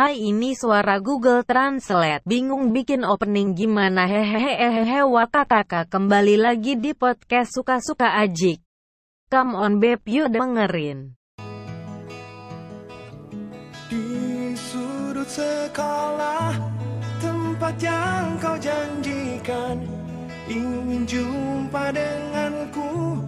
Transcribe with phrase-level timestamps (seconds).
[0.00, 2.24] Hai ini suara Google Translate.
[2.24, 8.64] Bingung bikin opening gimana hehehe wakakaka kembali lagi di podcast suka-suka ajik.
[9.28, 11.20] Come on babe yuk dengerin.
[13.92, 14.08] Di
[14.56, 16.56] sudut sekolah
[17.20, 19.84] Tempat yang kau janjikan
[20.48, 23.20] Ingin jumpa denganku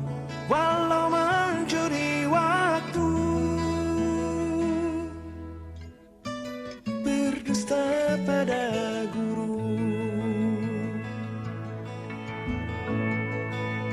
[0.49, 1.13] Walau
[8.23, 8.63] Berdusta pada
[9.11, 9.51] guru.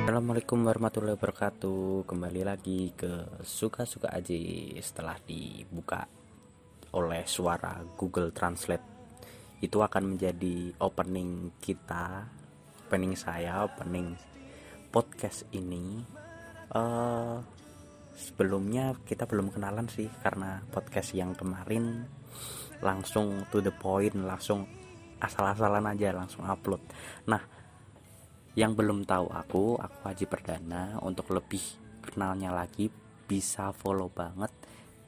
[0.05, 2.05] Assalamualaikum warahmatullahi wabarakatuh.
[2.05, 6.05] Kembali lagi ke Suka-Suka Aji Setelah dibuka
[6.93, 8.85] oleh suara Google Translate.
[9.65, 12.29] Itu akan menjadi opening kita
[12.85, 14.13] Opening saya, opening
[14.93, 16.05] podcast ini.
[16.69, 17.37] Eh,
[18.19, 22.03] Sebelumnya kita belum kenalan sih Karena podcast yang kemarin
[22.79, 24.67] Langsung to the point Langsung
[25.19, 26.79] asal-asalan aja Langsung upload
[27.27, 27.59] Nah
[28.59, 30.99] yang belum tahu aku, aku Haji Perdana.
[30.99, 31.61] Untuk lebih
[32.03, 32.91] kenalnya lagi,
[33.23, 34.51] bisa follow banget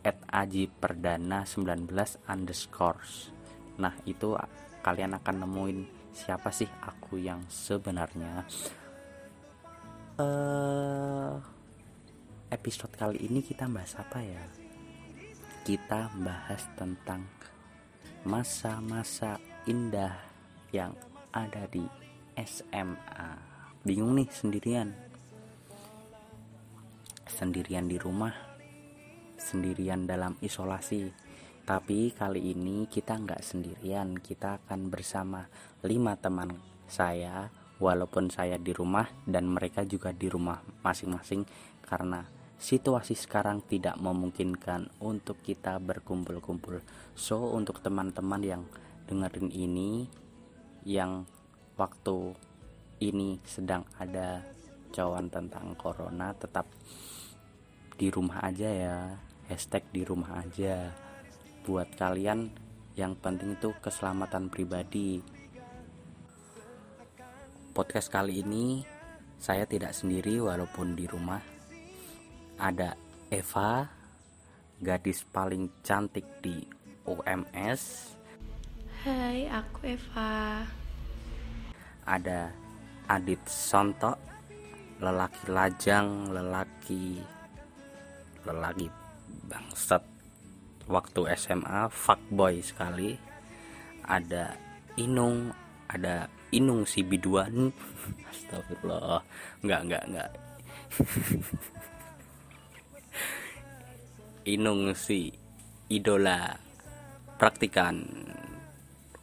[0.07, 1.89] at Aji Perdana 19
[2.31, 3.33] underscores.
[3.75, 4.37] Nah itu
[4.85, 5.79] kalian akan nemuin
[6.15, 8.47] siapa sih aku yang sebenarnya.
[10.15, 11.33] Eh
[12.55, 14.43] episode kali ini kita bahas apa ya?
[15.67, 17.27] Kita bahas tentang
[18.21, 20.13] masa-masa indah
[20.69, 20.93] yang
[21.33, 21.81] ada di
[22.37, 23.31] SMA.
[23.81, 24.93] Bingung nih sendirian.
[27.25, 28.33] Sendirian di rumah,
[29.41, 31.09] sendirian dalam isolasi.
[31.65, 35.49] Tapi kali ini kita nggak sendirian, kita akan bersama
[35.81, 37.49] lima teman saya.
[37.81, 41.41] Walaupun saya di rumah dan mereka juga di rumah masing-masing
[41.81, 42.21] karena
[42.61, 46.85] situasi sekarang tidak memungkinkan untuk kita berkumpul-kumpul.
[47.21, 48.63] So untuk teman-teman yang
[49.05, 50.09] dengerin ini
[50.81, 51.29] yang
[51.77, 52.33] waktu
[52.97, 54.41] ini sedang ada
[54.89, 56.65] cawan tentang corona tetap
[57.93, 58.97] di rumah aja ya.
[59.45, 60.89] Hashtag di rumah aja.
[61.61, 62.49] Buat kalian
[62.97, 65.21] yang penting itu keselamatan pribadi.
[67.69, 68.81] Podcast kali ini
[69.37, 71.37] saya tidak sendiri walaupun di rumah.
[72.57, 72.97] Ada
[73.29, 73.85] Eva
[74.81, 78.13] gadis paling cantik di UMS
[79.01, 80.61] Hai, aku Eva.
[82.05, 82.53] ada
[83.09, 84.13] Adit Sonto
[85.01, 87.17] lelaki lajang lelaki
[88.45, 88.85] lelaki
[89.49, 90.05] bangsat.
[90.85, 93.17] Waktu SMA fuckboy sekali.
[94.05, 94.53] Ada
[95.01, 95.49] Inung
[95.89, 97.73] ada Inung si biduan.
[98.29, 99.25] Astagfirullah.
[99.65, 100.29] Enggak enggak enggak
[104.53, 105.33] Inung si
[105.89, 106.69] idola
[107.41, 108.05] praktikan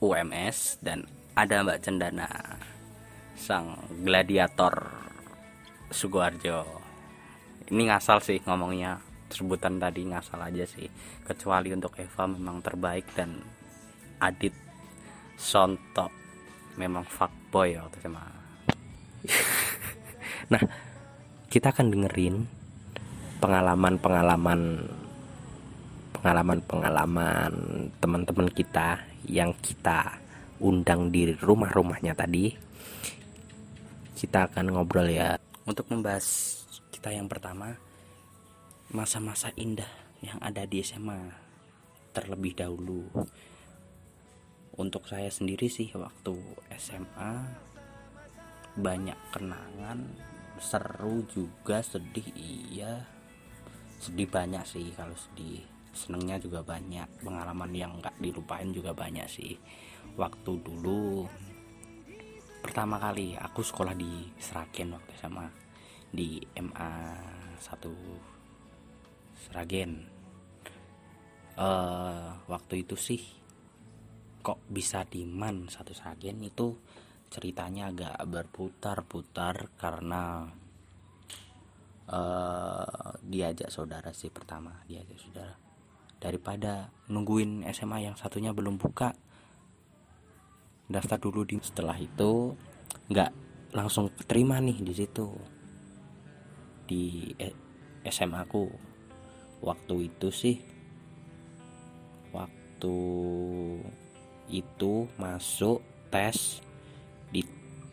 [0.02, 1.06] UMS dan
[1.38, 2.26] ada Mbak Cendana
[3.38, 4.74] sang gladiator
[5.94, 6.66] Sugoarjo
[7.70, 8.98] ini ngasal sih ngomongnya
[9.30, 10.88] sebutan tadi ngasal aja sih.
[11.20, 13.38] Kecuali untuk Eva memang terbaik dan
[14.18, 14.56] Adit
[15.38, 16.10] Sonto
[16.74, 18.26] memang fuckboy waktu SMA
[20.52, 20.62] nah
[21.50, 22.46] kita akan dengerin
[23.38, 24.86] pengalaman-pengalaman
[26.18, 27.54] pengalaman-pengalaman
[28.02, 28.98] teman-teman kita
[29.30, 30.18] yang kita
[30.58, 32.50] undang di rumah-rumahnya tadi.
[34.18, 35.38] Kita akan ngobrol ya.
[35.62, 36.58] Untuk membahas
[36.90, 37.70] kita yang pertama
[38.90, 39.86] masa-masa indah
[40.18, 41.30] yang ada di SMA
[42.10, 43.06] terlebih dahulu.
[44.74, 46.34] Untuk saya sendiri sih waktu
[46.74, 47.32] SMA
[48.74, 50.02] banyak kenangan
[50.58, 53.06] seru juga sedih iya.
[54.02, 59.58] Sedih banyak sih kalau sedih senengnya juga banyak pengalaman yang nggak dilupain juga banyak sih.
[60.14, 61.26] Waktu dulu
[62.62, 65.50] pertama kali aku sekolah di Seragen waktu sama
[66.08, 66.90] di MA
[67.58, 67.66] 1
[69.38, 69.92] Seragen
[71.58, 73.18] eh waktu itu sih
[74.38, 76.78] kok bisa di MAN satu Seragen itu
[77.28, 80.46] ceritanya agak berputar-putar karena
[82.08, 85.67] eh diajak saudara sih pertama diajak saudara
[86.18, 89.14] daripada nungguin SMA yang satunya belum buka
[90.90, 92.56] daftar dulu di setelah itu
[93.12, 93.30] nggak
[93.76, 95.28] langsung terima nih di situ
[96.88, 97.52] di eh,
[98.08, 98.64] SMA aku
[99.60, 100.56] waktu itu sih
[102.32, 102.96] waktu
[104.48, 106.64] itu masuk tes
[107.28, 107.44] di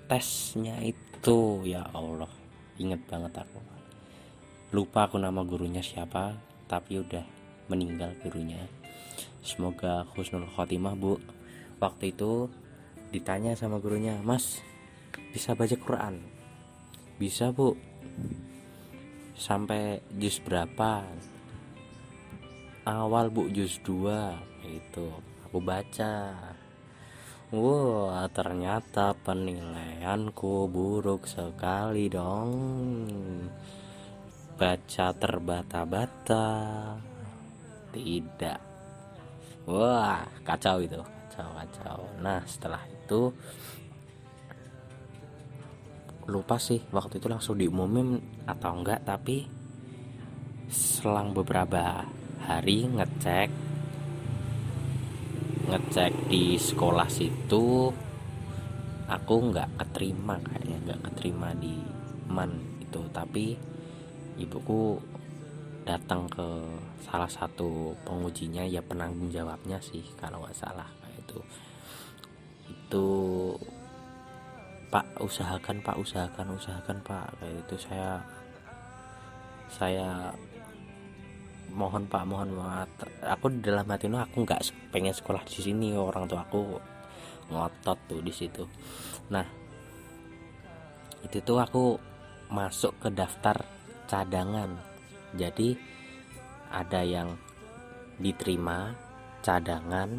[0.08, 2.32] tesnya itu ya Allah
[2.80, 3.60] inget banget aku.
[4.72, 6.36] Lupa aku nama gurunya siapa
[6.68, 7.35] tapi udah
[7.72, 8.62] meninggal gurunya.
[9.46, 11.22] Semoga husnul khotimah bu
[11.78, 12.50] waktu itu
[13.14, 14.62] ditanya sama gurunya mas
[15.36, 16.24] bisa baca Quran?
[17.20, 17.76] Bisa bu.
[19.36, 21.04] Sampai juz berapa?
[22.88, 25.06] Awal bu juz 2 itu
[25.44, 26.32] aku baca.
[27.52, 32.56] Wah, ternyata penilaianku buruk sekali dong.
[34.56, 36.48] Baca terbata-bata.
[37.96, 38.60] Tidak.
[39.72, 41.00] Wah, kacau itu.
[41.00, 42.00] Kacau, kacau.
[42.20, 43.32] Nah, setelah itu
[46.26, 48.18] lupa sih waktu itu langsung diumumin
[48.50, 49.46] atau enggak tapi
[50.66, 52.02] selang beberapa
[52.42, 53.50] hari ngecek
[55.70, 57.94] ngecek di sekolah situ
[59.06, 61.78] aku nggak keterima kayaknya nggak keterima di
[62.26, 63.54] man itu tapi
[64.42, 64.98] ibuku
[65.86, 66.46] datang ke
[67.06, 70.90] salah satu pengujinya ya penanggung jawabnya sih kalau nggak salah.
[71.00, 71.40] Kayak itu
[72.66, 73.08] itu
[74.90, 77.30] pak usahakan pak usahakan usahakan pak.
[77.38, 78.10] Kayak itu saya
[79.70, 80.34] saya
[81.70, 82.90] mohon pak mohon maaf.
[83.22, 85.94] Aku dalam hati itu aku nggak pengen sekolah di sini.
[85.94, 86.82] Orang tua aku
[87.54, 88.66] ngotot tuh di situ.
[89.30, 89.46] Nah
[91.22, 91.98] itu tuh aku
[92.50, 93.58] masuk ke daftar
[94.06, 94.95] cadangan
[95.36, 95.76] jadi
[96.72, 97.36] ada yang
[98.20, 98.96] diterima
[99.46, 100.10] cadangan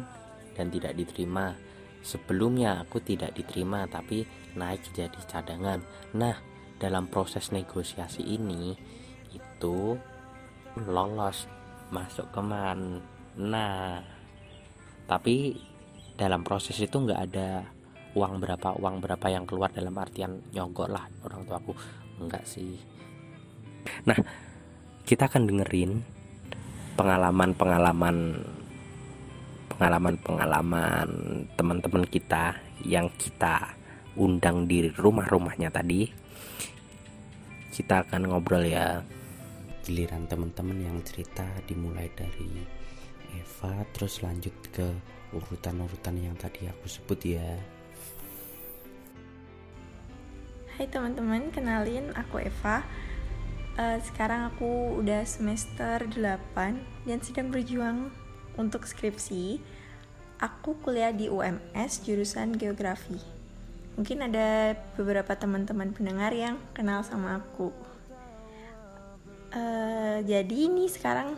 [0.55, 1.53] dan tidak diterima.
[2.01, 4.23] Sebelumnya aku tidak diterima tapi
[4.55, 5.83] naik jadi cadangan.
[6.15, 6.37] Nah
[6.77, 8.77] dalam proses negosiasi ini
[9.33, 9.97] itu
[10.85, 11.49] lolos
[11.89, 13.01] masuk ke man
[13.37, 13.97] nah
[15.09, 15.57] tapi
[16.17, 17.65] dalam proses itu nggak ada
[18.17, 21.73] uang berapa uang berapa yang keluar dalam artian nyogok lah orang tua aku
[22.17, 22.77] enggak sih.
[24.09, 24.17] Nah
[25.07, 26.03] kita akan dengerin
[26.99, 28.43] pengalaman-pengalaman
[29.71, 31.07] pengalaman-pengalaman
[31.55, 33.71] teman-teman kita yang kita
[34.19, 36.11] undang di rumah-rumahnya tadi.
[37.71, 38.99] Kita akan ngobrol ya.
[39.87, 42.67] Giliran teman-teman yang cerita dimulai dari
[43.31, 44.91] Eva terus lanjut ke
[45.31, 47.55] urutan-urutan yang tadi aku sebut ya.
[50.75, 52.83] Hai teman-teman, kenalin aku Eva
[53.77, 58.09] uh, Sekarang aku udah semester 8 dan sedang berjuang
[58.57, 59.61] untuk skripsi
[60.37, 63.17] Aku kuliah di UMS jurusan geografi
[63.97, 67.73] Mungkin ada beberapa teman-teman pendengar yang kenal sama aku
[69.47, 71.31] Uh, jadi ini sekarang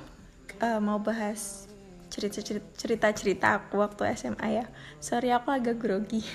[0.59, 1.69] uh, mau bahas
[2.09, 4.65] cerita-cerita aku waktu SMA ya.
[4.97, 6.25] Sorry aku agak grogi.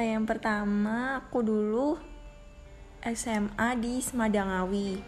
[0.00, 1.96] yang pertama aku dulu
[3.04, 5.00] SMA di Semadangawi.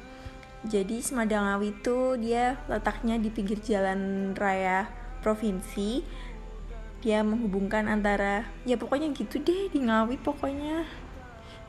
[0.64, 4.88] Jadi Semadangawi itu dia letaknya di pinggir jalan raya
[5.20, 6.02] provinsi.
[7.02, 10.86] Dia menghubungkan antara ya pokoknya gitu deh di Ngawi pokoknya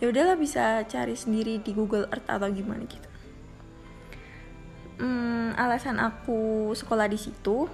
[0.04, 3.08] ya udahlah bisa cari sendiri di Google Earth atau gimana gitu
[5.00, 7.72] hmm, alasan aku sekolah di situ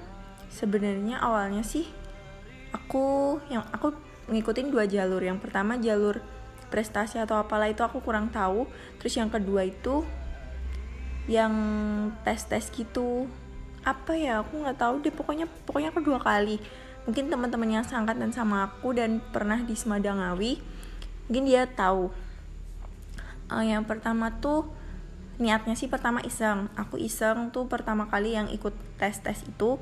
[0.53, 1.89] sebenarnya awalnya sih
[2.69, 3.97] aku yang aku
[4.29, 6.21] ngikutin dua jalur yang pertama jalur
[6.69, 8.69] prestasi atau apalah itu aku kurang tahu.
[9.01, 10.06] Terus yang kedua itu
[11.30, 11.54] yang
[12.25, 13.30] tes tes gitu.
[13.86, 15.13] Apa ya aku nggak tahu deh.
[15.13, 16.62] Pokoknya pokoknya aku dua kali.
[17.10, 20.61] Mungkin teman-teman yang seangkatan sama aku dan pernah di Semadangawi
[21.30, 22.09] mungkin dia tahu.
[23.49, 24.66] Uh, yang pertama tuh
[25.38, 26.73] niatnya sih pertama iseng.
[26.73, 29.78] Aku iseng tuh pertama kali yang ikut tes tes itu.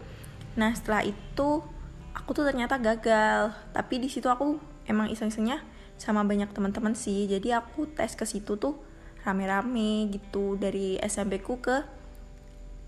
[0.60, 1.64] Nah setelah itu
[2.12, 3.56] aku tuh ternyata gagal.
[3.72, 5.64] Tapi di situ aku emang iseng-isengnya
[5.98, 7.26] sama banyak teman-teman sih.
[7.26, 8.78] Jadi aku tes ke situ tuh
[9.28, 11.84] rame-rame gitu dari SMP ku ke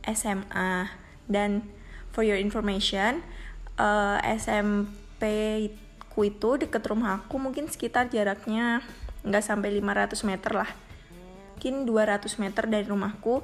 [0.08, 0.88] SMA
[1.28, 1.68] dan
[2.16, 3.20] for your information
[3.75, 5.24] uh, SMP
[6.08, 8.80] ku itu deket rumah aku mungkin sekitar jaraknya
[9.28, 10.72] nggak sampai 500 meter lah.
[11.60, 13.44] Mungkin 200 meter dari rumahku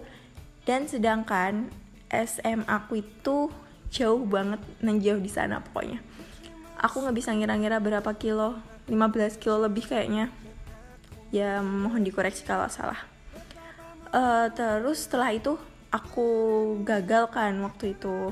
[0.64, 1.68] dan sedangkan
[2.08, 3.52] SM aku itu
[3.92, 6.00] jauh banget dan di sana pokoknya.
[6.80, 10.30] Aku nggak bisa ngira-ngira berapa kilo 15 kilo lebih kayaknya.
[11.34, 13.02] Ya mohon dikoreksi kalau salah.
[14.14, 15.58] Uh, terus setelah itu
[15.90, 16.28] aku
[16.86, 18.32] gagal kan waktu itu.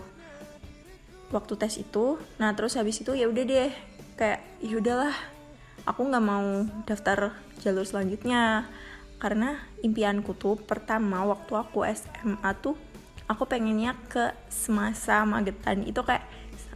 [1.34, 2.22] Waktu tes itu.
[2.38, 3.74] Nah terus habis itu ya udah deh.
[4.14, 5.16] Kayak ya udahlah
[5.90, 7.34] aku nggak mau daftar
[7.66, 8.70] jalur selanjutnya.
[9.18, 12.78] Karena impianku tuh pertama waktu aku SMA tuh
[13.26, 15.82] aku pengennya ke semasa Magetan.
[15.82, 16.24] Itu kayak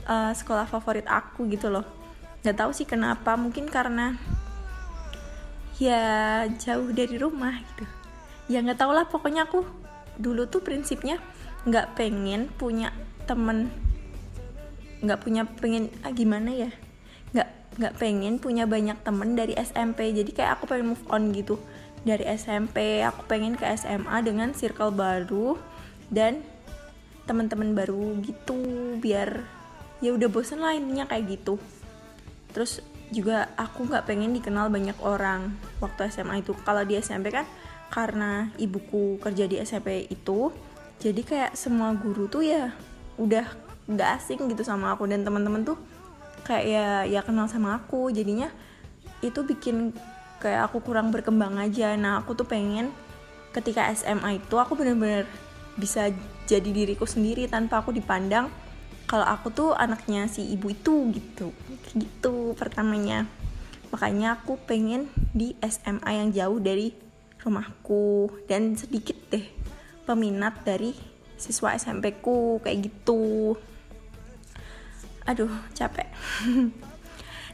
[0.09, 1.96] uh, sekolah favorit aku gitu loh
[2.47, 4.15] nggak tahu sih kenapa mungkin karena
[5.83, 7.83] ya jauh dari rumah gitu.
[8.47, 9.67] Ya nggak tau lah pokoknya aku
[10.15, 11.19] dulu tuh prinsipnya
[11.67, 12.95] nggak pengen punya
[13.27, 13.67] temen
[15.03, 16.71] nggak punya pengen ah gimana ya?
[17.35, 17.49] Nggak
[17.83, 21.59] nggak pengen punya banyak temen dari SMP jadi kayak aku pengen move on gitu.
[22.07, 25.59] Dari SMP aku pengen ke SMA dengan circle baru
[26.07, 26.47] dan
[27.27, 28.55] teman-teman baru gitu
[29.03, 29.43] biar
[29.99, 31.59] ya udah bosen lah intinya kayak gitu
[32.57, 32.81] terus
[33.13, 36.57] juga aku nggak pengen dikenal banyak orang waktu SMA itu.
[36.65, 37.45] Kalau di SMP kan
[37.93, 40.49] karena ibuku kerja di SMP itu
[40.97, 42.73] jadi kayak semua guru tuh ya
[43.21, 43.45] udah
[43.85, 45.05] nggak asing gitu sama aku.
[45.05, 45.77] Dan teman-teman tuh
[46.49, 48.09] kayak ya ya kenal sama aku.
[48.09, 48.49] Jadinya
[49.21, 49.93] itu bikin
[50.41, 51.93] kayak aku kurang berkembang aja.
[51.93, 52.89] Nah aku tuh pengen
[53.53, 55.29] ketika SMA itu aku bener-bener
[55.77, 56.09] bisa
[56.49, 58.49] jadi diriku sendiri tanpa aku dipandang
[59.07, 61.55] kalau aku tuh anaknya si ibu itu gitu.
[61.95, 63.23] Gitu pertamanya.
[63.87, 66.91] Makanya aku pengen di SMA yang jauh dari
[67.39, 68.27] rumahku.
[68.51, 69.47] Dan sedikit deh
[70.03, 70.91] peminat dari
[71.39, 73.55] siswa SMP ku kayak gitu.
[75.23, 76.11] Aduh capek.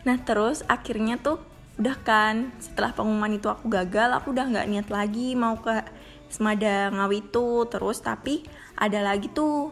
[0.03, 1.39] Nah terus akhirnya tuh
[1.79, 5.79] udah kan setelah pengumuman itu aku gagal aku udah nggak niat lagi mau ke
[6.27, 7.63] Semada Ngawi itu.
[7.71, 8.43] Terus tapi
[8.75, 9.71] ada lagi tuh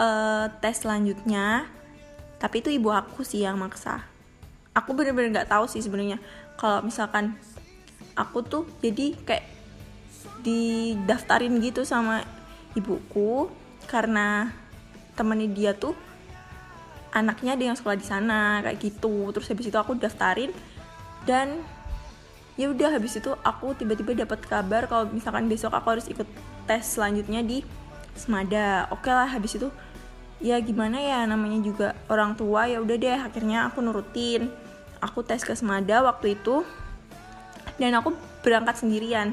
[0.00, 1.68] uh, tes selanjutnya
[2.40, 4.00] tapi itu ibu aku sih yang maksa.
[4.72, 6.16] Aku bener-bener nggak tahu sih sebenarnya.
[6.56, 7.36] Kalau misalkan
[8.16, 9.44] aku tuh jadi kayak
[10.40, 12.24] didaftarin gitu sama
[12.72, 13.52] ibuku
[13.84, 14.48] karena
[15.12, 15.92] temennya dia tuh
[17.12, 19.28] anaknya ada yang sekolah di sana kayak gitu.
[19.36, 20.48] Terus habis itu aku daftarin
[21.28, 21.60] dan
[22.56, 26.26] ya udah habis itu aku tiba-tiba dapat kabar kalau misalkan besok aku harus ikut
[26.64, 27.60] tes selanjutnya di
[28.16, 28.88] Semada.
[28.88, 29.68] Oke lah habis itu
[30.40, 34.48] ya gimana ya namanya juga orang tua ya udah deh akhirnya aku nurutin.
[35.00, 36.60] Aku tes ke Semada waktu itu
[37.80, 38.12] dan aku
[38.44, 39.32] berangkat sendirian.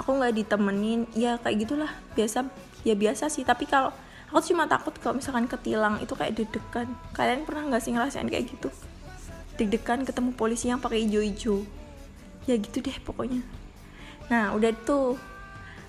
[0.00, 2.48] Aku nggak ditemenin ya kayak gitulah biasa
[2.88, 3.44] ya biasa sih.
[3.44, 3.92] Tapi kalau
[4.32, 6.88] aku cuma takut kalau misalkan ketilang itu kayak deg-degan.
[7.12, 8.72] Kalian pernah nggak sih ngerasain kayak gitu?
[9.60, 11.60] Deg-degan ketemu polisi yang pakai hijau-hijau.
[12.48, 13.44] Ya gitu deh pokoknya.
[14.32, 15.20] Nah udah tuh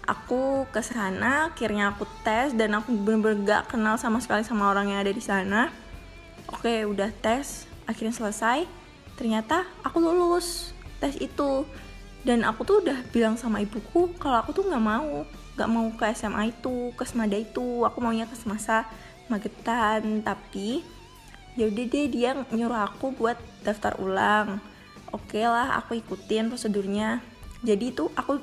[0.05, 4.93] aku ke sana akhirnya aku tes dan aku bener-bener gak kenal sama sekali sama orang
[4.93, 5.73] yang ada di sana.
[6.49, 8.69] Oke udah tes akhirnya selesai.
[9.17, 11.65] Ternyata aku lulus tes itu.
[12.25, 16.09] Dan aku tuh udah bilang sama ibuku kalau aku tuh nggak mau gak mau ke
[16.17, 17.85] SMA itu ke Semada itu.
[17.85, 18.89] Aku maunya ke Semasa
[19.29, 20.85] Magetan tapi
[21.55, 24.61] yaudah deh dia nyuruh aku buat daftar ulang.
[25.13, 27.21] Oke okay lah aku ikutin prosedurnya.
[27.65, 28.37] Jadi itu aku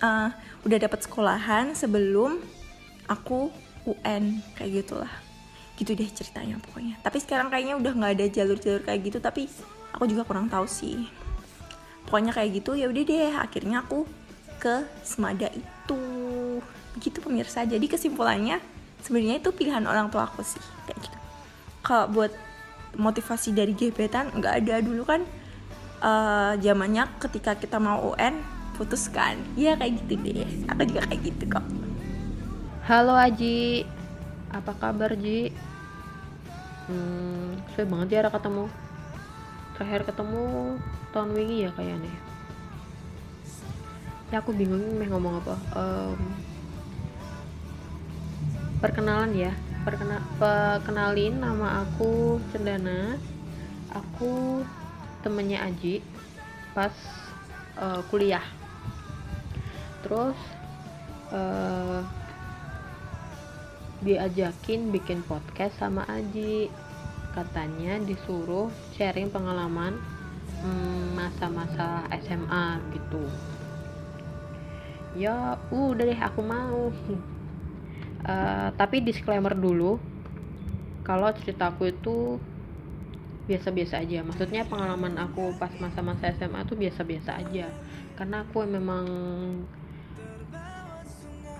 [0.00, 0.30] uh,
[0.64, 2.40] udah dapat sekolahan sebelum
[3.10, 3.52] aku
[3.84, 5.12] UN kayak gitulah.
[5.76, 6.96] Gitu deh ceritanya pokoknya.
[7.02, 9.50] Tapi sekarang kayaknya udah nggak ada jalur-jalur kayak gitu tapi
[9.92, 11.10] aku juga kurang tahu sih.
[12.06, 14.06] Pokoknya kayak gitu ya udah deh akhirnya aku
[14.62, 16.00] ke Semada itu.
[16.96, 17.66] Begitu pemirsa.
[17.66, 18.62] Jadi kesimpulannya
[19.02, 21.18] sebenarnya itu pilihan orang tua aku sih kayak gitu.
[21.82, 22.32] Kalau buat
[22.96, 24.74] motivasi dari gebetan nggak ada.
[24.84, 25.20] Dulu kan
[26.04, 26.54] uh,
[27.18, 30.42] ketika kita mau UN putuskan ya kayak gitu deh.
[30.74, 31.62] Aku juga kayak gitu kok.
[32.82, 33.86] Halo Aji.
[34.50, 35.54] Apa kabar Ji?
[36.90, 37.54] Hmm
[37.86, 38.66] banget ya ketemu.
[39.78, 40.42] Terakhir ketemu
[41.14, 42.14] tahun wingi ya kayaknya.
[44.34, 45.54] Ya aku bingung nih ngomong apa.
[45.78, 46.18] Um,
[48.82, 49.54] perkenalan ya.
[49.86, 53.14] Perkena, perkenalin nama aku Cendana.
[53.94, 54.62] Aku
[55.22, 56.02] temennya Aji
[56.74, 56.90] pas
[57.78, 58.42] uh, kuliah
[60.02, 60.38] terus
[61.32, 62.02] uh,
[64.02, 66.68] diajakin bikin podcast sama Aji.
[67.32, 69.96] Katanya disuruh sharing pengalaman
[70.60, 73.24] mm, masa-masa hmm, SMA gitu.
[75.16, 76.92] Ya udah deh aku mau.
[78.22, 79.96] Uh, tapi disclaimer dulu.
[81.02, 82.36] Kalau ceritaku itu
[83.48, 84.22] biasa-biasa aja.
[84.22, 87.66] Maksudnya pengalaman aku pas masa-masa SMA tuh biasa-biasa aja.
[88.14, 89.04] Karena aku memang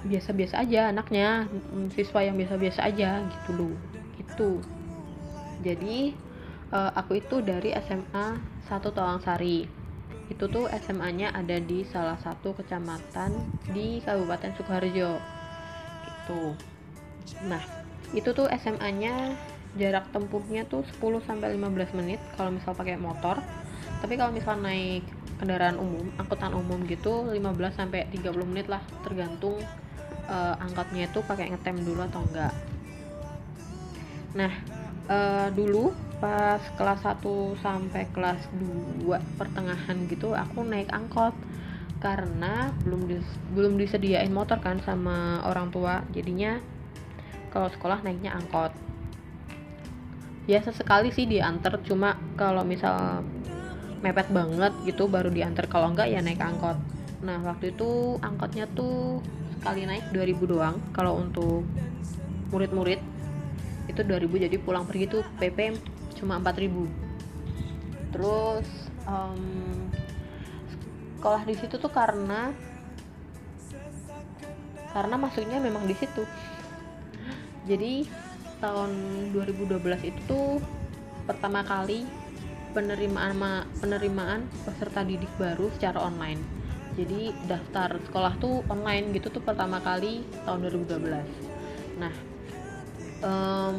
[0.03, 3.75] biasa-biasa aja anaknya mm, siswa yang biasa-biasa aja gitu loh
[4.19, 4.51] gitu.
[5.63, 6.15] Jadi
[6.75, 9.67] uh, aku itu dari SMA satu Tawang Sari
[10.31, 13.37] itu tuh SMA-nya ada di salah satu kecamatan
[13.71, 15.21] di Kabupaten Sukoharjo.
[16.03, 16.43] Gitu.
[17.47, 17.63] Nah
[18.17, 19.39] itu tuh SMA-nya
[19.79, 23.39] jarak tempuhnya tuh 10 sampai 15 menit kalau misal pakai motor.
[24.03, 25.07] Tapi kalau misal naik
[25.43, 29.59] kendaraan umum angkutan umum gitu 15 sampai 30 menit lah tergantung
[30.29, 32.55] uh, angkatnya itu pakai ngetem dulu atau enggak.
[34.37, 34.53] Nah
[35.09, 35.91] uh, dulu
[36.23, 37.19] pas kelas 1
[37.59, 38.39] sampai kelas
[39.03, 41.35] 2 pertengahan gitu aku naik angkot.
[42.03, 46.03] Karena belum dis, belum disediain motor kan sama orang tua.
[46.11, 46.59] Jadinya
[47.55, 48.75] kalau sekolah naiknya angkot.
[50.51, 53.23] Ya sesekali sih diantar cuma kalau misal
[54.03, 55.71] mepet banget gitu baru diantar.
[55.71, 56.75] Kalau enggak ya naik angkot.
[57.23, 59.23] Nah waktu itu angkotnya tuh
[59.63, 60.75] sekali naik 2000 doang.
[60.91, 61.63] Kalau untuk
[62.51, 62.99] murid-murid
[63.87, 65.79] itu 2000 jadi pulang pergi tuh PP
[66.19, 66.87] cuma 4000
[68.15, 68.67] terus
[69.07, 69.43] um,
[71.19, 72.51] sekolah di situ tuh karena
[74.91, 76.27] karena masuknya memang di situ.
[77.65, 78.05] Jadi
[78.59, 78.91] tahun
[79.31, 79.79] 2012
[80.11, 80.59] itu tuh
[81.25, 82.03] pertama kali
[82.75, 83.39] penerimaan
[83.79, 86.62] penerimaan peserta didik baru secara online
[86.97, 92.15] jadi daftar sekolah tuh online gitu tuh pertama kali tahun 2012 nah
[93.25, 93.79] um,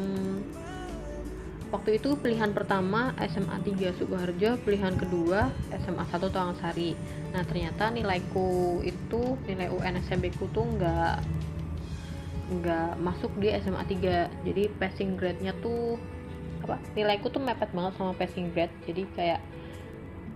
[1.74, 5.50] waktu itu pilihan pertama SMA 3 Sukoharjo pilihan kedua
[5.82, 6.94] SMA 1 Sari.
[7.34, 11.18] nah ternyata nilaiku itu nilai UN SMP ku tuh nggak
[12.44, 15.98] nggak masuk di SMA 3 jadi passing grade-nya tuh
[16.64, 18.72] apa nilaiku tuh mepet banget sama passing grade.
[18.88, 19.40] Jadi kayak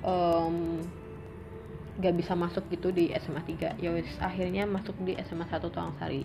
[0.05, 0.85] um,
[1.99, 5.91] gak bisa masuk gitu di SMA 3 ya wis akhirnya masuk di SMA 1 Tuang
[5.99, 6.23] Sari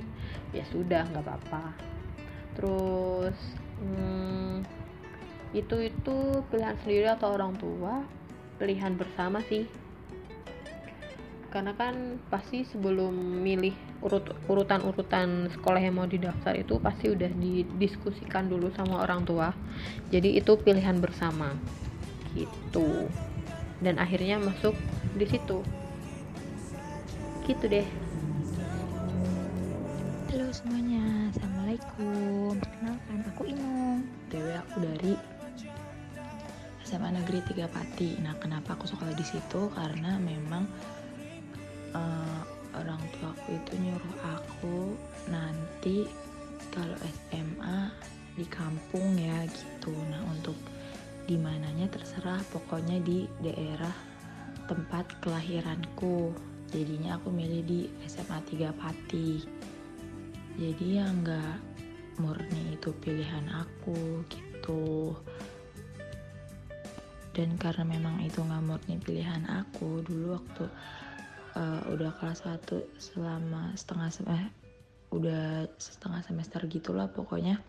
[0.53, 1.73] ya sudah nggak apa-apa.
[2.53, 3.37] Terus
[3.81, 4.61] hmm,
[5.57, 6.17] itu itu
[6.53, 8.05] pilihan sendiri atau orang tua?
[8.61, 9.65] Pilihan bersama sih.
[11.49, 18.45] Karena kan pasti sebelum milih urut urutan-urutan sekolah yang mau didaftar itu pasti udah didiskusikan
[18.45, 19.49] dulu sama orang tua.
[20.13, 21.53] Jadi itu pilihan bersama.
[22.37, 23.09] Gitu
[23.83, 24.73] dan akhirnya masuk
[25.19, 25.59] di situ.
[27.43, 27.87] Gitu deh.
[30.31, 32.55] Halo semuanya assalamualaikum.
[32.63, 34.07] Perkenalkan aku Inung.
[34.31, 35.13] Dewe aku dari.
[36.87, 38.23] SMA Negeri Tiga Pati.
[38.23, 39.67] Nah kenapa aku sekolah di situ?
[39.75, 40.63] Karena memang
[41.91, 42.41] uh,
[42.79, 44.95] orang tuaku itu nyuruh aku
[45.27, 46.07] nanti
[46.71, 46.95] kalau
[47.29, 47.91] SMA
[48.39, 49.93] di kampung ya gitu.
[50.09, 50.55] Nah untuk
[51.23, 53.93] di mananya terserah pokoknya di daerah
[54.67, 56.35] tempat kelahiranku.
[56.73, 59.31] Jadinya aku milih di SMA 3 Pati.
[60.57, 61.57] Jadi ya nggak
[62.21, 65.13] murni itu pilihan aku gitu.
[67.33, 70.65] Dan karena memang itu nggak murni pilihan aku dulu waktu
[71.57, 74.49] uh, udah kelas 1 selama setengah semester eh,
[75.13, 77.61] udah setengah semester gitulah pokoknya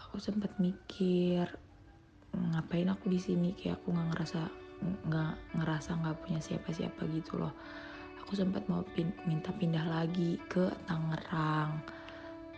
[0.00, 1.44] aku sempat mikir
[2.36, 3.52] ngapain aku di sini?
[3.56, 4.40] Kayak aku nggak ngerasa
[4.82, 7.54] nggak ngerasa nggak punya siapa-siapa gitu loh.
[8.24, 11.82] Aku sempat mau pin, minta pindah lagi ke Tangerang.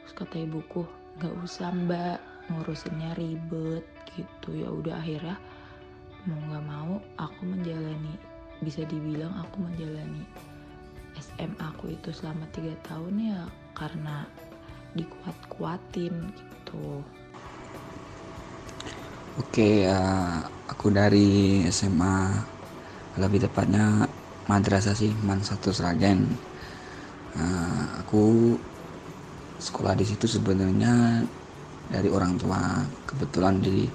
[0.05, 0.87] Terus kata ibuku
[1.19, 2.19] nggak usah mbak.
[2.53, 4.53] Ngurusinnya ribet gitu.
[4.53, 5.41] Ya udah akhirnya
[6.29, 8.17] mau nggak mau aku menjalani
[8.65, 10.25] bisa dibilang aku menjalani
[11.21, 13.41] SMA aku itu selama tiga tahun ya
[13.77, 14.25] karena
[14.99, 17.03] dikuat-kuatin gitu.
[19.35, 22.31] Oke, uh, aku dari SMA
[23.19, 24.07] lebih tepatnya
[24.47, 26.23] madrasah sih Man satu Sragen.
[27.35, 28.55] Uh, aku
[29.59, 31.27] sekolah di situ sebenarnya
[31.91, 32.79] dari orang tua.
[33.11, 33.91] Kebetulan di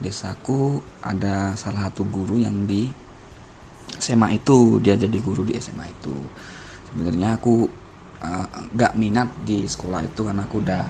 [0.00, 2.88] desaku ada salah satu guru yang di
[4.00, 6.16] SMA itu dia jadi guru di SMA itu
[6.88, 7.68] sebenarnya aku
[8.24, 10.82] uh, gak minat di sekolah itu karena aku udah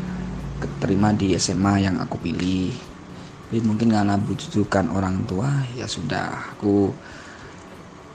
[0.63, 2.92] keterima di SMA yang aku pilih
[3.53, 5.45] tapi mungkin karena bujukan orang tua
[5.77, 6.89] ya sudah aku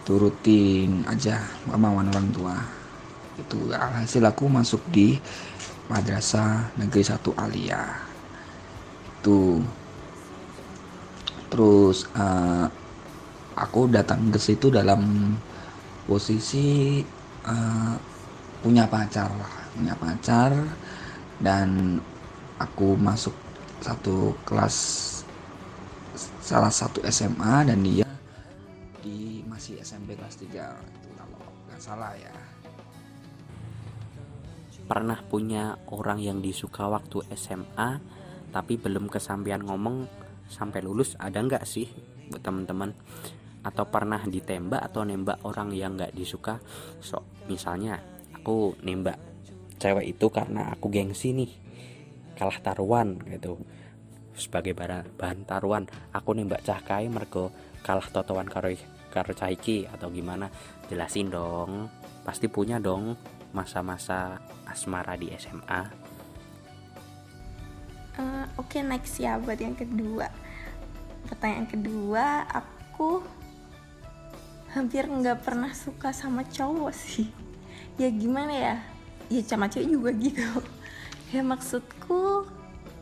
[0.02, 1.38] turutin aja
[1.70, 2.58] kemauan orang tua.
[3.38, 5.14] Itu hasil aku masuk di
[5.94, 7.86] madrasah negeri satu Alia
[9.22, 9.62] itu.
[11.54, 12.66] Terus uh,
[13.54, 15.38] aku datang ke situ dalam
[16.10, 16.98] posisi
[17.46, 17.94] uh,
[18.66, 19.30] punya pacar
[19.78, 20.50] punya pacar.
[21.38, 22.02] Dan
[22.58, 23.38] aku masuk
[23.86, 25.17] satu kelas
[26.48, 28.08] salah satu SMA dan dia
[29.04, 32.32] di masih SMP kelas 3 itu kalau nggak salah ya.
[34.88, 38.00] Pernah punya orang yang disuka waktu SMA
[38.56, 40.08] tapi belum kesampaian ngomong
[40.48, 41.92] sampai lulus ada nggak sih
[42.32, 42.96] buat teman-teman?
[43.68, 46.64] Atau pernah ditembak atau nembak orang yang nggak disuka?
[47.04, 48.00] So misalnya
[48.32, 49.20] aku nembak
[49.84, 51.52] cewek itu karena aku gengsi nih
[52.40, 53.60] kalah taruhan gitu
[54.38, 57.50] sebagai bahan taruhan aku nembak cahkai mergo
[57.82, 58.70] kalah totoan karo
[59.10, 60.48] karo caiki atau gimana?
[60.88, 61.90] Jelasin dong.
[62.22, 63.18] Pasti punya dong
[63.56, 66.08] masa-masa asmara di SMA
[68.18, 70.28] uh, eh, oke okay, next ya buat yang kedua.
[71.30, 73.22] Pertanyaan kedua aku
[74.74, 77.30] hampir nggak pernah suka sama cowok sih.
[77.98, 78.76] Ya gimana ya?
[79.30, 80.50] Ya sama cewek juga gitu.
[81.28, 82.48] Ya maksudku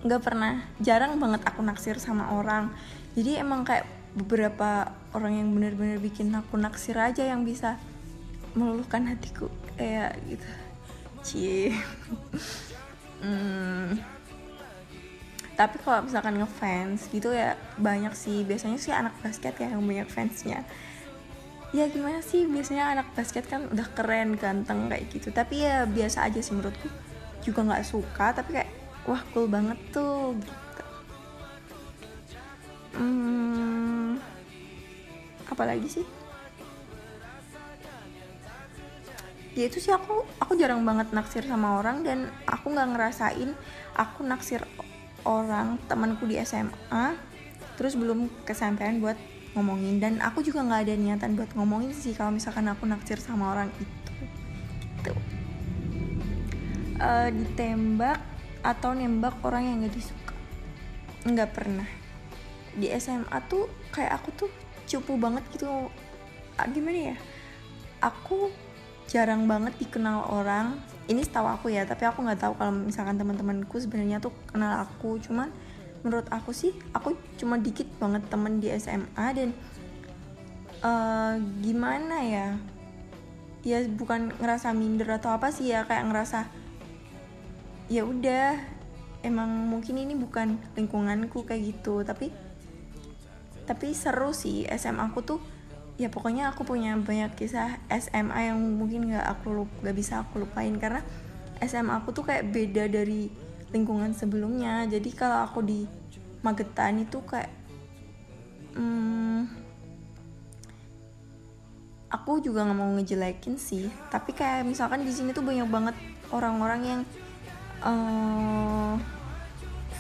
[0.06, 2.70] nggak pernah jarang banget aku naksir sama orang.
[3.18, 7.82] Jadi emang kayak beberapa orang yang bener-bener bikin aku naksir aja yang bisa
[8.54, 9.50] meluluhkan hatiku.
[9.76, 10.50] Kayak gitu.
[11.26, 11.74] Cie.
[13.26, 13.98] Hmm.
[15.56, 18.44] tapi kalau misalkan ngefans gitu ya banyak sih.
[18.44, 20.68] Biasanya sih anak basket ya yang banyak fansnya.
[21.72, 25.32] Ya gimana sih biasanya anak basket kan udah keren ganteng kayak gitu.
[25.32, 26.92] Tapi ya biasa aja sih menurutku.
[27.42, 28.65] Juga nggak suka tapi kayak
[29.06, 30.84] wah cool banget tuh gitu.
[32.96, 34.18] Hmm,
[35.50, 36.06] apalagi sih?
[39.56, 43.56] Ya itu sih aku aku jarang banget naksir sama orang dan aku nggak ngerasain
[43.96, 44.68] aku naksir
[45.24, 47.16] orang temanku di SMA
[47.80, 49.16] terus belum kesampaian buat
[49.56, 50.04] ngomongin.
[50.04, 53.72] Dan aku juga nggak ada niatan buat ngomongin sih kalau misalkan aku naksir sama orang
[53.80, 54.12] itu
[55.06, 55.14] gitu.
[56.96, 58.35] Uh, ditembak
[58.66, 60.34] atau nembak orang yang gak disuka.
[61.30, 61.86] Nggak pernah.
[62.74, 64.50] Di SMA tuh kayak aku tuh
[64.90, 65.70] cupu banget gitu.
[66.74, 67.18] Gimana ya?
[68.02, 68.50] Aku
[69.06, 70.82] jarang banget dikenal orang.
[71.06, 75.22] Ini setahu aku ya tapi aku nggak tahu kalau misalkan teman-temanku sebenarnya tuh kenal aku.
[75.22, 75.54] Cuman
[76.02, 79.50] menurut aku sih aku cuma dikit banget temen di SMA dan
[80.82, 82.48] uh, gimana ya?
[83.66, 86.65] Ya bukan ngerasa minder atau apa sih ya kayak ngerasa
[87.90, 88.58] ya udah
[89.22, 92.30] emang mungkin ini bukan lingkunganku kayak gitu tapi
[93.66, 95.40] tapi seru sih SMA aku tuh
[95.96, 100.44] ya pokoknya aku punya banyak kisah SMA yang mungkin nggak aku lup, gak bisa aku
[100.44, 101.02] lupain karena
[101.64, 103.32] SMA aku tuh kayak beda dari
[103.72, 104.84] lingkungan sebelumnya.
[104.88, 105.88] Jadi kalau aku di
[106.44, 107.50] Magetan itu kayak
[108.78, 109.50] hmm,
[112.12, 113.88] aku juga nggak mau ngejelekin sih.
[114.12, 115.96] Tapi kayak misalkan di sini tuh banyak banget
[116.30, 117.02] orang-orang yang
[117.84, 118.96] uh,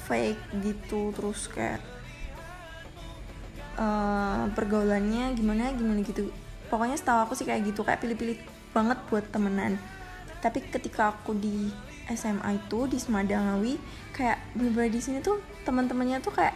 [0.05, 1.81] fake gitu terus kayak
[3.79, 6.29] uh, pergaulannya gimana gimana gitu.
[6.69, 8.37] Pokoknya setahu aku sih kayak gitu kayak pilih-pilih
[8.71, 9.81] banget buat temenan.
[10.39, 11.73] Tapi ketika aku di
[12.05, 13.81] SMA itu di Semadangawi
[14.13, 16.53] kayak bener di sini tuh teman-temannya tuh kayak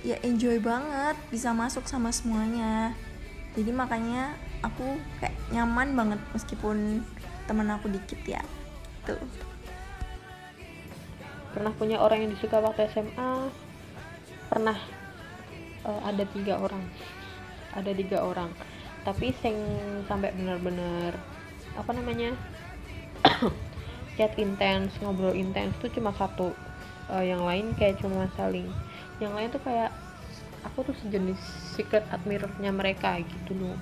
[0.00, 2.96] ya enjoy banget bisa masuk sama semuanya.
[3.52, 7.02] Jadi makanya aku kayak nyaman banget meskipun
[7.48, 8.42] temen aku dikit ya
[9.08, 9.18] tuh
[11.52, 13.52] pernah punya orang yang disuka waktu SMA
[14.48, 14.78] pernah.
[15.86, 16.84] Uh, ada tiga orang.
[17.72, 18.50] Ada tiga orang.
[19.06, 19.56] Tapi sing
[20.10, 21.16] sampai benar-benar
[21.78, 22.34] apa namanya
[24.18, 26.52] chat intens ngobrol intens itu cuma satu.
[27.08, 28.68] Uh, yang lain kayak cuma saling.
[29.16, 29.90] Yang lain tuh kayak
[30.66, 31.40] aku tuh sejenis
[31.78, 33.76] secret admirernya mereka gitu loh.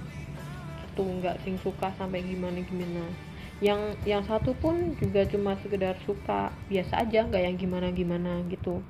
[0.92, 3.26] Itu nggak sing suka sampai gimana gimana
[3.64, 8.85] yang yang satu pun juga cuma sekedar suka biasa aja nggak yang gimana gimana gitu.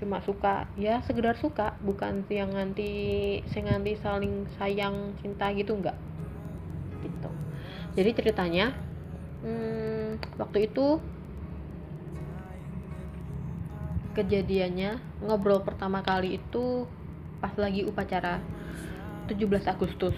[0.00, 2.90] Cuma suka ya sekedar suka bukan yang nanti
[3.52, 5.96] saya nganti saling sayang cinta gitu enggak
[7.04, 7.30] gitu.
[8.00, 8.72] Jadi ceritanya
[9.44, 10.96] hmm, waktu itu
[14.16, 16.88] kejadiannya ngobrol pertama kali itu
[17.44, 18.40] pas lagi upacara
[19.28, 20.16] 17 Agustus.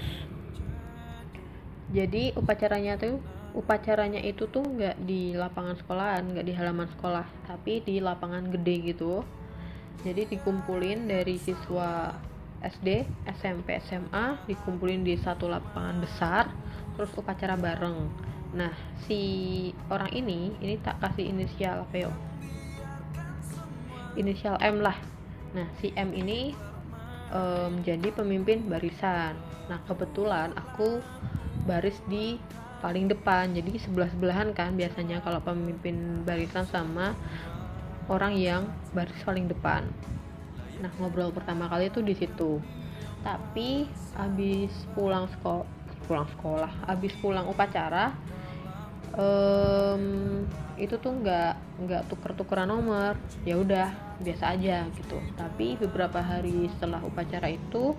[1.91, 7.81] Jadi upacaranya tuh upacaranya itu tuh nggak di lapangan sekolahan nggak di halaman sekolah tapi
[7.87, 9.23] di lapangan gede gitu.
[10.03, 12.13] Jadi dikumpulin dari siswa
[12.61, 16.45] SD, SMP, SMA dikumpulin di satu lapangan besar
[16.99, 18.11] terus upacara bareng.
[18.59, 18.75] Nah
[19.07, 22.13] si orang ini ini tak kasih inisial apa yo
[24.19, 24.99] inisial M lah.
[25.55, 26.53] Nah si M ini
[27.31, 29.39] um, jadi pemimpin barisan.
[29.71, 30.99] Nah kebetulan aku
[31.65, 32.37] baris di
[32.85, 33.57] paling depan.
[33.57, 37.17] Jadi sebelah sebelahan kan biasanya kalau pemimpin barisan sama
[38.13, 39.89] orang yang baris paling depan.
[40.85, 42.61] Nah ngobrol pertama kali itu di situ.
[43.25, 43.89] Tapi
[44.21, 45.65] abis pulang sekolah
[46.05, 48.13] pulang sekolah abis pulang upacara
[49.17, 50.45] um,
[50.77, 51.57] itu tuh nggak
[51.89, 53.17] nggak tuker-tukeran nomor.
[53.49, 53.89] Ya udah
[54.21, 55.17] biasa aja gitu.
[55.41, 57.97] Tapi beberapa hari setelah upacara itu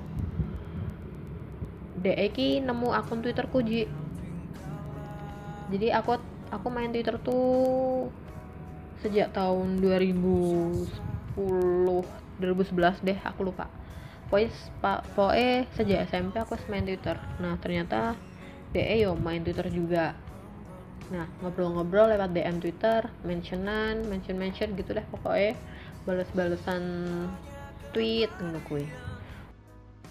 [2.05, 4.04] Deki nemu akun Twitter Kuji
[5.71, 6.21] jadi aku
[6.53, 8.09] aku main Twitter tuh
[9.01, 10.85] sejak tahun 2010
[11.37, 13.69] 2011 deh aku lupa.
[14.29, 14.49] Pokoknya
[14.81, 17.17] pak pokoknya sejak SMP aku main Twitter.
[17.41, 18.17] Nah ternyata
[18.73, 20.17] DE yo main Twitter juga.
[21.13, 25.53] Nah ngobrol-ngobrol lewat DM Twitter mentionan mention mention gitu deh pokoknya
[26.05, 26.83] balas-balasan
[27.95, 28.85] tweet ngono gue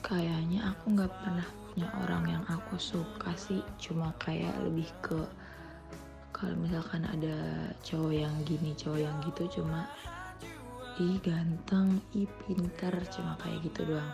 [0.00, 5.20] kayaknya aku nggak pernah punya orang yang aku suka sih cuma kayak lebih ke
[6.34, 9.86] kalau misalkan ada cowok yang gini cowok yang gitu cuma
[10.98, 14.12] ih ganteng ih pinter cuma kayak gitu doang.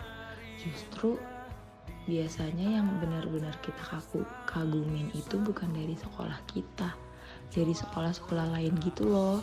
[0.60, 1.16] Justru
[2.04, 6.92] biasanya yang benar-benar kita kaku kagumin itu bukan dari sekolah kita.
[7.52, 9.40] Dari sekolah-sekolah lain gitu loh.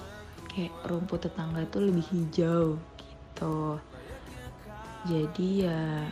[0.49, 3.77] Kayak rumput tetangga tuh lebih hijau gitu.
[5.05, 6.09] Jadi ya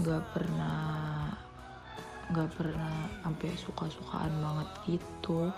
[0.00, 1.19] nggak pernah
[2.30, 5.50] nggak pernah sampai suka-sukaan banget gitu.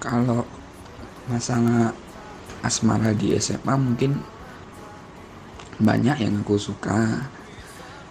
[0.00, 0.48] Kalau
[1.28, 1.92] masalah
[2.64, 4.16] asmara di SMA mungkin
[5.76, 7.28] banyak yang aku suka.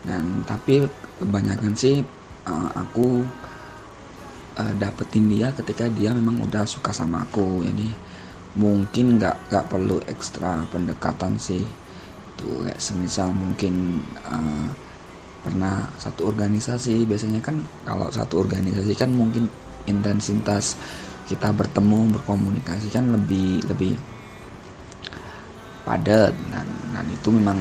[0.05, 0.86] Dan tapi
[1.17, 2.05] kebanyakan sih
[2.45, 3.25] uh, aku
[4.62, 7.65] uh, dapetin dia ketika dia memang udah suka sama aku.
[7.65, 7.89] Jadi
[8.53, 11.65] mungkin nggak nggak perlu ekstra pendekatan sih.
[12.38, 14.85] Tuh kayak semisal mungkin uh,
[15.45, 17.05] pernah satu organisasi.
[17.05, 19.45] Biasanya kan kalau satu organisasi kan mungkin
[19.86, 20.73] intensitas
[21.29, 23.93] kita bertemu berkomunikasi kan lebih lebih
[25.86, 26.34] padat.
[26.49, 27.60] Dan, dan itu memang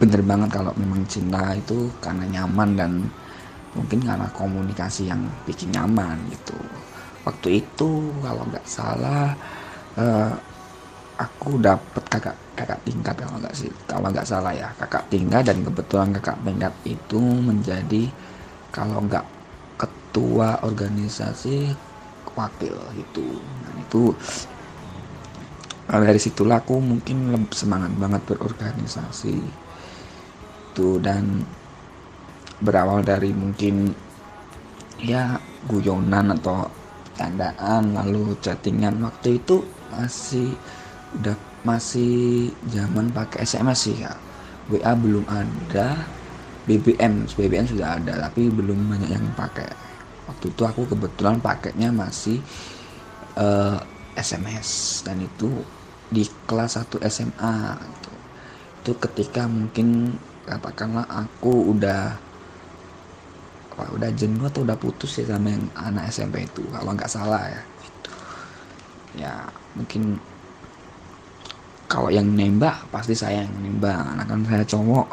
[0.00, 2.92] bener banget kalau memang cinta itu karena nyaman dan
[3.76, 6.56] mungkin karena komunikasi yang bikin nyaman gitu.
[7.28, 9.36] Waktu itu kalau nggak salah
[10.00, 10.32] uh,
[11.16, 14.68] aku dapet kakak kakak tingkat kalau nggak sih kalau nggak salah ya.
[14.76, 18.02] Kakak tingkat dan kebetulan kakak tingkat itu menjadi
[18.72, 19.24] kalau nggak
[19.76, 21.72] ketua organisasi
[22.36, 24.12] wakil gitu nah itu
[25.88, 29.36] dari situlah aku mungkin lebih semangat banget berorganisasi
[30.72, 30.88] itu.
[31.00, 31.46] Dan
[32.60, 33.94] berawal dari mungkin
[35.00, 36.68] ya guyonan atau
[37.16, 40.52] tandaan lalu chattingan waktu itu masih
[41.14, 44.14] udah masih zaman pakai SMS sih ya
[44.70, 46.02] WA belum ada
[46.66, 49.70] BBM BBM sudah ada tapi belum banyak yang pakai
[50.26, 52.42] waktu itu aku kebetulan pakainya masih
[53.38, 53.78] uh, eh,
[54.18, 55.62] SMS dan itu
[56.10, 58.12] di kelas 1 SMA gitu.
[58.82, 62.14] itu ketika mungkin katakanlah aku udah
[63.76, 67.44] apa udah jenuh atau udah putus ya sama yang anak SMP itu kalau nggak salah
[67.44, 68.10] ya gitu.
[69.20, 69.34] ya
[69.76, 70.16] mungkin
[71.86, 73.94] kalau yang nembak pasti saya yang nembak.
[73.94, 75.08] Karena kan saya cowok.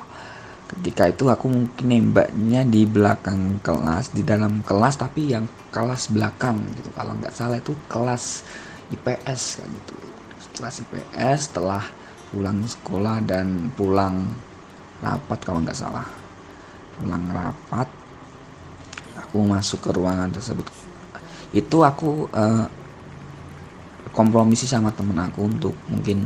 [0.74, 6.58] Ketika itu aku mungkin nembaknya di belakang kelas di dalam kelas tapi yang kelas belakang
[6.74, 6.90] gitu.
[6.98, 8.42] Kalau nggak salah itu kelas
[8.90, 9.96] IPS kan gitu.
[10.58, 11.84] Kelas IPS setelah
[12.34, 14.26] pulang sekolah dan pulang
[15.06, 16.10] rapat kalau nggak salah.
[16.98, 17.86] Pulang rapat
[19.22, 20.66] aku masuk ke ruangan tersebut.
[21.54, 22.66] Itu aku uh,
[24.10, 26.26] kompromisi sama temen aku untuk mungkin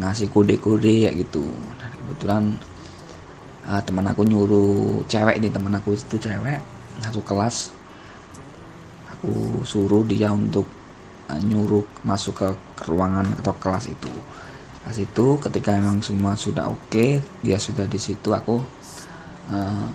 [0.00, 1.44] ngasih kode-kode ya gitu.
[1.76, 2.42] Dan kebetulan
[3.68, 6.58] uh, teman aku nyuruh cewek nih teman aku itu cewek
[7.04, 7.70] satu kelas.
[9.14, 10.64] Aku suruh dia untuk
[11.28, 12.48] uh, nyuruh masuk ke,
[12.88, 14.10] ruangan atau kelas itu.
[14.80, 18.58] Kelas itu ketika memang semua sudah oke okay, dia sudah di situ aku
[19.52, 19.86] uh,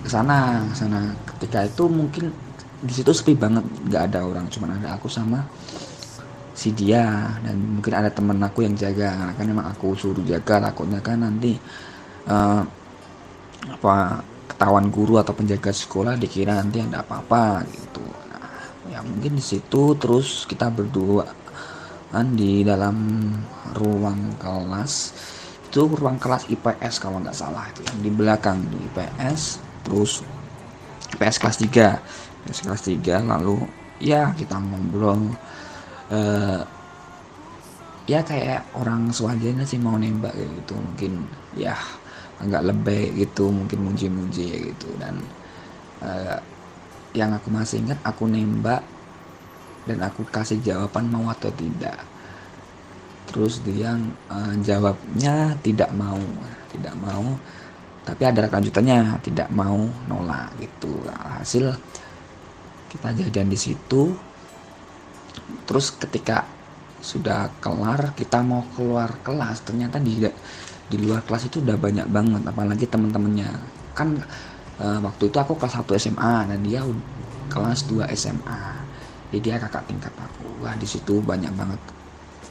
[0.00, 1.12] ke sana sana.
[1.36, 2.32] Ketika itu mungkin
[2.82, 5.46] di situ sepi banget nggak ada orang cuma ada aku sama
[6.62, 9.10] si dia dan mungkin ada temen aku yang jaga.
[9.18, 11.58] Karena kan emang aku suruh jaga takutnya kan nanti
[12.30, 12.62] uh,
[13.66, 18.06] apa ketahuan guru atau penjaga sekolah dikira nanti ada apa-apa gitu.
[18.30, 18.46] Nah
[18.94, 21.26] ya mungkin di situ terus kita berdua
[22.14, 23.26] kan di dalam
[23.74, 24.94] ruang kelas.
[25.66, 30.22] Itu ruang kelas IPS kalau nggak salah itu yang di belakang di IPS terus
[31.16, 33.56] IPS kelas 3 IPS kelas 3 lalu
[34.02, 35.32] ya kita ngobrol
[36.12, 36.60] uh,
[38.04, 40.76] ya kayak orang sewajarnya sih mau nembak gitu.
[40.76, 41.24] Mungkin
[41.56, 41.74] ya
[42.42, 44.88] agak lebih gitu mungkin muji-muji gitu.
[45.00, 45.24] Dan
[46.04, 46.36] uh,
[47.16, 48.84] yang aku masih ingat aku nembak
[49.88, 51.98] dan aku kasih jawaban mau atau tidak.
[53.32, 53.96] Terus dia
[54.28, 56.20] uh, jawabnya tidak mau
[56.70, 57.24] tidak mau.
[58.02, 60.90] Tapi ada lanjutannya tidak mau nolak gitu.
[61.06, 61.70] Hasil
[62.90, 64.10] kita jadian di situ
[65.68, 66.44] terus ketika
[67.02, 70.22] sudah kelar kita mau keluar kelas ternyata di
[70.86, 73.50] di luar kelas itu udah banyak banget apalagi teman-temannya
[73.96, 74.22] kan
[74.78, 76.80] e, waktu itu aku kelas 1 SMA dan dia
[77.50, 78.82] kelas 2 SMA
[79.32, 80.44] jadi dia kakak tingkat aku.
[80.60, 81.80] Wah di situ banyak banget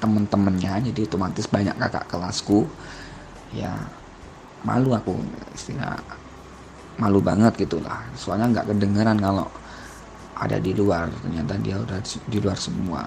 [0.02, 2.66] temen-temennya jadi otomatis banyak kakak kelasku.
[3.54, 3.70] Ya
[4.66, 5.14] malu aku
[5.54, 6.02] istilah
[6.98, 8.02] malu banget gitulah.
[8.18, 9.46] Soalnya nggak kedengeran kalau
[10.42, 13.06] ada di luar ternyata dia udah di luar semua.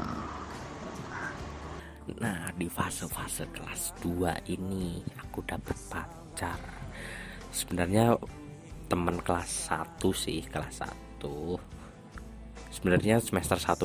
[2.23, 6.61] Nah di fase-fase kelas 2 ini aku dapet pacar.
[7.51, 8.15] Sebenarnya
[8.87, 11.59] teman kelas 1 sih kelas 1
[12.71, 13.81] sebenarnya semester 1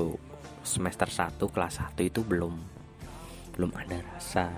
[0.61, 2.53] semester 1 kelas 1 itu belum
[3.57, 4.53] belum ada rasa.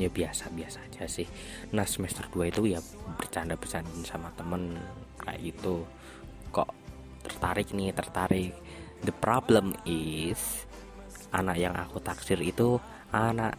[0.00, 1.28] Ya biasa-biasa aja sih.
[1.76, 2.80] Nah semester 2 itu ya
[3.20, 4.80] bercanda-bercanda sama temen
[5.20, 5.84] kayak gitu
[7.22, 8.52] tertarik nih tertarik.
[9.02, 10.66] The problem is
[11.34, 12.78] anak yang aku taksir itu
[13.10, 13.58] anak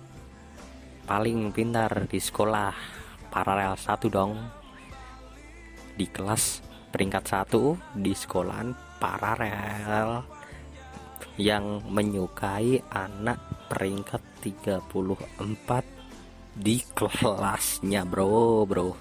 [1.04, 2.72] paling pintar di sekolah.
[3.34, 4.38] Paralel satu dong.
[5.98, 6.62] Di kelas
[6.94, 8.72] peringkat satu di sekolahan
[9.02, 10.24] paralel.
[11.34, 14.94] Yang menyukai anak peringkat 34
[16.54, 18.94] di kelasnya bro bro.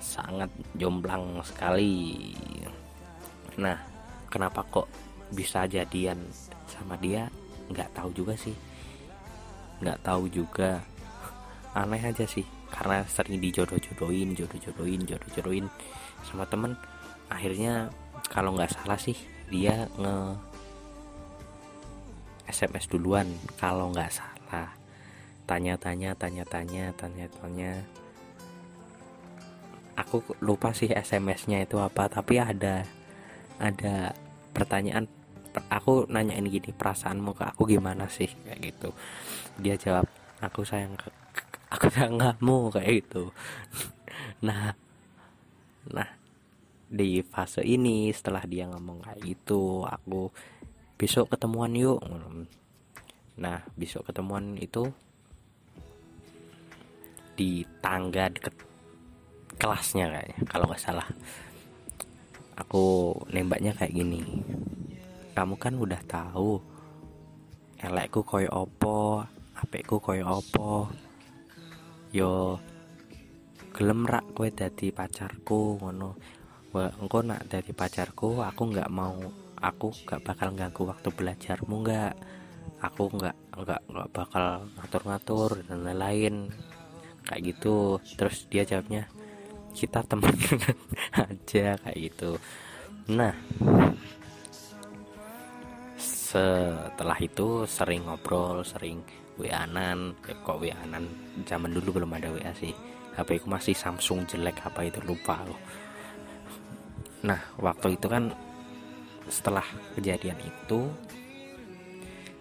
[0.00, 2.32] Sangat jomblang sekali
[3.60, 3.76] nah
[4.32, 4.88] kenapa kok
[5.32, 6.20] bisa jadian
[6.68, 7.28] sama dia?
[7.72, 8.56] Nggak tahu juga sih.
[9.80, 10.84] Nggak tahu juga.
[11.80, 12.44] Aneh aja sih.
[12.72, 15.66] Karena sering dijodoh-jodohin jodoh-jodohin jodoh-jodohin
[16.24, 16.76] sama temen.
[17.28, 17.92] Akhirnya
[18.28, 19.16] kalau nggak salah sih
[19.52, 20.16] dia nge
[22.48, 23.28] SMS duluan.
[23.60, 24.72] Kalau nggak salah.
[25.44, 27.84] Tanya-tanya tanya-tanya tanya-tanya.
[29.92, 32.88] Aku lupa sih SMS-nya itu apa tapi ada
[33.62, 34.10] ada
[34.50, 35.06] pertanyaan
[35.70, 38.28] aku nanyain gini perasaanmu ke aku gimana sih?
[38.42, 38.90] Kayak gitu.
[39.62, 40.10] Dia jawab
[40.42, 41.08] aku sayang ke
[41.74, 43.30] aku sayang kamu kayak gitu.
[44.42, 44.74] Nah
[45.88, 46.06] nah
[46.92, 50.28] di fase ini setelah dia ngomong kayak gitu aku
[51.00, 51.98] besok ketemuan yuk
[53.40, 54.92] nah besok ketemuan itu
[57.32, 58.54] di tangga deket
[59.56, 61.08] kelasnya kayaknya kalau nggak salah
[62.62, 64.22] aku nembaknya kayak gini.
[65.34, 66.62] Kamu kan udah tahu
[67.82, 69.26] elekku koyo opo
[69.58, 70.86] apekku koyo opo.
[72.14, 72.62] Yo
[73.74, 76.14] gelem rak kowe dadi pacarku ngono.
[76.72, 79.18] Engko nak dadi pacarku aku nggak mau
[79.60, 82.14] aku nggak bakal ganggu waktu belajarmu nggak.
[82.82, 86.34] Aku nggak nggak nggak bakal ngatur-ngatur dan lain-lain.
[87.26, 87.98] Kayak gitu.
[88.14, 89.10] Terus dia jawabnya
[89.72, 90.36] kita teman
[91.24, 92.36] aja kayak gitu.
[93.12, 93.34] Nah
[95.98, 99.04] setelah itu sering ngobrol sering
[99.36, 101.04] WA-an eh, kok WA-an
[101.44, 102.72] zaman dulu belum ada WA sih.
[103.12, 105.60] HP ku masih Samsung jelek apa itu lupa loh.
[107.28, 108.32] Nah waktu itu kan
[109.28, 109.64] setelah
[109.96, 110.88] kejadian itu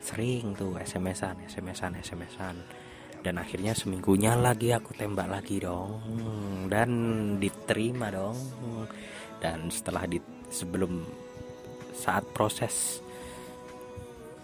[0.01, 2.55] sering tuh SMS-an SMS-an SMS-an
[3.21, 6.01] dan akhirnya seminggunya lagi aku tembak lagi dong.
[6.65, 6.89] Dan
[7.37, 8.37] diterima dong.
[9.37, 10.17] Dan setelah di
[10.49, 11.05] sebelum
[11.93, 12.99] saat proses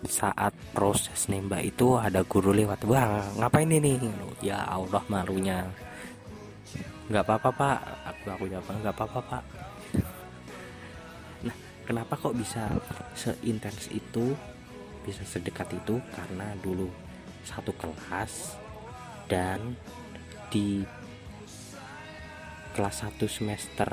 [0.05, 3.97] saat proses nembak itu ada guru lewat wah ngapain ini?
[4.45, 5.65] Ya Allah malunya.
[7.09, 7.79] Nggak apa-apa pak.
[8.13, 9.43] Aku aku jawab nggak apa-apa pak.
[11.49, 12.69] Nah kenapa kok bisa
[13.17, 14.37] seintens itu
[15.01, 15.97] bisa sedekat itu?
[16.13, 16.85] Karena dulu
[17.41, 18.66] satu kelas
[19.27, 19.75] dan
[20.47, 20.81] di
[22.73, 23.89] kelas 1 semester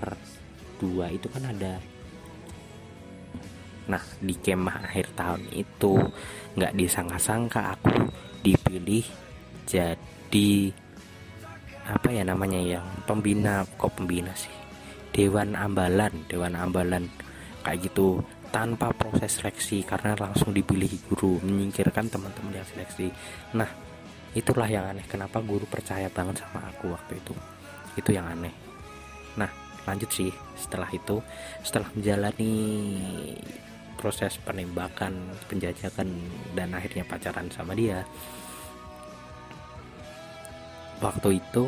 [0.79, 1.79] 2 itu kan ada
[3.85, 5.92] nah di kemah akhir tahun itu
[6.57, 8.09] nggak disangka-sangka aku
[8.40, 9.05] dipilih
[9.68, 10.73] jadi
[11.85, 14.53] apa ya namanya yang pembina kok pembina sih?
[15.12, 17.07] Dewan ambalan dewan ambalan
[17.61, 23.12] kayak gitu tanpa proses seleksi karena langsung dipilih guru menyingkirkan teman-teman yang seleksi.
[23.53, 23.68] Nah
[24.35, 25.07] itulah yang aneh.
[25.07, 27.35] Kenapa guru percaya banget sama aku waktu itu?
[27.94, 28.55] Itu yang aneh.
[29.38, 29.51] Nah
[29.87, 30.31] lanjut sih.
[30.59, 31.23] Setelah itu
[31.62, 32.53] setelah menjalani
[33.94, 36.12] proses penembakan penjajakan
[36.53, 38.05] dan akhirnya pacaran sama dia
[41.01, 41.64] waktu itu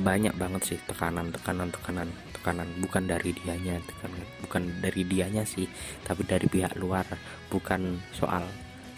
[0.00, 2.68] banyak banget sih tekanan tekanan tekanan tekanan.
[2.78, 5.66] Bukan dari dianya tekanan bukan dari dianya sih
[6.06, 7.04] tapi dari pihak luar.
[7.50, 8.46] Bukan soal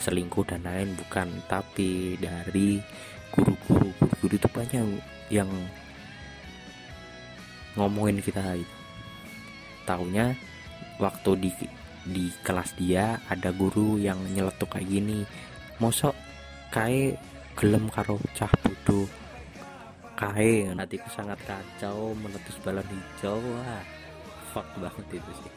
[0.02, 1.30] selingkuh dan lain bukan.
[1.46, 2.82] Tapi dari
[3.30, 4.84] guru-guru guru-guru itu banyak
[5.30, 5.50] yang
[7.78, 8.76] ngomongin kita itu.
[9.86, 10.34] Taunya
[10.98, 11.50] waktu di
[12.02, 15.22] di kelas dia ada guru yang nyeletuk kayak gini
[15.78, 16.14] mosok
[16.74, 17.14] kae
[17.54, 19.06] gelem karo cah bodoh
[20.18, 20.70] kae.
[20.70, 23.38] Hatiku sangat kacau meletus balon hijau.
[23.38, 23.82] Wah
[24.52, 25.52] fuck banget itu sih.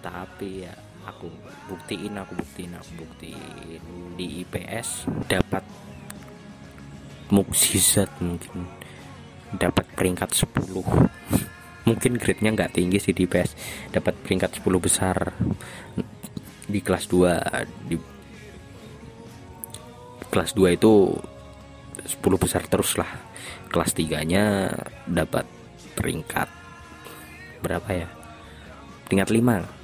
[0.00, 0.74] Tapi ya
[1.06, 1.28] aku
[1.70, 3.82] buktiin aku buktiin aku buktiin.
[4.16, 5.64] Di IPS dapat
[7.32, 8.66] mukjizat mungkin.
[9.50, 10.46] Dapat peringkat 10
[11.88, 13.50] mungkin grade-nya nggak tinggi sih di IPS
[13.90, 15.34] dapat peringkat 10 besar
[16.70, 17.96] di kelas 2 di
[20.30, 21.18] kelas 2 itu
[22.06, 23.10] 10 besar terus lah.
[23.70, 24.70] Kelas 3 nya
[25.06, 25.46] dapat
[25.98, 26.48] peringkat
[27.60, 28.08] berapa ya?
[29.10, 29.79] Peringkat 5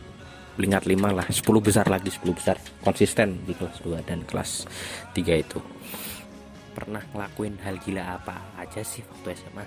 [0.56, 1.26] peringkat 5 lah.
[1.28, 2.56] 10 besar lagi 10 besar.
[2.80, 4.64] Konsisten di kelas 2 dan kelas
[5.12, 5.60] 3 itu.
[6.72, 9.64] Pernah ngelakuin hal gila apa aja sih waktu SMA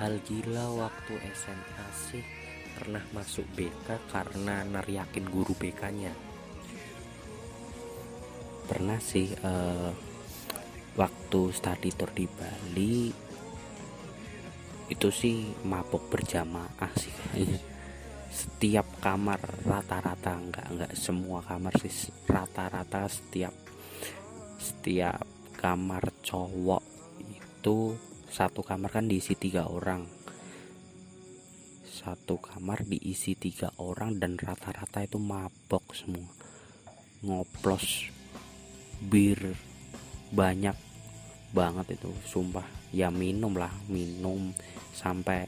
[0.00, 2.24] hal gila waktu SMA sih.
[2.72, 6.12] Pernah masuk BK karena nariakin guru BK nya
[8.72, 9.92] pernah sih uh,
[10.96, 13.12] waktu study tour di Bali
[14.88, 17.12] itu sih mabok berjamaah sih
[18.32, 23.52] setiap kamar rata-rata enggak enggak semua kamar sih rata-rata setiap
[24.56, 25.20] setiap
[25.60, 26.82] kamar cowok
[27.22, 27.94] itu
[28.32, 30.08] satu kamar kan diisi tiga orang.
[31.84, 36.32] Satu kamar diisi tiga orang dan rata-rata itu mabok semua.
[37.22, 38.08] Ngoplos
[39.04, 39.52] bir
[40.32, 40.74] banyak
[41.52, 42.64] banget itu sumpah.
[42.88, 44.56] Ya minum lah minum
[44.96, 45.46] sampai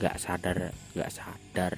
[0.00, 1.74] nggak sadar nggak sadar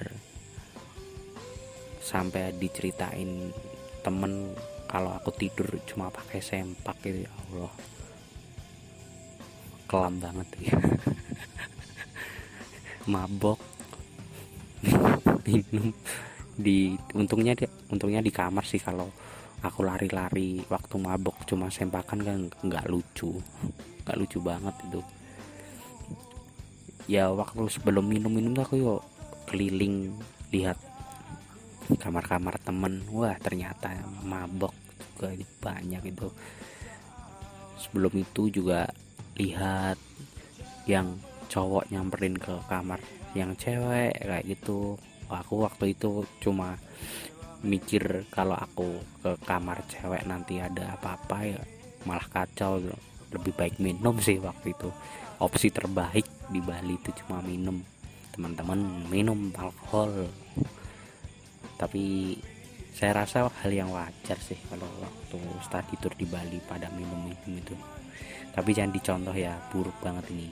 [1.99, 3.51] sampai diceritain
[3.99, 4.55] temen
[4.87, 7.73] kalau aku tidur cuma pakai sempak gitu ya Allah.
[9.89, 10.47] Kelam banget.
[10.61, 10.77] Ya
[13.11, 13.59] mabok.
[15.47, 15.91] Minum.
[16.53, 19.09] Di untungnya dia untungnya di kamar sih kalau
[19.65, 23.35] aku lari-lari waktu mabok cuma sempakan kan nggak lucu.
[24.05, 24.99] Nggak lucu banget itu
[27.09, 29.01] ya waktu sebelum minum-minum aku yuk
[29.47, 30.15] keliling
[30.53, 30.79] lihat
[31.99, 33.03] kamar-kamar temen.
[33.11, 33.91] Wah ternyata
[34.23, 34.71] mabok
[35.13, 35.29] juga
[35.63, 36.27] banyak itu.
[37.79, 38.87] Sebelum itu juga
[39.39, 39.99] lihat
[40.87, 42.99] yang cowok nyamperin ke kamar
[43.35, 44.95] yang cewek kayak gitu.
[45.31, 46.77] Aku waktu itu cuma
[47.63, 51.61] mikir kalau aku ke kamar cewek nanti ada apa-apa ya
[52.03, 52.79] malah kacau.
[53.33, 54.93] Lebih baik minum sih waktu itu.
[55.41, 57.79] Opsi terbaik di Bali itu cuma minum.
[58.33, 60.27] Teman-teman minum alkohol.
[61.77, 62.35] Tapi
[62.93, 67.75] saya rasa hal yang wajar sih kalau waktu study tour di Bali pada minum-minum itu.
[68.53, 70.47] Tapi jangan dicontoh ya buruk banget ini.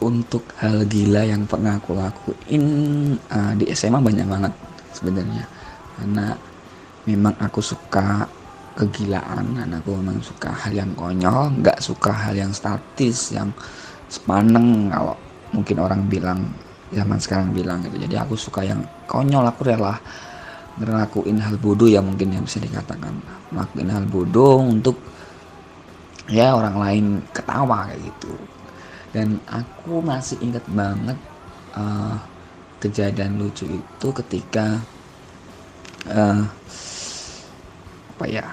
[0.00, 2.64] Untuk hal gila yang pernah aku lakuin
[3.28, 4.52] uh, di SMA banyak banget
[4.96, 5.44] sebenarnya.
[5.94, 6.32] Karena
[7.04, 8.24] memang aku suka
[8.76, 9.58] kegilaan.
[9.58, 13.50] Dan aku memang suka hal yang konyol nggak suka hal yang statis yang
[14.10, 15.14] sepaneng kalau
[15.54, 16.40] mungkin orang bilang
[16.90, 17.96] zaman sekarang bilang gitu.
[18.02, 19.94] Jadi aku suka yang konyol aku rela
[20.80, 23.14] ngelakuin hal bodoh ya mungkin yang bisa dikatakan.
[23.50, 24.96] Ngelakuin hal bodoh untuk
[26.30, 27.04] ya orang lain
[27.34, 28.32] ketawa kayak gitu.
[29.10, 31.18] Dan aku masih ingat banget
[31.74, 32.14] uh,
[32.78, 34.78] kejadian lucu itu ketika
[36.08, 36.46] uh,
[38.16, 38.46] apa ya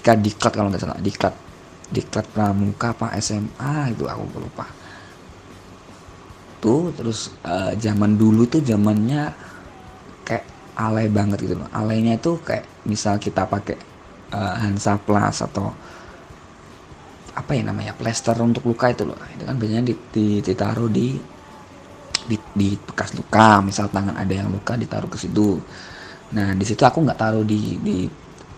[0.00, 0.96] ketika diklat kalau nggak salah.
[0.96, 1.34] Diklat
[1.92, 4.64] diklat pramuka apa SMA itu aku lupa.
[6.64, 9.28] Tuh terus uh, zaman dulu tuh zamannya
[10.24, 10.48] kayak
[10.80, 11.68] alay banget gitu loh.
[11.76, 13.76] Alaynya itu kayak misal kita pakai
[14.32, 15.68] uh, Hansa Plus atau
[17.36, 19.20] apa ya namanya plester untuk luka itu loh.
[19.36, 19.84] Itu kan biasanya
[20.48, 21.20] ditaruh di
[22.24, 23.60] di, di bekas luka.
[23.60, 25.60] Misal tangan ada yang luka ditaruh ke situ.
[26.32, 28.08] Nah di situ aku nggak taruh di di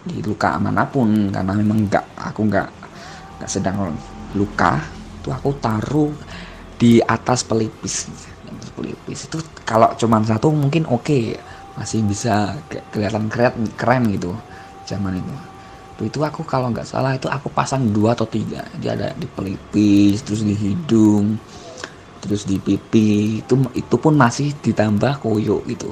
[0.03, 2.69] di luka mana pun karena memang nggak aku nggak
[3.39, 3.95] nggak sedang
[4.35, 4.83] luka
[5.23, 6.11] itu aku taruh
[6.75, 8.11] di atas pelipis.
[8.75, 11.23] Pelipis itu kalau cuma satu mungkin oke okay,
[11.79, 12.59] masih bisa
[12.91, 14.35] kelihatan keren keren gitu
[14.91, 15.35] zaman itu.
[16.03, 18.67] Itu aku kalau nggak salah itu aku pasang dua atau tiga.
[18.75, 21.39] Jadi ada di pelipis terus di hidung
[22.23, 25.91] terus di pipi itu itu pun masih ditambah koyo gitu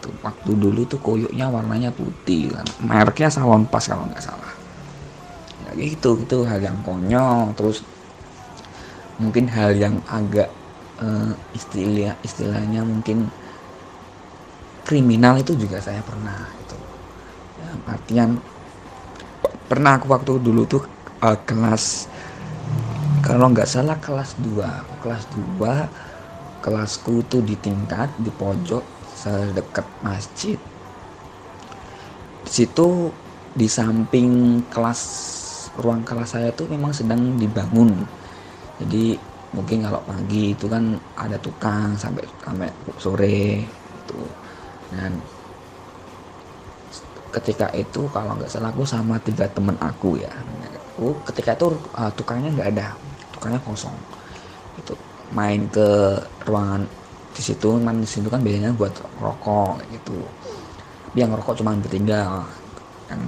[0.00, 2.64] itu waktu dulu tuh koyoknya warnanya putih kan.
[2.80, 4.52] Mereknya salon pas kalau nggak salah.
[5.68, 7.52] Ya gitu itu hal yang konyol.
[7.52, 7.84] Terus
[9.20, 10.48] mungkin hal yang agak
[11.04, 13.28] uh, istilah istilahnya mungkin
[14.88, 16.76] kriminal itu juga saya pernah itu
[17.60, 18.40] ya, artian
[19.68, 20.82] pernah aku waktu dulu tuh
[21.20, 22.08] uh, kelas
[23.20, 25.24] kalau nggak salah kelas 2 kelas
[25.60, 30.56] 2 kelasku tuh di tingkat di pojok sedekat masjid.
[32.48, 33.12] Di situ
[33.52, 35.00] di samping kelas
[35.76, 37.92] ruang kelas saya tuh memang sedang dibangun.
[38.80, 39.20] Jadi
[39.52, 44.20] mungkin kalau pagi itu kan ada tukang sampai sampai sore itu
[44.94, 45.12] dan
[47.30, 50.32] ketika itu kalau nggak salah aku sama tiga temen aku ya.
[50.96, 52.88] Aku ketika itu uh, tukangnya nggak ada.
[53.36, 53.94] Tukangnya kosong.
[54.80, 54.96] Itu
[55.30, 56.18] main ke
[56.48, 56.82] ruangan
[57.30, 60.18] di situ kan di situ kan biasanya buat rokok gitu.
[61.14, 62.44] Dia ngerokok cuma bertiga.
[63.10, 63.22] Yang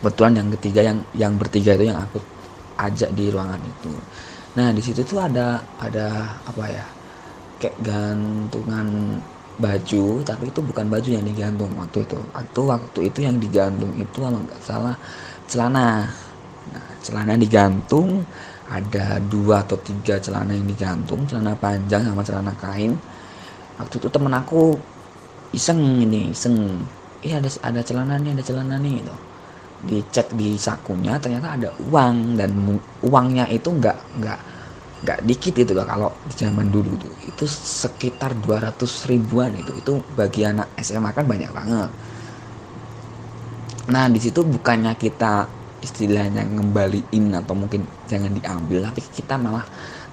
[0.00, 2.18] kebetulan yang ketiga yang yang bertiga itu yang aku
[2.76, 3.92] ajak di ruangan itu.
[4.56, 6.84] Nah di situ tuh ada ada apa ya
[7.56, 9.18] kayak gantungan
[9.56, 12.18] baju tapi itu bukan baju yang digantung waktu itu.
[12.32, 14.96] Waktu waktu itu yang digantung itu kalau nggak salah
[15.48, 16.08] celana.
[16.66, 18.26] Nah, celana digantung
[18.66, 22.98] ada dua atau tiga celana yang digantung celana panjang sama celana kain.
[23.78, 24.74] Waktu itu temen aku
[25.54, 26.82] iseng ini iseng.
[27.22, 29.14] Iya ada ada celana nih ada celana nih gitu.
[29.86, 32.34] Dicek di sakunya ternyata ada uang.
[32.34, 32.50] Dan
[33.06, 34.40] uangnya itu nggak nggak
[35.06, 37.12] nggak dikit itu kalau di zaman dulu tuh.
[37.28, 39.72] Itu sekitar 200 ribuan itu.
[39.78, 41.90] Itu bagi anak SMA kan banyak banget.
[43.86, 45.46] Nah di situ bukannya kita
[45.86, 49.62] istilahnya ngembaliin atau mungkin jangan diambil tapi kita malah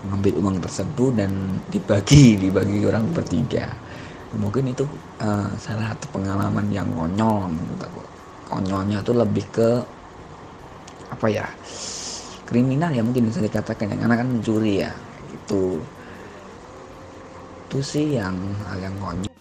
[0.06, 1.32] mengambil uang tersebut dan
[1.74, 3.66] dibagi dibagi orang bertiga.
[4.38, 4.86] Mungkin itu
[5.22, 7.54] uh, salah satu pengalaman yang konyol
[8.50, 9.70] konyolnya tuh lebih ke
[11.10, 11.46] apa ya
[12.46, 14.92] kriminal ya mungkin bisa dikatakan ya karena kan mencuri ya
[15.34, 15.82] itu
[17.70, 18.38] itu sih yang
[18.70, 19.34] hal yang konyol.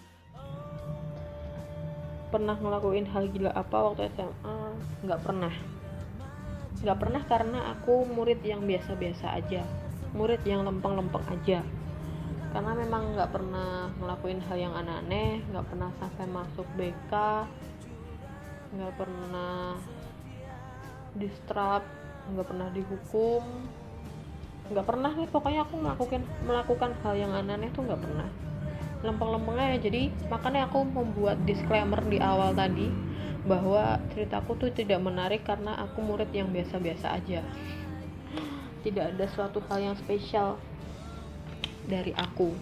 [2.32, 4.56] Pernah ngelakuin hal gila apa waktu SMA
[5.04, 5.52] nggak pernah
[6.82, 9.62] nggak pernah karena aku murid yang biasa-biasa aja.
[10.18, 11.62] Murid yang lempeng-lempeng aja.
[12.52, 17.12] Karena memang nggak pernah ngelakuin hal yang aneh-aneh nggak pernah sampai masuk BK
[18.72, 19.76] nggak pernah
[21.16, 21.86] distrap
[22.34, 23.42] nggak pernah dihukum.
[24.68, 28.28] Nggak pernah nih pokoknya aku melakukan melakukan hal yang aneh-aneh tuh nggak pernah.
[29.06, 33.11] Lempeng-lempengnya ya jadi makanya aku membuat disclaimer di awal tadi
[33.42, 37.42] bahwa ceritaku tuh tidak menarik karena aku murid yang biasa-biasa aja.
[38.86, 40.58] Tidak ada suatu hal yang spesial
[41.86, 42.54] dari aku.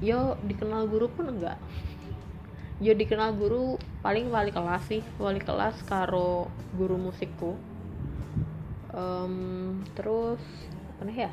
[0.00, 1.60] Yo dikenal guru pun enggak.
[2.80, 5.04] Yo dikenal guru paling wali kelas sih.
[5.20, 7.60] Wali kelas karo guru musikku.
[8.96, 10.40] Um, terus
[11.04, 11.32] apa ya?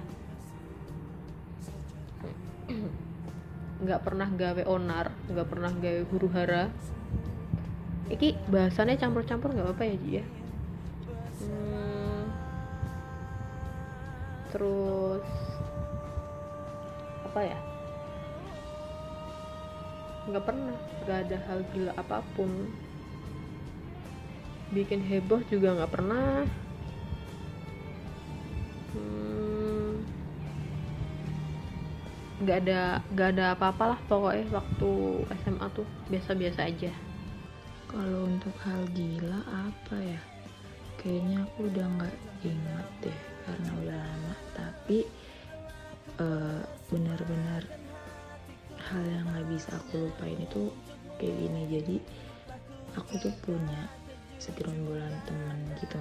[3.84, 6.74] Nggak pernah gawe onar nggak pernah gawe guru hara
[8.08, 10.26] iki bahasannya campur-campur nggak apa-apa ya Ji ya?
[11.44, 12.24] Hmm,
[14.52, 15.28] terus
[17.28, 17.60] apa ya?
[20.28, 22.52] Nggak pernah nggak ada hal gila apa pun.
[24.72, 26.48] Bikin heboh juga nggak pernah.
[28.96, 30.04] Hmm,
[32.40, 34.92] nggak ada nggak ada apa-apa lah pokoknya waktu
[35.44, 35.88] SMA tuh.
[36.08, 37.07] Biasa-biasa aja
[37.88, 40.22] kalau untuk hal gila apa ya?
[41.00, 44.34] Kayaknya aku udah nggak ingat deh karena udah lama.
[44.54, 44.98] Tapi
[46.20, 46.62] uh,
[46.92, 47.64] benar-benar
[48.78, 50.72] hal yang nggak bisa aku lupain itu
[51.18, 51.62] kayak gini.
[51.72, 51.96] Jadi
[52.96, 53.88] aku tuh punya
[54.38, 56.00] segerombolan teman gitu.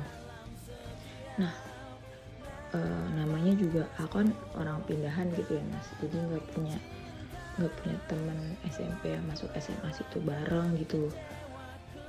[1.40, 1.52] Nah
[2.72, 2.78] e,
[3.16, 5.88] namanya juga aku kan orang pindahan gitu ya mas.
[6.00, 6.76] Jadi nggak punya
[7.56, 11.08] nggak punya teman SMP yang masuk SMA situ bareng gitu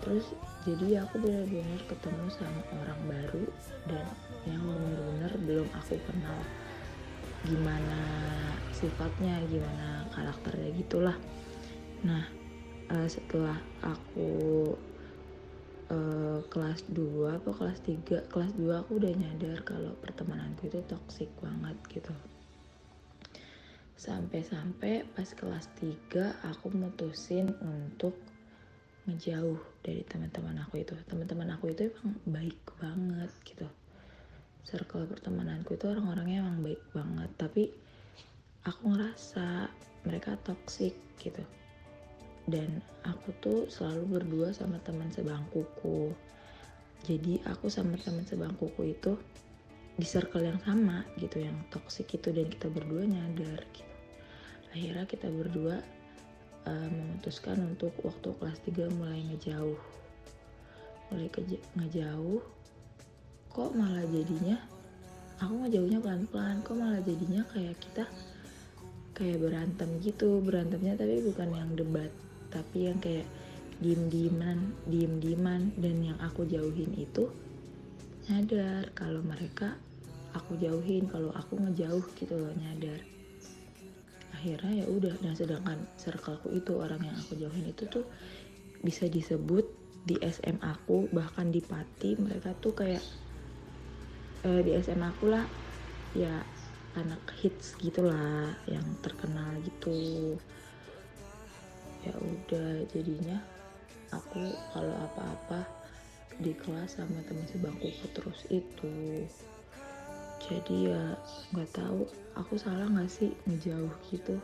[0.07, 0.31] terus
[0.63, 3.43] jadi aku benar-benar ketemu sama orang baru
[3.91, 4.07] dan
[4.47, 6.39] yang benar-benar belum aku kenal.
[7.43, 7.99] Gimana
[8.71, 11.19] sifatnya gimana karakternya gitulah.
[12.07, 12.23] Nah
[12.87, 14.31] uh, setelah aku
[15.91, 21.27] uh, kelas 2 atau kelas 3 kelas 2 aku udah nyadar kalau pertemananku itu toksik
[21.43, 22.15] banget gitu.
[23.99, 28.15] Sampai-sampai pas kelas 3 aku mutusin untuk
[29.07, 30.93] ngejauh dari teman-teman aku itu.
[31.07, 33.67] Teman-teman aku itu emang baik banget gitu.
[34.67, 37.31] Circle pertemananku itu orang-orangnya emang baik banget.
[37.39, 37.63] Tapi
[38.67, 39.71] aku ngerasa
[40.03, 40.91] mereka toxic
[41.23, 41.39] gitu.
[42.47, 46.11] Dan aku tuh selalu berdua sama teman sebangkuku.
[47.07, 49.15] Jadi aku sama teman sebangkuku itu
[49.97, 52.35] di circle yang sama gitu yang toxic itu.
[52.35, 53.95] Dan kita berdua nyadar gitu.
[54.75, 55.79] Akhirnya kita berdua
[56.67, 59.79] uh, memutuskan untuk waktu kelas 3 mulai ngejauh.
[61.07, 61.27] Mulai
[61.79, 62.43] ngejauh
[63.47, 64.59] kok malah jadinya
[65.41, 68.03] aku ngejauhnya pelan-pelan kok malah jadinya kayak kita
[69.15, 70.43] kayak berantem gitu.
[70.43, 72.11] Berantemnya tapi bukan yang debat
[72.51, 73.25] tapi yang kayak
[73.79, 75.71] diem-dieman diem-dieman.
[75.79, 77.31] Dan yang aku jauhin itu
[78.27, 79.79] nyadar kalau mereka
[80.35, 82.99] aku jauhin kalau aku ngejauh gitu loh nyadar
[84.37, 88.05] akhirnya ya udah dan sedangkan circleku itu orang yang aku jauhin itu tuh
[88.85, 89.65] bisa disebut
[90.05, 93.01] di SMA aku bahkan di Pati mereka tuh kayak
[94.45, 95.43] eh, di SMA aku lah
[96.13, 96.45] ya
[96.97, 100.33] anak hits gitulah yang terkenal gitu.
[102.01, 103.37] Ya udah jadinya
[104.09, 105.61] aku kalau apa-apa
[106.39, 109.25] di kelas sama teman sebangkuku terus itu.
[110.41, 111.17] Jadi ya
[111.53, 112.07] nggak tahu
[112.37, 114.37] aku salah nggak sih ngejauh gitu?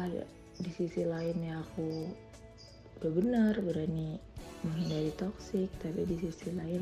[0.00, 0.24] Ada
[0.56, 2.08] di sisi lain ya aku
[2.96, 4.16] udah benar berani
[4.64, 6.80] menghindari toksik tapi di sisi lain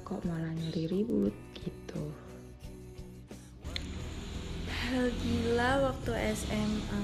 [0.00, 2.04] kok malah nyari ribut gitu.
[4.66, 7.02] Hal gila waktu SMA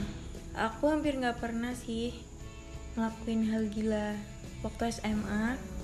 [0.57, 2.17] aku hampir nggak pernah sih
[2.97, 4.17] ngelakuin hal gila
[4.65, 5.76] waktu SMA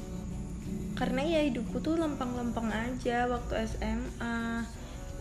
[0.99, 4.67] karena ya hidupku tuh lempeng-lempeng aja waktu SMA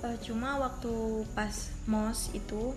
[0.02, 2.74] Eh, cuma waktu pas mos itu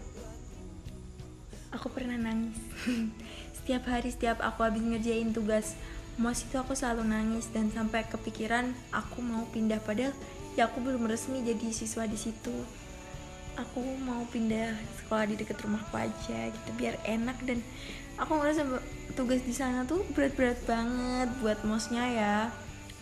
[1.72, 2.60] aku pernah nangis.
[3.56, 5.72] Setiap hari setiap aku habis ngerjain tugas
[6.20, 9.80] mos itu aku selalu nangis dan sampai kepikiran aku mau pindah.
[9.80, 10.12] Padahal
[10.52, 12.52] ya aku belum resmi jadi siswa di situ.
[13.56, 17.40] Aku mau pindah sekolah di dekat rumahku aja gitu biar enak.
[17.40, 17.64] Dan
[18.20, 18.68] aku ngerasa
[19.16, 22.36] tugas di sana tuh berat-berat banget buat mosnya ya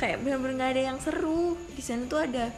[0.03, 1.55] kayak benar-benar nggak ada yang seru.
[1.79, 2.51] Di sana tuh ada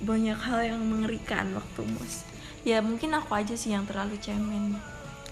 [0.00, 2.24] banyak hal yang mengerikan waktu mos
[2.66, 4.74] ya mungkin aku aja sih yang terlalu cemen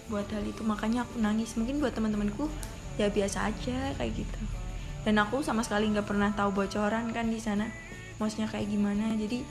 [0.07, 0.63] buat hal itu.
[0.63, 1.59] Makanya aku nangis.
[1.59, 2.47] Mungkin buat teman-temanku
[3.01, 4.41] ya biasa aja kayak gitu.
[5.03, 7.67] Dan aku sama sekali nggak pernah tahu bocoran kan di sana
[8.23, 9.11] mosnya kayak gimana.
[9.19, 9.43] Jadi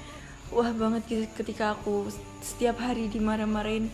[0.53, 2.07] wah banget gitu ketika aku
[2.39, 3.91] setiap hari dimarah-marahin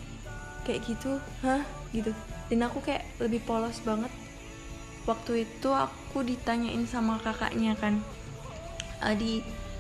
[0.67, 1.65] kayak gitu hah?
[1.89, 2.13] gitu.
[2.53, 4.13] Dan aku kayak lebih polos banget.
[5.09, 8.01] Waktu itu aku ditanyain sama kakaknya kan.
[9.05, 9.31] Eh, di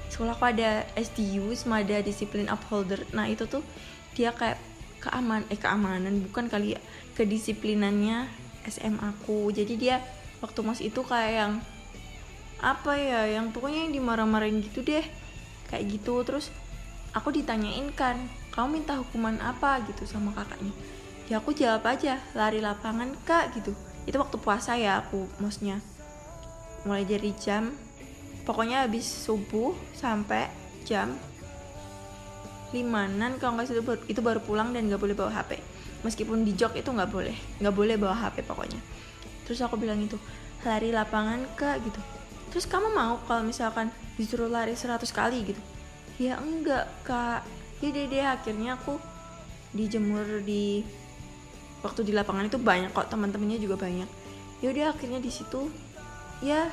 [0.09, 3.05] sekolah aku ada SDU ada disiplin upholder.
[3.13, 3.61] Nah itu tuh
[4.17, 4.57] dia kayak
[4.99, 6.79] keaman eh keamanan bukan kali ya
[7.15, 8.27] kedisiplinannya
[8.67, 9.95] SMA aku jadi dia
[10.43, 11.53] waktu mas itu kayak yang
[12.59, 15.05] apa ya yang pokoknya yang dimarah-marahin gitu deh.
[15.71, 16.15] Kayak gitu.
[16.27, 16.51] Terus
[17.15, 18.19] aku ditanyain kan
[18.51, 19.79] kamu minta hukuman apa?
[19.87, 20.75] Gitu sama kakaknya.
[21.31, 23.71] Ya aku jawab aja lari lapangan kak gitu.
[24.03, 25.79] Itu waktu puasa ya aku maksudnya
[26.87, 27.71] mulai dari jam
[28.47, 30.47] pokoknya habis subuh sampai
[30.87, 31.15] jam
[32.69, 35.57] limanan kalau nggak baru- itu baru pulang dan nggak boleh bawa HP
[36.05, 38.79] meskipun di jok itu nggak boleh nggak boleh bawa HP pokoknya.
[39.49, 40.15] Terus aku bilang itu
[40.61, 41.99] lari lapangan kak gitu.
[42.53, 45.61] Terus kamu mau kalau misalkan disuruh lari 100 kali gitu?
[46.21, 47.41] Ya enggak kak.
[47.79, 48.99] Ya deh akhirnya aku
[49.71, 50.83] dijemur di
[51.79, 54.09] waktu di lapangan itu banyak kok teman-temannya juga banyak.
[54.59, 55.71] Ya udah akhirnya di situ
[56.39, 56.71] ya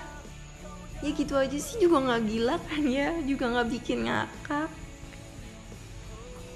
[1.05, 4.71] ya gitu aja sih juga nggak gila kan ya juga nggak bikin ngakak.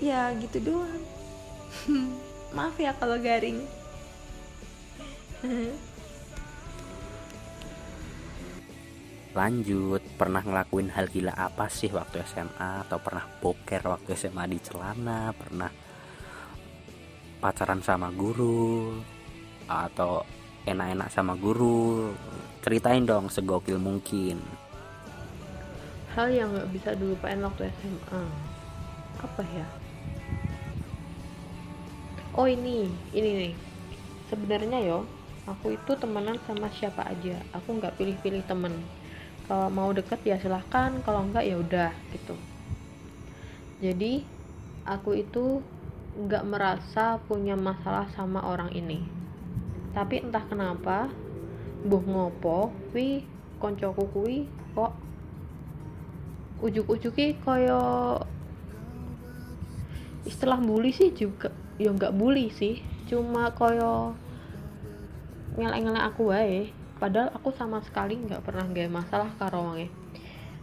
[0.01, 1.05] Ya gitu doang.
[2.57, 3.61] Maaf ya kalau garing.
[9.31, 14.59] Lanjut pernah ngelakuin hal gila apa sih waktu SMA atau pernah boker waktu SMA di
[14.59, 15.31] celana?
[15.37, 15.71] Pernah
[17.39, 18.99] pacaran sama guru?
[19.71, 20.27] Atau
[20.67, 22.11] enak-enak sama guru
[22.61, 24.41] ceritain dong segokil mungkin.
[26.13, 28.23] Hal yang nggak bisa dilupain waktu SMA
[29.21, 29.67] apa ya?
[32.37, 33.55] Oh ini ini nih.
[34.29, 35.09] Sebenarnya yo
[35.49, 37.41] aku itu temenan sama siapa aja.
[37.57, 38.77] Aku nggak pilih-pilih temen.
[39.49, 42.37] Kalau mau deket ya silahkan kalau enggak ya udah gitu.
[43.81, 44.23] Jadi
[44.85, 45.65] aku itu
[46.21, 49.03] nggak merasa punya masalah sama orang ini.
[49.91, 51.11] Tapi entah kenapa
[51.87, 53.24] buh ngopo wi
[53.57, 54.37] koncoku kuwi
[54.76, 54.93] kok
[56.61, 58.20] ujuk-ujuki koyo
[60.28, 61.49] istilah bully sih juga
[61.81, 64.12] ya nggak bully sih cuma koyo
[65.59, 66.70] ngelek-ngelek aku wae.
[67.01, 69.89] Padahal aku sama sekali nggak pernah nggak masalah karo wonge.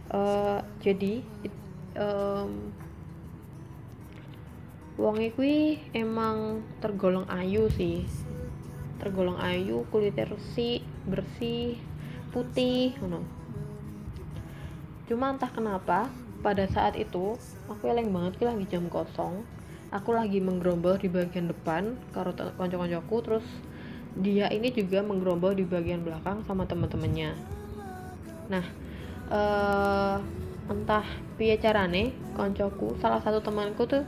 [0.08, 1.20] Eh, jadi
[1.98, 2.72] em,
[4.96, 8.06] wonge kuwi emang tergolong ayu sih.
[9.02, 11.80] Tergolong ayu kulitnya resik bersih
[12.30, 13.24] putih ngono
[15.08, 16.12] cuma entah kenapa
[16.44, 17.34] pada saat itu
[17.66, 19.42] aku eleng banget ki lagi jam kosong.
[19.88, 23.46] Aku lagi menggerombol di bagian depan karo konco-koncoku terus
[24.18, 27.36] dia ini juga menggerombol di bagian belakang sama teman-temannya
[28.48, 28.64] nah
[29.28, 30.16] eh
[30.68, 31.04] entah
[31.40, 34.04] piye carane koncoku salah satu temanku tuh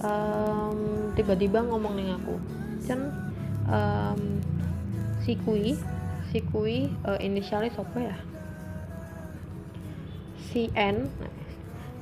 [0.00, 0.78] em,
[1.16, 2.36] tiba-tiba ngomong ning aku
[2.84, 3.08] Cen
[3.68, 4.20] em,
[5.24, 5.76] si kui
[6.34, 8.18] si kui eh, inisialnya siapa ya?
[10.50, 11.06] Si N.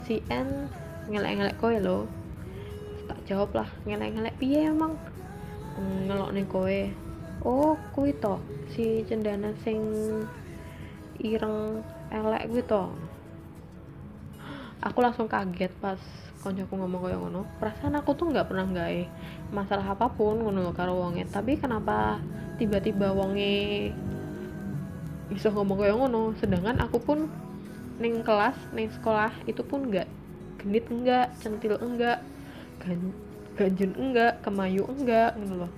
[0.08, 0.72] Si N
[1.12, 2.08] ngelek-ngelek kowe lo
[3.12, 4.96] tak jawab lah ngelek-ngelek piye emang?
[5.76, 6.80] "Hmm, ngelok nih kowe
[7.44, 8.40] oh kuwi to
[8.72, 9.76] si cendana sing
[11.20, 12.88] ireng elek kuwi to.
[14.80, 16.00] Aku langsung kaget pas
[16.40, 17.44] koncoku ngomong kayak ngono.
[17.60, 19.00] Perasaan aku tuh nggak pernah gawe
[19.52, 21.28] masalah apa pun ngono karo wonge.
[21.28, 22.16] Tapi kenapa
[22.56, 23.92] tiba-tiba wonge
[25.32, 26.36] bisa ngomong kayak ngono.
[26.38, 27.18] Sedangkan aku pun
[28.00, 30.08] neng kelas neng sekolah itu pun enggak
[30.60, 32.22] genit enggak centil enggak
[32.82, 33.00] gan
[33.58, 35.72] ganjen enggak kemayu enggak gitu loh.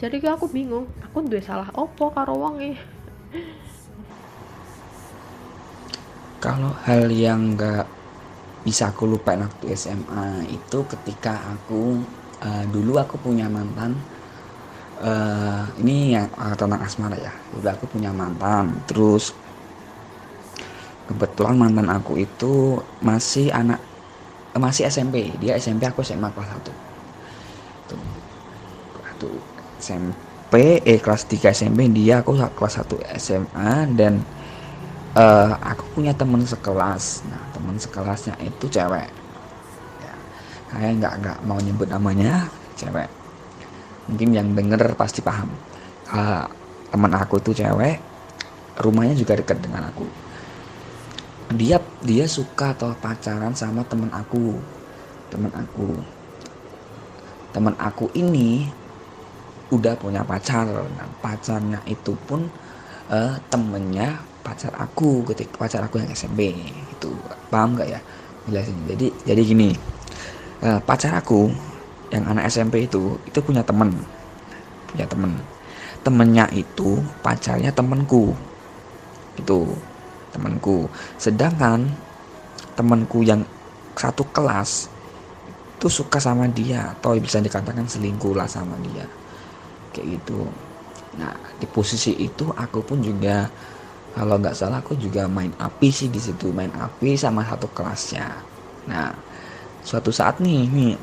[0.00, 2.80] Jadi aku bingung aku duwe salah opo karo wonge?
[6.40, 7.88] Kalau hal yang nggak
[8.64, 12.00] bisa aku lupa waktu SMA itu ketika aku
[12.40, 13.96] uh, dulu aku punya mantan
[15.00, 17.32] uh, ini yang uh, tentang asmara ya.
[17.54, 19.34] Dulu aku punya mantan, terus
[21.10, 23.80] kebetulan mantan aku itu masih anak
[24.54, 25.34] masih SMP.
[25.42, 26.62] Dia SMP aku SMA kelas 1.
[27.90, 28.02] Tuh.
[29.18, 34.24] Tuh SMP eh kelas 3 SMP dia aku kelas 1 SMA dan
[35.12, 39.08] uh, aku punya temen sekelas nah temen sekelasnya itu cewek
[40.00, 40.14] ya,
[40.72, 42.48] kayak nggak nggak mau nyebut namanya
[42.80, 43.10] cewek
[44.08, 45.48] mungkin yang denger pasti paham.
[46.10, 46.44] Uh,
[46.92, 47.98] teman aku itu cewek
[48.78, 50.06] rumahnya juga dekat dengan aku.
[51.54, 54.58] Dia dia suka atau pacaran sama temen aku.
[55.30, 55.88] Temen aku.
[57.54, 58.66] Temen aku ini
[59.70, 60.66] udah punya pacar.
[60.66, 62.50] Nah pacarnya itu pun
[63.10, 66.52] uh, temennya pacar aku ketika pacar aku yang SMP
[66.90, 67.10] itu
[67.48, 68.00] paham gak ya?
[68.50, 68.76] Jelasin.
[68.90, 69.70] Jadi jadi gini
[70.64, 71.48] uh, pacar aku
[72.14, 73.90] yang anak SMP itu itu punya temen.
[74.94, 75.34] Punya temen.
[76.06, 78.30] Temennya itu pacarnya temenku.
[79.34, 79.74] Itu
[80.30, 80.86] temenku.
[81.18, 81.90] Sedangkan
[82.78, 83.42] temenku yang
[83.98, 84.86] satu kelas
[85.74, 86.94] itu suka sama dia.
[86.94, 89.02] Atau bisa dikatakan selingkuh lah sama dia.
[89.90, 90.46] Kayak gitu.
[91.18, 93.50] Nah di posisi itu aku pun juga
[94.14, 96.54] kalau nggak salah aku juga main api sih di situ.
[96.54, 98.30] Main api sama satu kelasnya.
[98.86, 99.10] Nah
[99.82, 100.94] suatu saat nih nih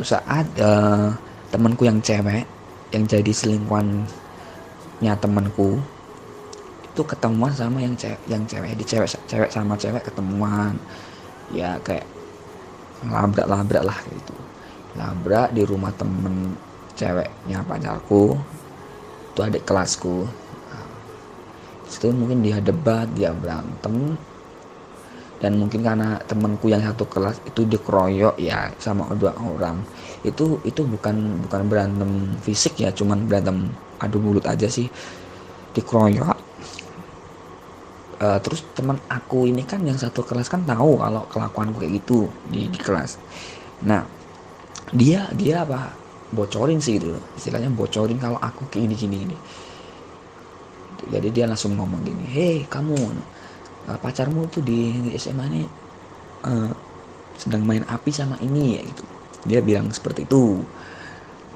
[0.00, 1.12] suatu saat uh,
[1.52, 2.48] temanku yang cewek
[2.88, 5.76] yang jadi selingkuhannya temanku
[6.88, 10.72] itu ketemuan sama yang cewek yang cewek di cewek cewek sama cewek ketemuan.
[11.52, 12.08] Ya kayak
[13.04, 14.32] labrak labrak lah gitu.
[14.96, 16.56] Labrak di rumah temen
[16.96, 18.40] ceweknya pacarku
[19.36, 20.24] itu adik kelasku.
[21.92, 24.16] Situ mungkin dia debat dia berantem
[25.40, 29.80] dan mungkin karena temanku yang satu kelas itu dikeroyok ya sama dua orang.
[30.20, 33.72] Itu itu bukan bukan berantem fisik ya cuman berantem
[34.04, 34.86] adu mulut aja sih.
[35.72, 36.52] Dikeroyok.
[38.20, 42.28] Uh, terus teman aku ini kan yang satu kelas kan tahu kalau kelakuanku kayak gitu
[42.52, 43.16] di, di kelas.
[43.88, 44.04] Nah
[44.92, 45.96] dia dia apa?
[46.30, 49.36] Bocorin sih gitu istilahnya bocorin kalau aku kayak gini gini, gini.
[51.08, 52.94] Jadi dia langsung ngomong gini hei kamu
[53.88, 55.62] uh, pacarmu tuh di, SMA ini
[56.44, 56.70] uh,
[57.38, 59.04] sedang main api sama ini ya gitu.
[59.48, 60.60] Dia bilang seperti itu.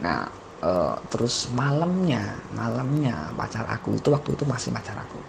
[0.01, 0.25] Nah
[0.65, 5.21] uh, terus malamnya malamnya pacar aku itu waktu itu masih pacar aku.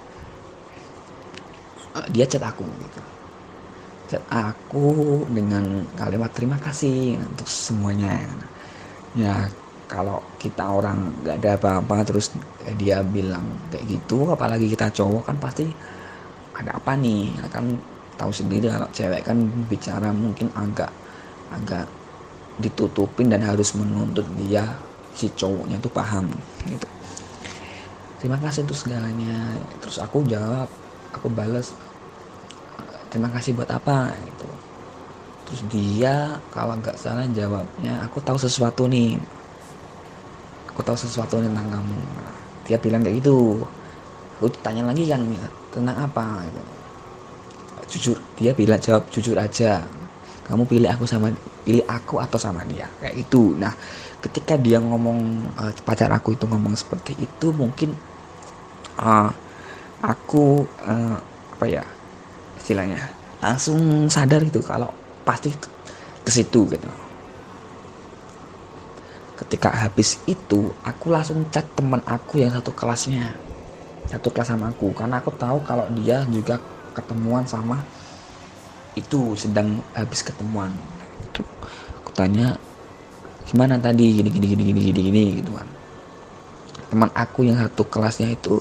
[1.99, 3.01] Uh, dia chat aku gitu.
[4.15, 4.87] Chat aku
[5.27, 8.23] dengan kalimat terima kasih untuk semuanya.
[9.15, 9.47] Ya
[9.85, 12.33] kalau kita orang nggak ada apa-apa terus
[12.77, 15.69] dia bilang kayak gitu apalagi kita cowok kan pasti
[16.55, 17.35] ada apa nih?
[17.45, 17.75] Akan
[18.15, 18.71] tahu sendiri.
[18.71, 19.37] Kalau cewek kan
[19.67, 20.91] bicara mungkin agak
[21.51, 21.85] agak
[22.59, 24.63] ditutupin dan harus menuntut dia
[25.15, 26.27] si cowoknya tuh paham
[26.67, 26.87] gitu.
[28.19, 29.55] Terima kasih untuk segalanya.
[29.83, 30.67] Terus aku jawab
[31.11, 31.71] aku balas
[33.11, 34.11] terima kasih buat apa?
[34.23, 34.49] Gitu.
[35.45, 36.15] Terus dia
[36.51, 39.19] kalau nggak salah jawabnya aku tahu sesuatu nih.
[40.71, 41.99] Aku tahu sesuatu tentang kamu.
[42.67, 43.63] Dia bilang kayak gitu.
[44.39, 45.23] Aku tanya lagi kan
[45.75, 46.47] tentang apa?
[46.47, 46.61] Gitu.
[47.85, 49.83] jujur dia bilang jawab jujur aja.
[50.45, 51.33] Kamu pilih aku sama
[51.65, 52.89] pilih aku atau sama dia.
[53.01, 53.73] Kayak itu nah
[54.25, 57.93] ketika dia ngomong uh, pacar aku itu ngomong seperti itu mungkin
[58.97, 59.29] uh,
[60.01, 61.17] aku uh,
[61.55, 61.85] apa ya
[62.57, 62.99] istilahnya
[63.37, 64.89] langsung sadar gitu kalau
[65.21, 65.53] pasti
[66.25, 66.89] ke situ gitu.
[69.35, 73.44] Ketika habis itu aku langsung chat teman aku yang satu kelasnya
[74.15, 74.95] satu kelas sama aku.
[74.95, 76.55] Karena aku tahu kalau dia juga
[76.95, 77.83] ketemuan sama
[78.95, 80.71] itu sedang habis ketemuan.
[81.31, 81.43] Itu
[81.99, 82.55] aku tanya
[83.51, 84.23] gimana tadi?
[84.23, 85.67] Gini gini gini gini gini gini gitu kan.
[86.87, 88.55] Teman aku yang satu kelasnya itu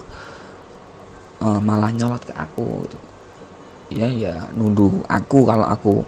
[1.45, 2.99] uh, malah nyolot ke aku gitu.
[3.93, 6.01] ya ya nuduh aku kalau aku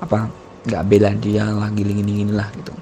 [0.00, 0.30] apa
[0.64, 2.72] nggak bela dia lagi gini gini lah gitu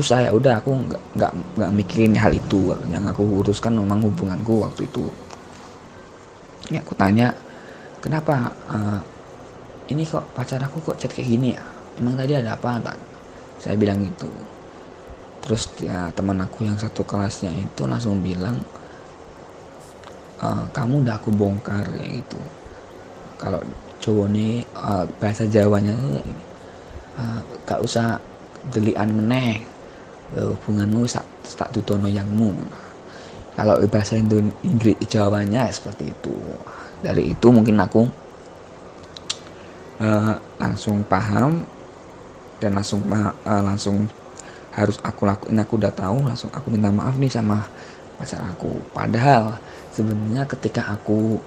[0.00, 0.72] terus saya udah aku
[1.12, 2.72] nggak nggak mikirin hal itu.
[2.88, 5.12] Yang aku uruskan memang hubunganku waktu itu.
[6.72, 7.36] Ya aku tanya
[8.00, 8.96] kenapa uh,
[9.92, 11.60] ini kok pacar aku kok chat kayak gini ya?
[12.00, 12.80] Emang tadi ada apa?
[12.80, 12.96] Tak
[13.60, 14.24] saya bilang gitu.
[15.44, 18.56] Terus ya teman aku yang satu kelasnya itu langsung bilang
[20.40, 22.40] e, kamu udah aku bongkar kayak gitu.
[23.36, 23.60] Kalau
[24.00, 25.92] cowok nih uh, bahasa Jawanya
[27.20, 28.16] uh, gak usah
[28.72, 29.69] delian meneh
[30.36, 31.26] hubunganmu tak
[31.58, 32.54] tak tutono yangmu.
[33.58, 36.34] Kalau bahasa Inggris Jawanya seperti itu.
[37.00, 38.06] Dari itu mungkin aku
[40.00, 41.64] uh, langsung paham
[42.60, 44.06] dan langsung uh, langsung
[44.72, 45.60] harus aku lakuin.
[45.60, 47.66] Aku udah tahu langsung aku minta maaf nih sama
[48.16, 48.80] pacar aku.
[48.94, 49.58] Padahal
[49.90, 51.40] sebenarnya ketika aku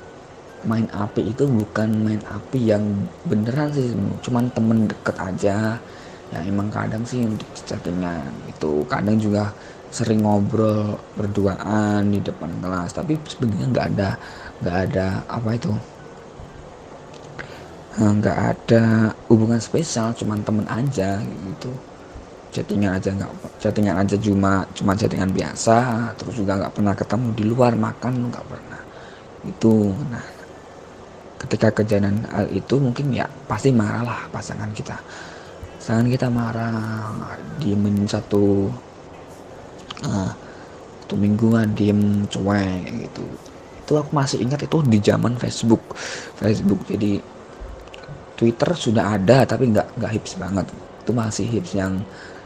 [0.63, 2.83] main api itu bukan main api yang
[3.27, 3.91] beneran sih
[4.23, 5.75] cuman temen deket aja
[6.33, 9.43] ya emang kadang sih untuk chattingan itu kadang juga
[9.93, 14.09] sering ngobrol berduaan di depan kelas tapi sebenarnya nggak ada
[14.65, 15.71] nggak ada apa itu
[18.01, 18.83] eh, nggak ada
[19.29, 21.71] hubungan spesial cuman temen aja gitu.
[22.53, 23.31] Chattingan aja nggak
[23.61, 25.77] chattingan aja cuma cuma chattingan biasa
[26.21, 28.81] terus juga nggak pernah ketemu di luar makan nggak pernah
[29.41, 29.73] itu
[30.13, 30.25] nah
[31.41, 34.95] ketika kejadian hal itu mungkin ya pasti marah lah pasangan kita
[35.83, 37.11] pasangan kita marah.
[37.59, 38.71] Diemin satu
[40.07, 40.31] uh,
[41.03, 43.23] satu mingguan diem cuek gitu.
[43.83, 45.83] Itu aku masih ingat itu di zaman Facebook.
[46.39, 47.19] Facebook jadi
[48.39, 50.71] Twitter sudah ada tapi nggak nggak hits banget.
[51.03, 51.99] Itu masih hits yang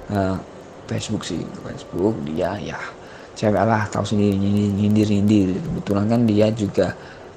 [0.10, 0.42] uh,
[0.90, 1.46] Facebook sih.
[1.62, 2.82] Facebook dia ya
[3.38, 4.34] cewek lah tahu sendiri
[4.74, 6.90] nyindir nyindir kebetulan kan dia juga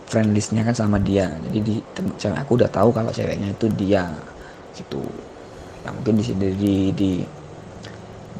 [0.08, 1.28] friend listnya kan sama dia.
[1.44, 1.74] Jadi di
[2.16, 4.08] cewek aku udah tahu kalau ceweknya itu dia
[4.72, 5.04] gitu
[5.80, 7.10] ya mungkin di sini di di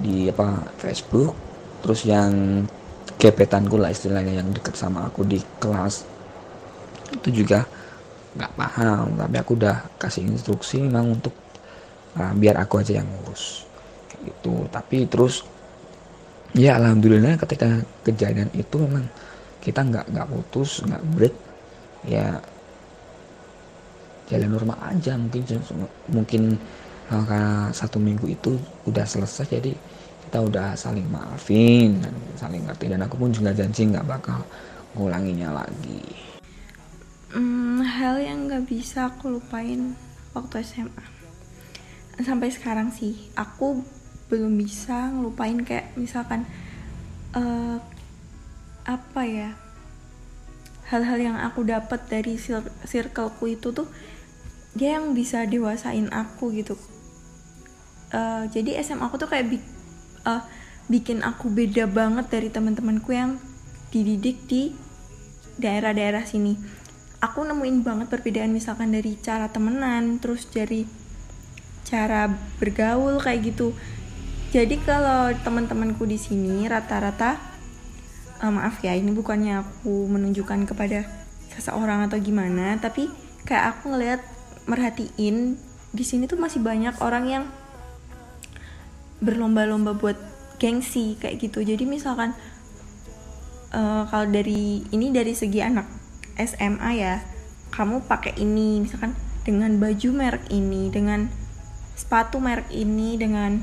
[0.01, 1.37] di apa Facebook.
[1.81, 2.65] Terus yang
[3.17, 6.05] gebetanku lah istilahnya yang deket sama aku di kelas.
[7.11, 7.65] Itu juga
[8.31, 11.35] nggak paham tapi aku udah kasih instruksi memang untuk
[12.15, 13.65] uh, biar aku aja yang ngurus.
[14.21, 14.69] Gitu.
[14.69, 15.45] Tapi terus
[16.53, 19.07] ya alhamdulillah ketika kejadian itu memang
[19.61, 21.37] kita nggak nggak putus nggak break.
[22.09, 22.41] Ya
[24.31, 25.43] jalan normal aja mungkin
[26.07, 26.43] mungkin
[27.11, 28.57] uh, karena satu minggu itu
[28.87, 29.75] udah selesai jadi
[30.31, 32.87] kita udah saling maafin dan saling ngerti.
[32.87, 34.41] Dan aku pun juga janji nggak bakal
[34.95, 36.03] ngulanginya lagi.
[37.35, 39.95] Hmm, hal yang nggak bisa aku lupain
[40.35, 41.21] waktu SMA
[42.21, 43.81] sampai sekarang sih aku
[44.29, 46.45] belum bisa ngelupain kayak misalkan
[47.35, 47.81] uh,
[48.87, 49.51] apa ya
[50.91, 52.37] hal-hal yang aku dapat dari
[52.87, 53.89] circleku itu tuh
[54.75, 56.79] dia yang bisa dewasain aku gitu
[58.15, 59.59] uh, jadi SMA aku tuh kayak bi
[60.27, 60.43] uh,
[60.91, 63.39] bikin aku beda banget dari teman-temanku yang
[63.95, 64.75] dididik di
[65.59, 66.59] daerah-daerah sini.
[67.21, 70.89] Aku nemuin banget perbedaan misalkan dari cara temenan terus dari
[71.85, 73.77] cara bergaul kayak gitu.
[74.51, 77.39] Jadi kalau teman-temanku di sini rata-rata
[78.41, 81.07] uh, maaf ya ini bukannya aku menunjukkan kepada
[81.53, 83.13] seseorang atau gimana tapi
[83.45, 84.21] kayak aku ngelihat
[84.65, 87.45] merhatiin di sini tuh masih banyak orang yang
[89.21, 90.17] berlomba-lomba buat
[90.61, 91.65] gengsi kayak gitu.
[91.65, 92.37] Jadi misalkan
[93.73, 95.87] uh, kalau dari ini dari segi anak
[96.37, 97.21] SMA ya
[97.71, 99.15] kamu pakai ini misalkan
[99.45, 101.29] dengan baju merek ini dengan
[101.97, 103.61] sepatu merek ini dengan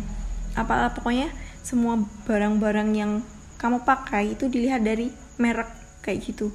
[0.58, 1.30] apa pokoknya
[1.62, 3.22] semua barang-barang yang
[3.62, 5.70] kamu pakai itu dilihat dari merek
[6.06, 6.54] kayak gitu.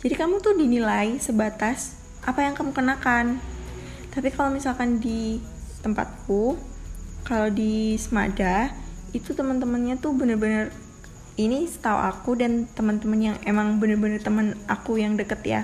[0.00, 3.38] Jadi kamu tuh dinilai sebatas apa yang kamu kenakan.
[4.14, 5.42] Tapi kalau misalkan di
[5.82, 6.56] tempatku
[7.24, 8.70] kalau di Semada
[9.16, 10.70] itu teman-temannya tuh bener-bener
[11.34, 15.62] ini setahu aku dan teman-teman yang emang bener-bener teman aku yang deket ya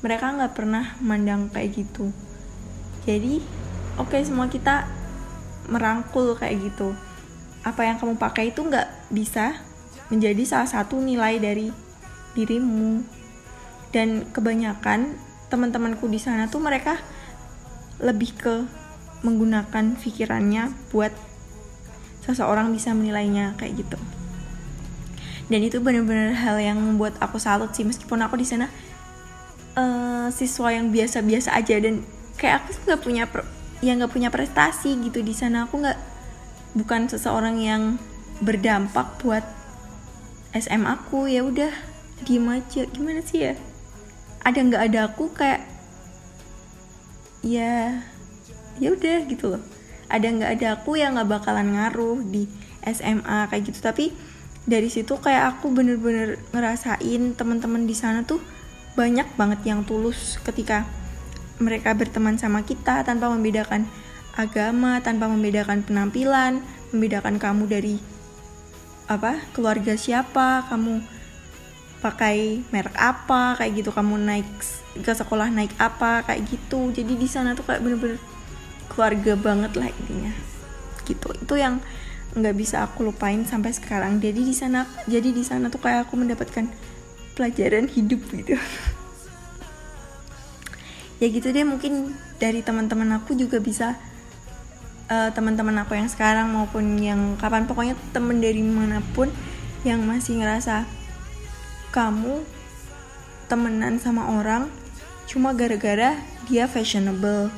[0.00, 2.08] mereka nggak pernah mandang kayak gitu.
[3.04, 3.40] Jadi
[4.00, 4.88] oke okay, semua kita
[5.68, 6.96] merangkul kayak gitu.
[7.60, 9.60] Apa yang kamu pakai itu nggak bisa
[10.08, 11.68] menjadi salah satu nilai dari
[12.32, 13.04] dirimu.
[13.90, 15.18] Dan kebanyakan
[15.52, 16.96] teman-temanku di sana tuh mereka
[18.00, 18.54] lebih ke
[19.20, 21.12] menggunakan pikirannya buat
[22.24, 23.98] seseorang bisa menilainya kayak gitu.
[25.50, 28.70] Dan itu benar-benar hal yang membuat aku salut sih meskipun aku di sana
[29.74, 32.06] uh, siswa yang biasa-biasa aja dan
[32.38, 33.24] kayak aku nggak punya
[33.82, 35.66] yang nggak punya prestasi gitu di sana.
[35.66, 35.98] Aku nggak
[36.78, 37.82] bukan seseorang yang
[38.40, 39.42] berdampak buat
[40.54, 41.74] SM aku ya udah
[42.22, 42.86] diem aja.
[42.86, 43.54] Gimana sih ya?
[44.46, 45.66] Ada nggak ada aku kayak
[47.40, 48.04] ya
[48.80, 49.62] ya udah gitu loh.
[50.10, 52.50] Ada nggak ada aku yang nggak bakalan ngaruh di
[52.82, 53.78] SMA kayak gitu.
[53.84, 54.10] Tapi
[54.66, 58.42] dari situ kayak aku bener-bener ngerasain teman-teman di sana tuh
[58.98, 60.88] banyak banget yang tulus ketika
[61.62, 63.86] mereka berteman sama kita tanpa membedakan
[64.34, 67.96] agama tanpa membedakan penampilan membedakan kamu dari
[69.10, 71.02] apa keluarga siapa kamu
[72.00, 74.48] pakai merek apa kayak gitu kamu naik
[75.04, 76.88] ke sekolah naik apa kayak gitu.
[76.90, 78.16] Jadi di sana tuh kayak bener-bener
[78.90, 80.34] keluarga banget lah intinya.
[81.06, 81.28] Gitu.
[81.38, 81.78] Itu yang
[82.34, 84.18] nggak bisa aku lupain sampai sekarang.
[84.18, 86.66] Jadi di sana jadi di sana tuh kayak aku mendapatkan
[87.38, 88.58] pelajaran hidup gitu.
[91.20, 94.00] Ya gitu deh mungkin dari teman-teman aku juga bisa
[95.12, 99.28] uh, teman-teman aku yang sekarang maupun yang kapan pokoknya temen dari mana pun
[99.84, 100.88] yang masih ngerasa
[101.92, 102.40] kamu
[103.50, 104.70] temenan sama orang
[105.26, 106.16] cuma gara-gara
[106.46, 107.50] dia fashionable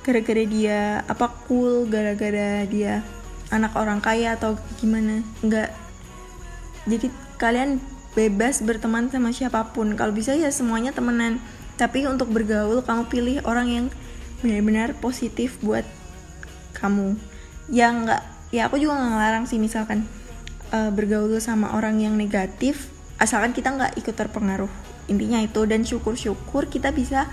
[0.00, 3.04] gara-gara dia apa cool gara-gara dia
[3.52, 5.20] anak orang kaya atau gimana.
[5.44, 5.74] Enggak
[6.88, 7.82] jadi kalian
[8.16, 9.92] bebas berteman sama siapa pun.
[9.94, 11.38] Kalau bisa ya semuanya temenan.
[11.76, 13.86] Tapi untuk bergaul kamu pilih orang yang
[14.40, 15.84] benar-benar positif buat
[16.76, 17.16] kamu.
[17.68, 20.08] Yang enggak ya aku juga nggak ngelarang sih misalkan
[20.74, 22.90] uh, bergaul sama orang yang negatif
[23.20, 24.70] asalkan kita nggak ikut terpengaruh.
[25.10, 27.28] Intinya itu dan syukur-syukur kita bisa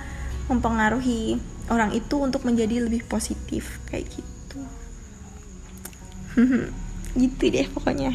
[0.48, 4.60] mempengaruhi orang itu untuk menjadi lebih positif kayak gitu.
[7.18, 8.14] Gitu deh pokoknya.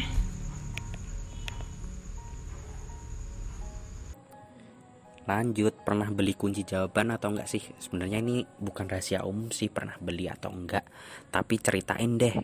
[5.23, 7.63] Lanjut pernah beli kunci jawaban atau enggak sih?
[7.79, 10.83] Sebenarnya ini bukan rahasia umum sih pernah beli atau enggak.
[11.31, 12.35] Tapi ceritain deh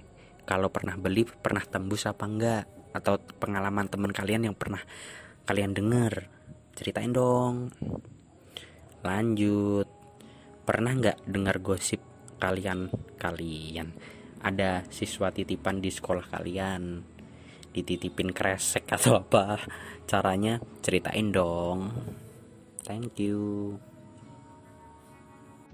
[0.47, 2.63] kalau pernah beli pernah tembus apa enggak?
[2.95, 4.79] Atau pengalaman teman kalian yang pernah
[5.43, 6.27] kalian dengar?
[6.75, 7.71] Ceritain dong.
[9.03, 9.98] Lanjut
[10.69, 11.97] pernah nggak dengar gosip
[12.37, 13.89] kalian kalian?
[14.45, 17.01] Ada siswa titipan di sekolah kalian
[17.73, 19.57] dititipin kresek atau apa?
[20.05, 21.89] Caranya ceritain dong.
[22.85, 23.81] Thank you.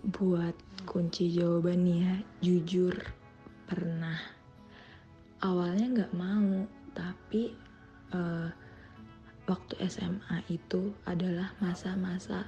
[0.07, 0.55] Buat
[0.87, 2.95] kunci jawaban ya jujur
[3.67, 4.15] pernah.
[5.43, 6.63] Awalnya nggak mau
[6.95, 7.51] tapi
[8.15, 8.47] uh,
[9.43, 12.47] waktu SMA itu adalah masa-masa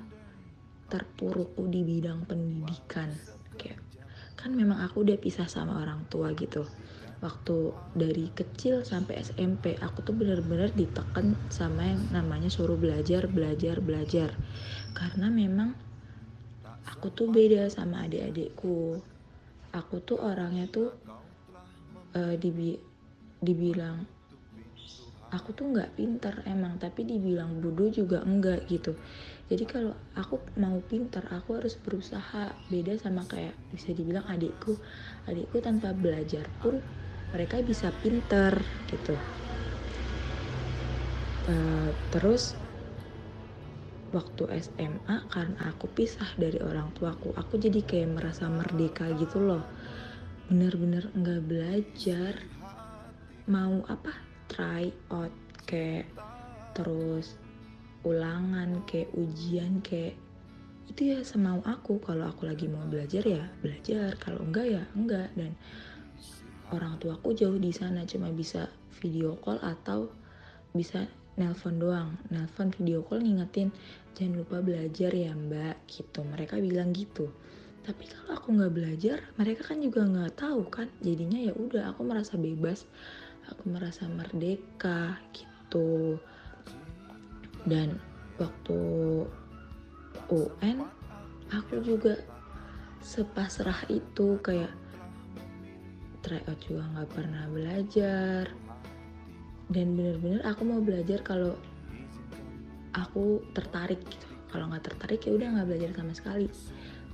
[0.88, 3.12] terpurukku di bidang pendidikan.
[3.60, 3.80] Kayak
[4.40, 6.64] kan memang aku udah pisah sama orang tua gitu.
[7.18, 13.82] Waktu dari kecil sampai SMP aku tuh bener-bener ditekan sama yang namanya suruh belajar belajar
[13.82, 14.30] belajar.
[14.94, 15.74] Karena memang
[16.86, 19.02] aku tuh beda sama adik-adikku.
[19.74, 20.94] Aku tuh orangnya tuh
[22.16, 22.78] uh, dibi
[23.38, 24.18] dibilang
[25.28, 28.96] aku tuh nggak pinter emang tapi dibilang bodoh juga enggak gitu
[29.48, 32.52] jadi kalau aku mau pinter aku harus berusaha.
[32.68, 34.76] Beda sama kayak bisa dibilang adikku.
[35.24, 36.84] Adikku tanpa belajar pun
[37.32, 38.60] mereka bisa pinter
[38.92, 39.16] gitu.
[41.48, 42.60] Uh, terus
[44.12, 49.64] waktu SMA karena aku pisah dari orang tuaku aku jadi kayak merasa merdeka gitu loh.
[50.52, 52.36] Bener-bener nggak belajar
[53.48, 54.12] mau apa
[54.52, 55.32] try out
[55.64, 56.12] kayak
[56.76, 57.47] terus
[58.08, 60.16] ulangan kayak ujian kayak
[60.88, 62.00] itu ya semau aku.
[62.00, 65.30] Kalau aku lagi mau belajar ya belajar kalau enggak ya enggak.
[65.36, 65.52] Dan
[66.72, 68.72] orang tuaku jauh di sana cuma bisa
[69.04, 70.08] video call atau
[70.72, 71.04] bisa
[71.36, 72.16] nelpon doang.
[72.32, 73.70] Nelpon video call ngingetin
[74.16, 76.24] jangan lupa belajar ya mbak gitu.
[76.24, 77.30] Mereka bilang gitu.
[77.84, 80.88] Tapi kalau aku nggak belajar mereka kan juga nggak tahu kan.
[81.04, 82.88] Jadinya ya udah aku merasa bebas
[83.52, 86.20] aku merasa merdeka gitu
[87.68, 88.00] dan
[88.40, 88.80] waktu
[90.32, 90.88] UN
[91.52, 92.16] aku juga
[93.04, 94.72] sepasrah itu kayak
[96.24, 98.52] tryout juga nggak pernah belajar.
[99.68, 101.60] Dan bener-bener aku mau belajar kalau
[102.96, 104.28] aku tertarik gitu.
[104.48, 106.48] Kalau nggak tertarik ya udah nggak belajar sama sekali.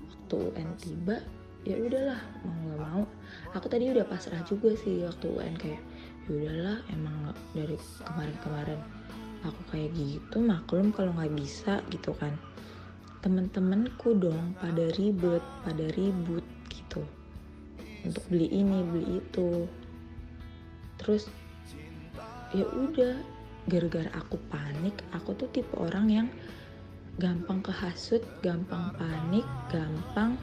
[0.05, 1.17] Waktu UN tiba
[1.65, 3.03] ya udahlah mau nggak mau.
[3.57, 5.81] Aku tadi udah pasrah juga sih waktu UN kayak
[6.25, 8.79] ya udahlah emang dari kemarin-kemarin
[9.43, 12.33] aku kayak gitu maklum kalau nggak bisa gitu kan.
[13.23, 17.03] Temen-temenku dong pada ribet pada ribut gitu.
[18.03, 19.67] Untuk beli ini beli itu.
[20.99, 21.27] Terus
[22.55, 23.19] ya udah
[23.67, 26.27] gara-gara aku panik aku tuh tipe orang yang
[27.17, 30.35] gampang kehasut gampang panik gampang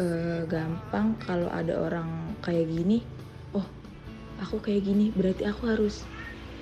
[0.00, 3.04] uh, gampang kalau ada orang kayak gini
[4.40, 6.02] aku kayak gini berarti aku harus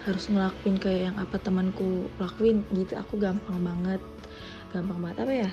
[0.07, 4.03] harus ngelakuin kayak yang apa temanku lakuin gitu aku gampang banget.
[4.70, 5.51] Gampang banget apa ya?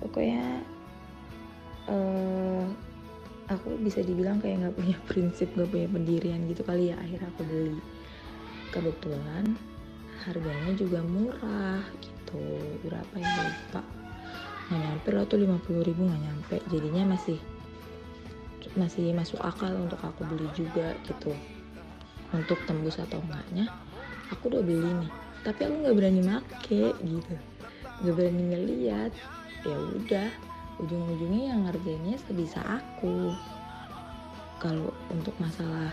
[0.00, 0.44] Pokoknya
[1.88, 2.64] uh,
[3.48, 6.96] aku bisa dibilang kayak nggak punya prinsip nggak punya pendirian gitu kali ya.
[7.00, 7.80] Akhirnya aku beli.
[8.70, 9.44] Kebetulan
[10.28, 12.44] harganya juga murah gitu.
[12.84, 13.28] Berapa ya?
[13.28, 13.82] Lupa.
[14.70, 16.56] Nggak nyampe lah tuh 50 ribu nggak nyampe.
[16.68, 17.38] Jadinya masih
[18.78, 21.34] masih masuk akal untuk aku beli juga gitu
[22.30, 23.66] untuk tembus atau enggaknya
[24.30, 25.12] aku udah beli nih.
[25.42, 27.34] Tapi aku nggak berani make gitu.
[28.02, 29.12] Nggak berani ngeliat.
[29.66, 30.28] Ya udah
[30.80, 33.34] ujung-ujungnya yang ngerjainnya sebisa aku.
[34.60, 35.92] Kalau untuk masalah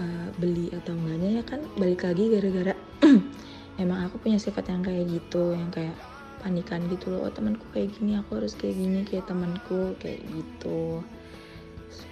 [0.00, 2.74] uh, beli atau enggaknya ya kan balik lagi gara-gara
[3.82, 5.96] emang aku punya sifat yang kayak gitu yang kayak
[6.44, 7.28] panikan gitu loh.
[7.28, 11.00] Oh temanku kayak gini aku harus kayak gini kayak temanku kayak gitu.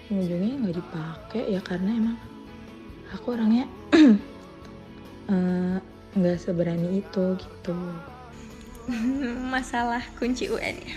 [0.08, 2.16] Ujungnya nggak dipakai ya karena emang
[3.14, 3.70] aku orangnya
[5.30, 5.76] eh,
[6.18, 7.76] nggak uh, seberani itu gitu.
[9.54, 10.96] Masalah kunci UN ya.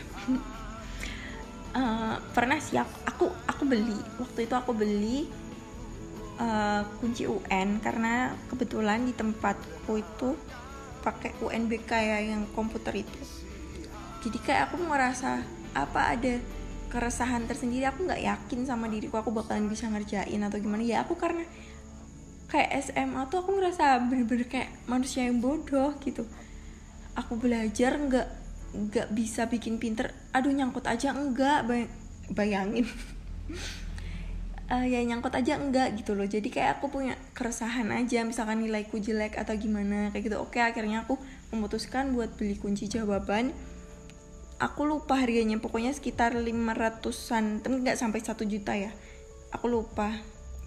[1.77, 3.99] Uh, pernah sih aku, aku aku beli.
[4.17, 5.29] Waktu itu aku beli
[6.41, 10.33] uh, kunci UN karena kebetulan di tempatku itu
[11.05, 13.21] pakai UNBK ya yang komputer itu.
[14.25, 16.41] Jadi kayak aku merasa apa ada
[16.91, 17.87] keresahan tersendiri.
[17.87, 20.83] Aku nggak yakin sama diriku aku bakalan bisa ngerjain atau gimana.
[20.83, 21.47] Ya aku karena
[22.47, 26.23] kayak SMA tuh aku ngerasa bener-bener kayak manusia yang bodoh gitu.
[27.19, 28.27] Aku belajar nggak
[28.67, 31.67] nggak bisa bikin pinter aduh nyangkut aja enggak
[32.31, 32.87] bayangin.
[34.71, 36.23] Uh, ya nyangkut aja enggak gitu loh.
[36.23, 40.37] Jadi kayak aku punya keresahan aja misalkan nilaiku jelek atau gimana kayak gitu.
[40.39, 41.19] Oke akhirnya aku
[41.51, 43.51] memutuskan buat beli kunci jawaban.
[44.57, 48.95] Aku lupa harganya pokoknya sekitar 500an tapi nggak sampai satu juta ya.
[49.51, 50.15] Aku lupa.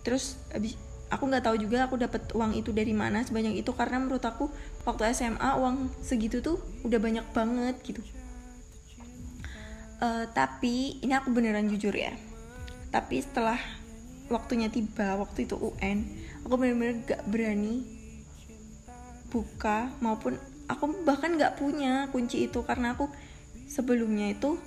[0.00, 3.98] Terus abis aku nggak tahu juga aku dapat uang itu dari mana sebanyak itu karena
[3.98, 4.48] menurut aku
[4.86, 8.02] waktu SMA uang segitu tuh udah banyak banget gitu.
[10.00, 12.16] Uh, tapi ini aku beneran jujur ya
[12.90, 13.58] tapi setelah
[14.30, 16.06] waktunya tiba waktu itu UN
[16.42, 17.86] aku bener-bener gak berani
[19.30, 23.06] buka maupun aku bahkan gak punya kunci itu karena aku
[23.70, 24.58] sebelumnya itu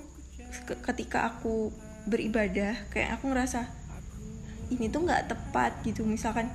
[0.88, 1.72] ketika aku
[2.08, 3.68] beribadah kayak aku ngerasa
[4.70, 6.06] ini tuh nggak tepat gitu.
[6.06, 6.48] Misalkan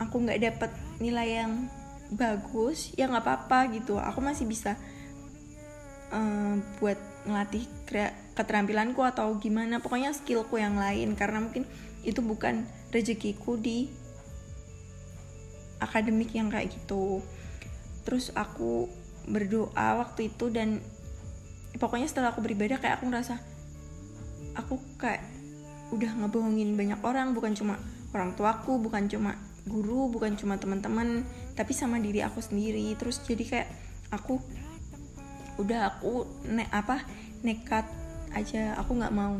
[0.00, 0.70] aku nggak dapet
[1.02, 1.52] nilai yang
[2.10, 4.00] bagus ya nggak apa-apa gitu.
[4.00, 4.78] Aku masih bisa
[6.14, 6.96] uh, buat
[7.28, 7.64] ngelatih
[8.36, 9.82] keterampilanku atau gimana.
[9.82, 11.18] Pokoknya skillku yang lain.
[11.18, 11.68] Karena mungkin
[12.00, 12.64] itu bukan
[12.94, 13.90] rezekiku di
[15.80, 17.24] akademik yang kayak gitu.
[18.04, 18.88] Terus aku
[19.28, 20.80] berdoa waktu itu dan
[21.76, 23.38] pokoknya setelah aku beribadah kayak aku ngerasa
[24.58, 25.22] aku kayak
[25.90, 27.74] udah ngebohongin banyak orang bukan cuma
[28.14, 29.34] orang tuaku bukan cuma
[29.66, 32.94] guru bukan cuma teman-teman tapi sama diri aku sendiri.
[32.96, 33.68] Terus jadi kayak
[34.14, 34.40] aku
[35.60, 37.04] udah aku ne apa
[37.44, 37.84] nekat
[38.32, 38.78] aja.
[38.80, 39.36] Aku nggak mau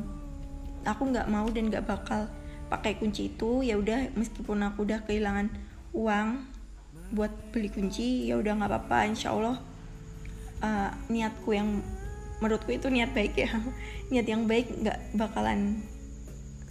[0.85, 2.29] aku nggak mau dan nggak bakal
[2.69, 3.65] pakai kunci itu.
[3.65, 5.49] Ya udah meskipun aku udah kehilangan
[5.95, 6.47] uang
[7.11, 8.99] buat beli kunci ya udah nggak apa-apa.
[9.09, 9.57] Insya Allah
[10.63, 11.81] uh, niatku yang
[12.43, 13.51] menurutku itu niat baik ya.
[14.11, 15.87] Niat yang baik nggak bakalan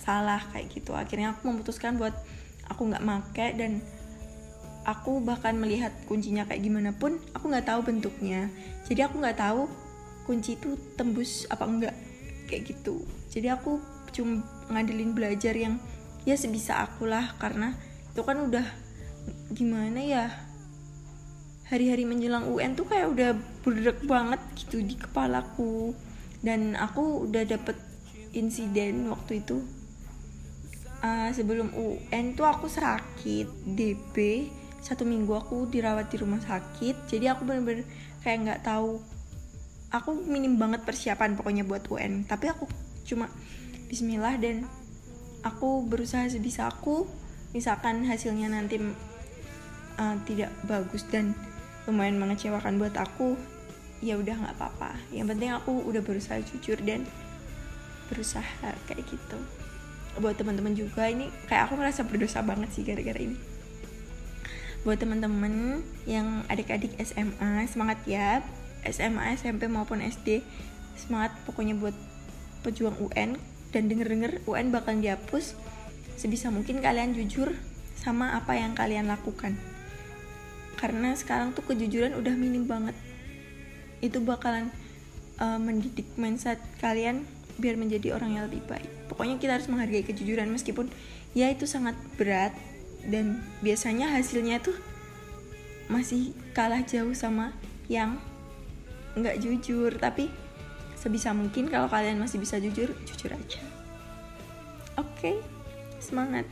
[0.10, 0.98] salah kayak gitu.
[0.98, 2.18] Akhirnya aku memutuskan buat
[2.66, 3.78] aku nggak make dan
[4.90, 8.50] aku bahkan melihat kuncinya kayak gimana pun aku nggak tahu bentuknya.
[8.90, 9.70] Jadi aku nggak tahu
[10.26, 11.96] kunci itu tembus apa enggak
[12.50, 13.06] kayak gitu.
[13.30, 13.78] Jadi aku
[14.10, 14.42] cuma
[14.74, 15.78] ngandelin belajar yang
[16.26, 17.78] ya sebisa aku lah karena
[18.10, 18.66] itu kan udah
[19.54, 20.26] gimana ya
[21.70, 23.32] hari-hari menjelang UN tuh kayak udah
[23.62, 25.94] berdek banget gitu di kepalaku.
[26.40, 27.76] Dan aku udah dapet
[28.32, 29.60] insiden waktu itu
[31.04, 34.48] uh, sebelum UN tuh aku sakit DB
[34.80, 37.12] satu minggu aku dirawat di rumah sakit.
[37.12, 37.84] Jadi aku bener-bener
[38.24, 39.04] kayak nggak tahu.
[39.90, 42.70] Aku minim banget persiapan pokoknya buat UN tapi aku
[43.04, 43.28] cuma
[43.90, 44.70] Bismillah dan
[45.42, 47.10] aku berusaha sebisa aku.
[47.58, 48.78] Misalkan hasilnya nanti
[49.98, 51.34] uh, tidak bagus dan
[51.90, 53.34] lumayan mengecewakan buat aku
[54.00, 54.94] ya udah nggak apa-apa.
[55.10, 57.04] Yang penting aku udah berusaha jujur dan
[58.14, 59.59] berusaha kayak gitu
[60.18, 61.06] buat teman-teman juga.
[61.06, 63.38] Ini kayak aku merasa berdosa banget sih gara-gara ini.
[64.82, 68.42] Buat teman-teman yang adik-adik SMA semangat ya.
[68.88, 70.40] SMA SMP maupun SD
[70.96, 71.94] semangat pokoknya buat
[72.64, 73.36] pejuang UN
[73.76, 75.56] dan denger-denger UN bakal dihapus
[76.16, 77.56] sebisa mungkin kalian jujur
[78.00, 79.60] sama apa yang kalian lakukan.
[80.80, 82.96] Karena sekarang tuh kejujuran udah minim banget.
[84.00, 84.72] Itu bakalan
[85.44, 87.28] uh, mendidik mindset kalian
[87.60, 90.88] biar menjadi orang yang lebih baik pokoknya kita harus menghargai kejujuran meskipun
[91.34, 92.54] ya itu sangat berat
[93.10, 94.76] dan biasanya hasilnya tuh
[95.90, 97.56] masih kalah jauh sama
[97.90, 98.22] yang
[99.18, 99.98] nggak jujur.
[99.98, 100.30] Tapi
[100.94, 103.64] sebisa mungkin kalau kalian masih bisa jujur jujur aja.
[105.00, 105.36] Oke okay?
[105.98, 106.46] semangat.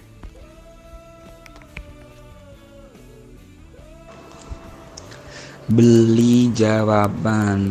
[5.68, 7.62] Beli jawaban.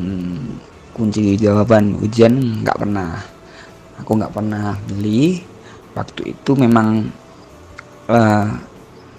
[0.97, 3.36] Kunci jawaban ujian nggak pernah
[4.01, 5.43] aku nggak pernah beli.
[5.97, 7.09] Waktu itu memang
[8.09, 8.49] uh,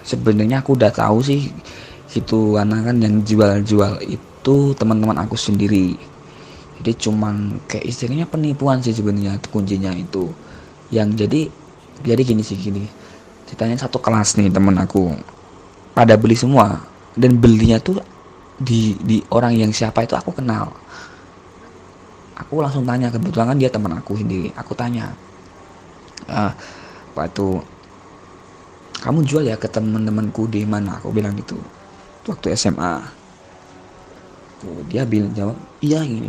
[0.06, 1.50] sebenarnya aku udah tahu sih
[2.08, 5.98] situ karena kan yang jual-jual itu teman-teman aku sendiri.
[6.78, 10.30] Jadi cuman kayak istilahnya penipuan sih sebenarnya kuncinya itu.
[10.94, 11.40] Yang jadi
[12.06, 12.86] jadi gini sih gini.
[13.50, 15.10] Ceritanya satu kelas nih temen aku.
[15.92, 16.78] Pada beli semua.
[17.18, 17.98] Dan belinya tuh
[18.62, 20.70] di di orang yang siapa itu aku kenal
[22.38, 25.10] aku langsung tanya kebetulan kan dia teman aku sendiri aku tanya
[26.30, 26.54] ah
[27.14, 27.58] apa itu
[28.98, 30.98] kamu jual ya ke teman-temanku di mana?
[30.98, 31.58] Aku bilang gitu
[32.26, 32.98] waktu SMA
[34.90, 36.28] dia bilang jawab iya ini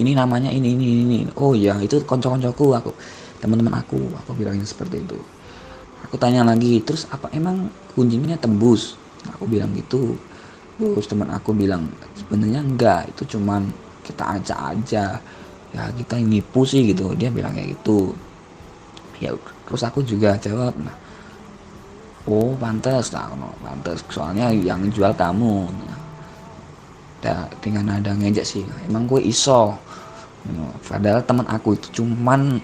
[0.00, 2.90] ini namanya ini ini ini oh iya itu konco-koncoku aku
[3.44, 5.20] teman-teman aku aku bilangnya seperti itu.
[6.08, 8.98] Aku tanya lagi terus apa emang kuncinya tembus?
[9.36, 10.16] Aku bilang gitu
[10.80, 11.86] terus teman aku bilang
[12.16, 13.70] sebenarnya enggak itu cuman
[14.04, 15.04] kita ajak aja.
[15.72, 17.16] Ya kita nipu sih gitu.
[17.16, 18.12] Dia bilang kayak gitu.
[19.22, 19.32] Ya
[19.66, 20.96] terus aku juga jawab nah
[22.22, 25.66] oh pantas lah no, pantas soalnya yang jual kamu
[27.22, 28.64] nah, dengan ada ngejek sih.
[28.86, 29.74] Emang gue iso.
[30.42, 32.58] No, padahal teman aku itu cuman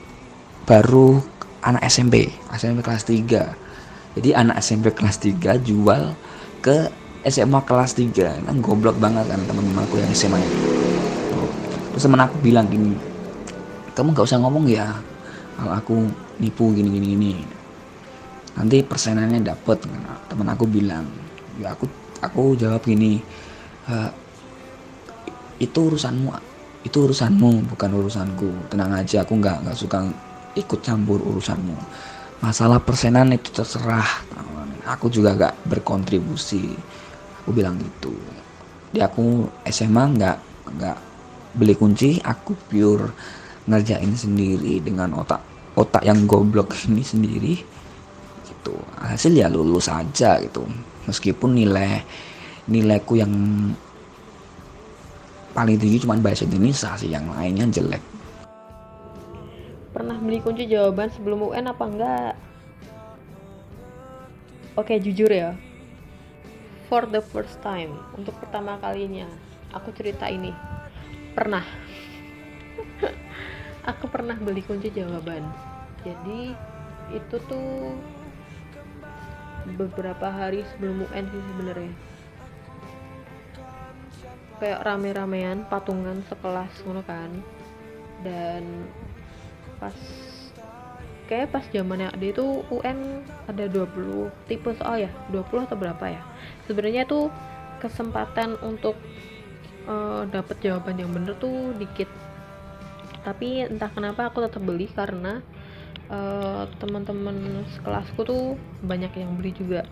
[0.67, 1.23] baru
[1.63, 6.13] anak SMP SMP kelas 3 jadi anak SMP kelas 3 jual
[6.61, 6.91] ke
[7.23, 10.59] SMA kelas 3 kan goblok banget kan teman-teman aku yang SMA itu
[11.99, 12.95] teman aku bilang gini
[13.99, 14.95] kamu gak usah ngomong ya
[15.59, 15.97] kalau aku
[16.39, 17.33] nipu gini gini gini.
[18.55, 19.83] Nanti persenannya dapet.
[20.31, 21.03] Teman aku bilang
[21.59, 21.91] ya aku
[22.23, 23.19] aku jawab gini
[23.91, 23.95] e,
[25.59, 26.31] itu urusanmu
[26.87, 28.71] itu urusanmu bukan urusanku.
[28.71, 30.07] Tenang aja aku nggak nggak suka
[30.55, 31.75] ikut campur urusanmu.
[32.39, 34.07] Masalah persenan itu terserah.
[34.95, 36.71] Aku juga gak berkontribusi.
[37.43, 38.15] Aku bilang gitu.
[38.95, 40.37] Di aku SMA nggak
[40.79, 40.99] nggak
[41.57, 43.09] beli kunci aku pure
[43.69, 45.45] ngerjain sendiri dengan otak
[45.79, 47.55] otak yang goblok ini sendiri.
[48.45, 48.75] Gitu.
[48.99, 50.67] Hasil ya lulus aja gitu.
[51.07, 52.03] Meskipun nilai
[52.69, 53.33] nilaiku yang
[55.57, 58.03] paling tinggi cuma bahasa Indonesia sih yang lainnya jelek.
[59.89, 62.35] Pernah beli kunci jawaban sebelum UN apa enggak?
[64.77, 65.57] Oke jujur ya.
[66.93, 69.29] For the first time untuk pertama kalinya
[69.73, 70.53] aku cerita ini
[71.39, 71.63] pernah.
[73.95, 75.47] Aku pernah beli kunci jawaban.
[76.03, 76.51] Jadi
[77.15, 77.95] itu tuh
[79.79, 81.95] beberapa hari sebelum UN sih sebenarnya.
[84.59, 87.31] Kayak rame-ramean patungan sekelas ngono kan.
[88.27, 88.91] Dan
[89.79, 89.95] pas
[91.31, 96.23] kayak pas zamannya ada itu UN ada 20 tipe soal ya 20 atau berapa ya?
[96.67, 97.31] Sebenarnya tuh
[97.79, 98.99] kesempatan untuk
[99.89, 102.07] uh, dapet jawaban yang bener tuh dikit.
[103.25, 105.41] Tapi entah kenapa aku tetap beli karena
[106.13, 108.45] uh, teman-teman sekelasku tuh
[108.85, 109.89] banyak yang beli juga.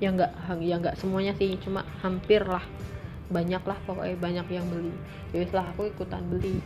[0.00, 2.64] Ya nggak ya nggak semuanya sih cuma hampir lah.
[3.28, 4.92] Banyak lah pokoknya banyak yang beli.
[5.32, 6.56] Jadi ya setelah aku ikutan beli.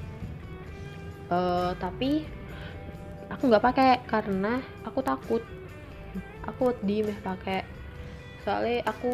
[1.31, 2.27] Uh, tapi
[3.31, 5.43] aku nggak pakai karena aku takut.
[6.49, 7.63] Aku di meh pakai.
[8.43, 9.13] Soalnya aku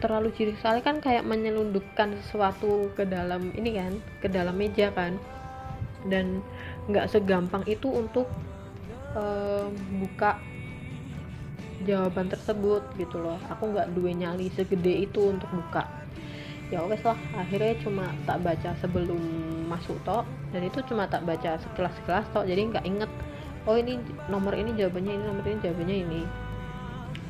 [0.00, 3.92] terlalu ciri soalnya kan kayak menyelundupkan sesuatu ke dalam ini kan
[4.24, 5.20] ke dalam meja kan.
[6.08, 6.40] Dan
[6.88, 8.24] nggak segampang itu untuk
[9.12, 9.68] uh,
[10.00, 10.40] buka
[11.84, 13.36] jawaban tersebut gitu loh.
[13.52, 15.84] Aku nggak dua nyali segede itu untuk buka.
[16.70, 19.20] Ya oke lah akhirnya cuma tak baca sebelum
[19.68, 20.24] masuk tok.
[20.56, 23.12] Dan itu cuma tak baca sekelas-sekelas tok jadi nggak inget.
[23.68, 24.00] Oh ini
[24.32, 26.22] nomor ini jawabannya ini nomor ini jawabannya ini.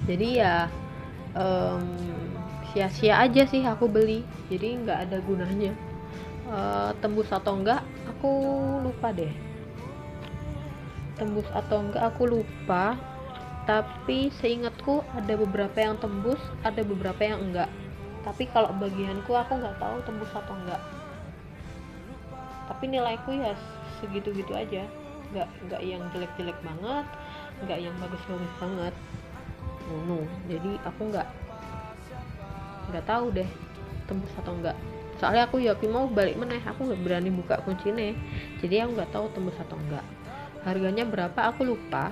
[0.06, 0.70] Jadi ya
[1.34, 1.82] um,
[2.72, 4.22] sia-sia aja sih aku beli.
[4.52, 5.72] Jadi nggak ada gunanya.
[6.50, 8.30] Uh, tembus atau enggak aku
[8.82, 9.32] lupa deh.
[11.18, 12.98] Tembus atau enggak aku lupa.
[13.68, 17.70] Tapi seingatku ada beberapa yang tembus ada beberapa yang enggak
[18.20, 20.82] tapi kalau bagianku aku nggak tahu tembus atau enggak
[22.70, 23.52] tapi nilaiku ya
[23.98, 24.86] segitu-gitu aja.
[25.34, 27.06] Nggak nggak yang jelek-jelek banget
[27.60, 28.94] nggak yang bagus-bagus banget.
[29.90, 30.18] No, no.
[30.46, 31.28] jadi aku nggak
[32.90, 33.48] nggak tahu deh
[34.10, 34.76] tembus atau enggak
[35.20, 38.16] soalnya aku ya mau balik meneh aku nggak berani buka kuncinya.
[38.64, 40.02] Jadi aku nggak tahu tembus atau enggak
[40.64, 42.08] harganya berapa aku lupa.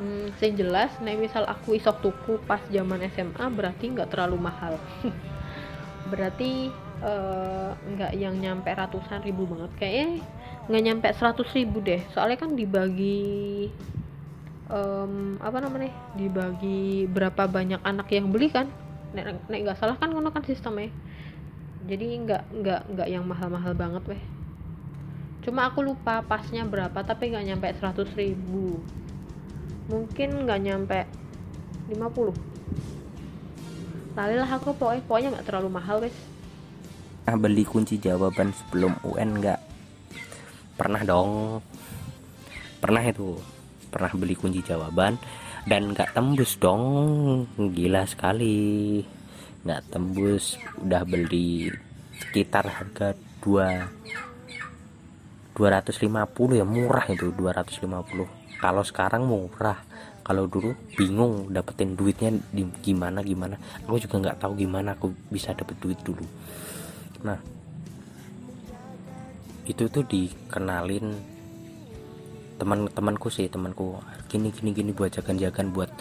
[0.00, 4.80] Hmm, yang jelas nih misal aku isok tuku pas zaman SMA berarti nggak terlalu mahal.
[6.10, 6.72] Berarti
[7.04, 9.70] uh, nggak yang nyampe ratusan ribu banget.
[9.78, 10.08] Kayaknya
[10.66, 12.02] nggak nyampe seratus ribu deh.
[12.10, 13.70] Soalnya kan dibagi
[14.66, 18.66] um, apa namanya dibagi berapa banyak anak yang beli kan
[19.12, 20.90] nek nggak salah kan ngono kan sistemnya
[21.86, 24.22] jadi nggak nggak nggak yang mahal-mahal banget weh
[25.42, 28.78] cuma aku lupa pasnya berapa tapi nggak nyampe 100 ribu
[29.90, 31.04] mungkin nggak nyampe
[31.90, 36.16] 50 lali lah aku pokoknya pokoknya nggak terlalu mahal guys
[37.22, 39.60] Nah, beli kunci jawaban sebelum UN nggak?
[40.74, 41.62] Pernah dong.
[42.82, 43.38] Pernah itu.
[43.94, 45.14] Pernah beli kunci jawaban
[45.66, 47.46] dan nggak tembus dong.
[47.56, 49.02] Gila sekali.
[49.62, 50.58] Nggak tembus.
[50.82, 51.70] Udah beli
[52.22, 59.82] sekitar harga 2 250 ya murah itu 250 kalau sekarang murah
[60.22, 65.52] kalau dulu bingung dapetin duitnya di, gimana gimana aku juga nggak tahu gimana aku bisa
[65.52, 66.24] dapet duit dulu
[67.26, 67.36] nah
[69.66, 71.18] itu tuh dikenalin
[72.56, 73.98] teman-temanku sih temanku
[74.32, 75.92] gini gini gini buat jaga-jagan buat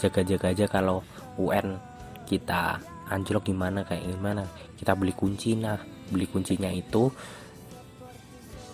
[0.00, 1.04] jaga-jaga aja kalau
[1.36, 1.76] UN
[2.24, 2.80] kita
[3.12, 4.48] anjlok gimana kayak gimana.
[4.80, 5.76] Kita beli kunci nah
[6.08, 7.12] beli kuncinya itu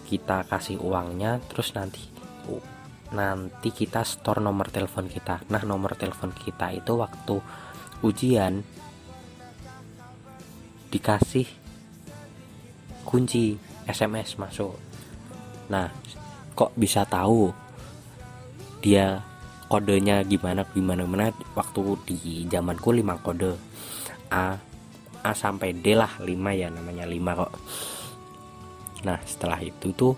[0.06, 2.02] kita kasih uangnya terus nanti
[3.10, 5.42] nanti kita store nomor telepon kita.
[5.50, 7.36] Nah nomor telepon kita itu waktu
[8.06, 8.62] ujian
[10.90, 11.46] dikasih
[13.06, 14.74] kunci SMS masuk.
[15.70, 15.90] Nah
[16.54, 17.69] kok bisa tahu
[18.80, 19.20] dia
[19.70, 22.18] kodenya gimana gimana mana waktu di
[22.50, 23.52] zamanku 5 kode.
[24.34, 24.58] A
[25.20, 26.26] A sampai D lah 5
[26.56, 27.52] ya namanya 5 kok.
[29.06, 30.14] Nah setelah itu tuh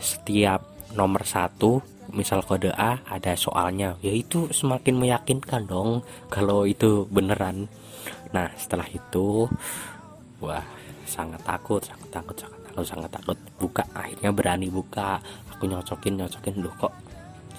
[0.00, 0.64] setiap
[0.96, 4.00] nomor satu misal kode A ada soalnya.
[4.00, 7.68] Ya itu semakin meyakinkan dong kalau itu beneran.
[8.32, 9.44] Nah setelah itu
[10.40, 10.64] wah
[11.04, 13.36] sangat takut sangat takut sangat takut sangat takut.
[13.60, 15.20] Buka akhirnya berani buka
[15.60, 16.96] aku nyocokin nyocokin loh kok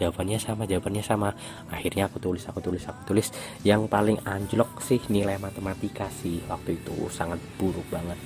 [0.02, 1.30] jawabannya sama jawabannya sama
[1.70, 3.30] akhirnya aku tulis aku tulis aku tulis
[3.62, 8.18] yang paling anjlok sih nilai matematika sih waktu itu sangat buruk banget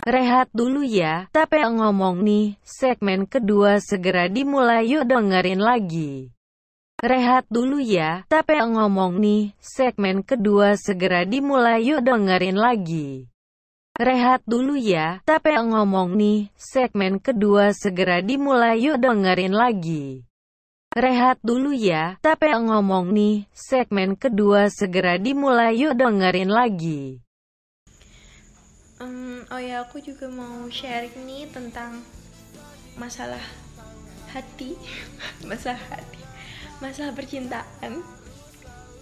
[0.00, 6.32] Rehat dulu ya, tapi ngomong nih, segmen kedua segera dimulai yuk dengerin lagi.
[7.04, 13.29] Rehat dulu ya, tapi ngomong nih, segmen kedua segera dimulai yuk dengerin lagi.
[14.00, 20.24] Rehat dulu ya, tapi ngomong nih, segmen kedua segera dimulai yuk dengerin lagi.
[20.96, 27.20] Rehat dulu ya, tapi ngomong nih, segmen kedua segera dimulai yuk dengerin lagi.
[29.04, 32.00] Um, oh ya, aku juga mau sharing nih tentang
[32.96, 33.44] masalah
[34.32, 34.80] hati,
[35.52, 36.24] masalah hati,
[36.80, 38.00] masalah percintaan.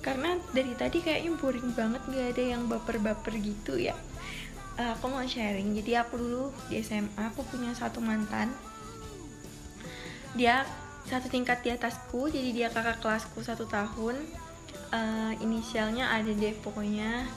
[0.02, 3.94] Karena dari tadi kayaknya boring banget gak ada yang baper-baper gitu ya.
[4.78, 5.74] Uh, aku mau sharing.
[5.74, 8.54] Jadi aku dulu di SMA aku punya satu mantan.
[10.38, 10.62] Dia
[11.10, 14.14] satu tingkat di atasku, jadi dia kakak kelasku satu tahun.
[14.88, 17.28] Uh, inisialnya ada deh pokoknya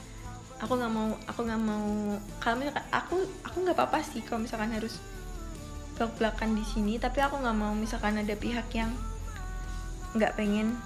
[0.62, 4.70] aku nggak mau aku nggak mau kalau misalkan aku aku nggak apa-apa sih kalau misalkan
[4.70, 5.02] harus
[5.98, 8.94] belak belakan di sini tapi aku nggak mau misalkan ada pihak yang
[10.14, 10.78] nggak pengen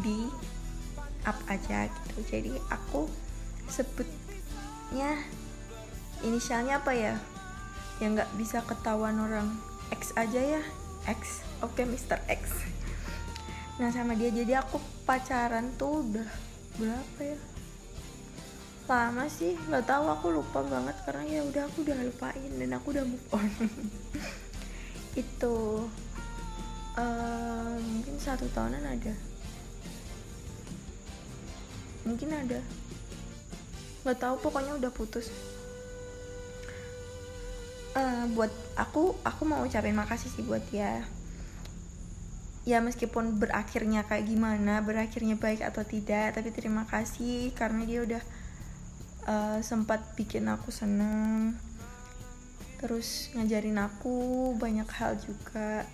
[0.00, 0.26] di
[1.28, 3.04] up aja gitu jadi aku
[3.68, 5.20] sebutnya
[6.24, 7.14] inisialnya apa ya?
[8.00, 9.48] Yang nggak bisa ketahuan orang.
[9.92, 10.62] X aja ya.
[11.08, 11.44] X.
[11.64, 12.20] Oke okay, Mr.
[12.28, 12.64] X.
[13.76, 14.32] Nah sama dia.
[14.32, 16.28] Jadi aku pacaran tuh udah
[16.80, 17.38] berapa ya?
[18.86, 19.56] Lama sih.
[19.68, 20.04] Nggak tahu.
[20.12, 20.96] Aku lupa banget.
[21.04, 22.50] Karena ya udah aku udah lupain.
[22.56, 23.50] Dan aku udah move on.
[25.22, 25.86] Itu
[26.96, 29.14] uh, mungkin satu tahunan ada.
[32.04, 32.60] Mungkin ada.
[34.04, 34.34] Nggak tahu.
[34.42, 35.32] Pokoknya udah putus
[37.96, 41.02] uh, buat aku aku mau ucapin makasih sih buat dia.
[42.66, 48.22] Ya meskipun berakhirnya kayak gimana berakhirnya baik atau tidak tapi terima kasih karena dia udah
[49.30, 51.54] uh, sempat bikin aku seneng
[52.76, 55.88] terus ngajarin aku banyak hal juga.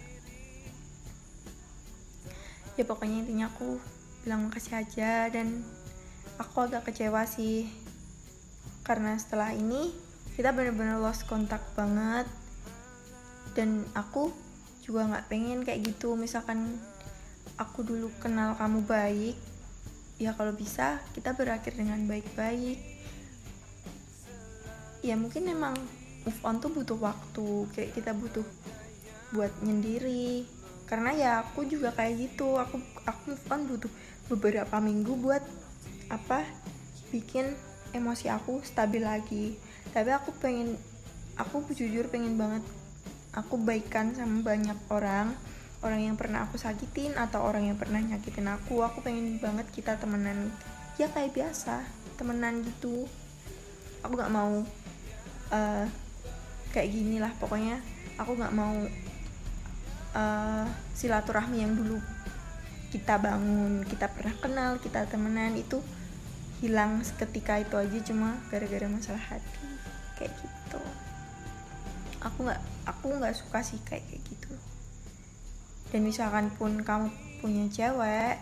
[2.74, 3.76] Ya pokoknya intinya aku
[4.24, 5.60] bilang makasih aja dan
[6.40, 7.68] aku agak kecewa sih
[8.82, 9.92] karena setelah ini
[10.32, 12.24] kita bener-bener lost kontak banget.
[13.52, 14.32] Dan aku
[14.80, 16.16] juga nggak pengen kayak gitu.
[16.16, 16.80] Misalkan
[17.60, 19.36] aku dulu kenal kamu baik
[20.16, 22.78] ya kalau bisa kita berakhir dengan baik-baik.
[25.02, 25.74] Ya mungkin emang
[26.22, 27.68] move on tuh butuh waktu.
[27.76, 28.46] Kayak kita butuh
[29.36, 30.48] buat nyendiri.
[30.88, 32.56] Karena ya aku juga kayak gitu.
[32.56, 33.92] Aku aku move on butuh
[34.32, 35.44] beberapa minggu buat
[36.08, 36.46] apa?
[37.12, 37.52] Bikin
[37.92, 39.60] emosi aku stabil lagi
[39.92, 40.74] tapi aku pengen
[41.36, 42.64] aku jujur pengen banget
[43.32, 45.32] aku baikan sama banyak orang.
[45.82, 48.86] Orang yang pernah aku sakitin atau orang yang pernah nyakitin aku.
[48.86, 50.54] Aku pengen banget kita temenan
[50.94, 51.82] ya kayak biasa
[52.14, 53.10] temenan gitu.
[54.06, 54.62] Aku nggak mau
[55.50, 55.86] uh,
[56.70, 57.82] kayak gini lah pokoknya.
[58.14, 58.78] Aku nggak mau
[60.14, 61.98] uh, silaturahmi yang dulu
[62.92, 65.80] kita bangun kita pernah kenal kita temenan itu
[66.60, 69.71] hilang seketika itu aja cuma gara-gara masalah hati
[70.18, 70.80] kayak gitu.
[72.22, 74.52] Aku nggak aku nggak suka sih kayak kayak gitu.
[75.92, 77.12] Dan misalkan pun kamu
[77.42, 78.38] punya cewek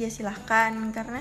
[0.00, 1.20] ya silahkan karena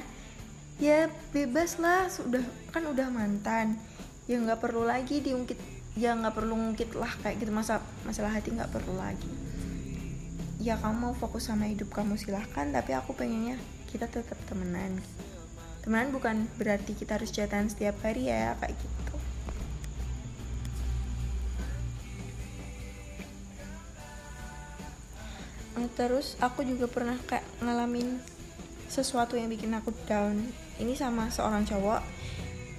[0.79, 2.41] ya bebas lah sudah
[2.71, 3.77] kan udah mantan.
[4.25, 5.59] Ya nggak perlu lagi diungkit
[5.99, 7.51] ya nggak perlu ngungkit lah kayak gitu.
[7.51, 9.29] Masa masalah hati nggak perlu lagi.
[10.61, 12.69] Ya kamu mau fokus sama hidup kamu silahkan.
[12.71, 13.59] Tapi aku pengennya
[13.91, 15.03] kita tetap temenan.
[15.83, 19.10] Temenan bukan berarti kita harus chatan setiap hari ya kayak gitu
[25.93, 28.19] terus aku juga pernah kayak ngalamin
[28.91, 30.51] sesuatu yang bikin aku down.
[30.81, 32.01] Ini sama seorang cowok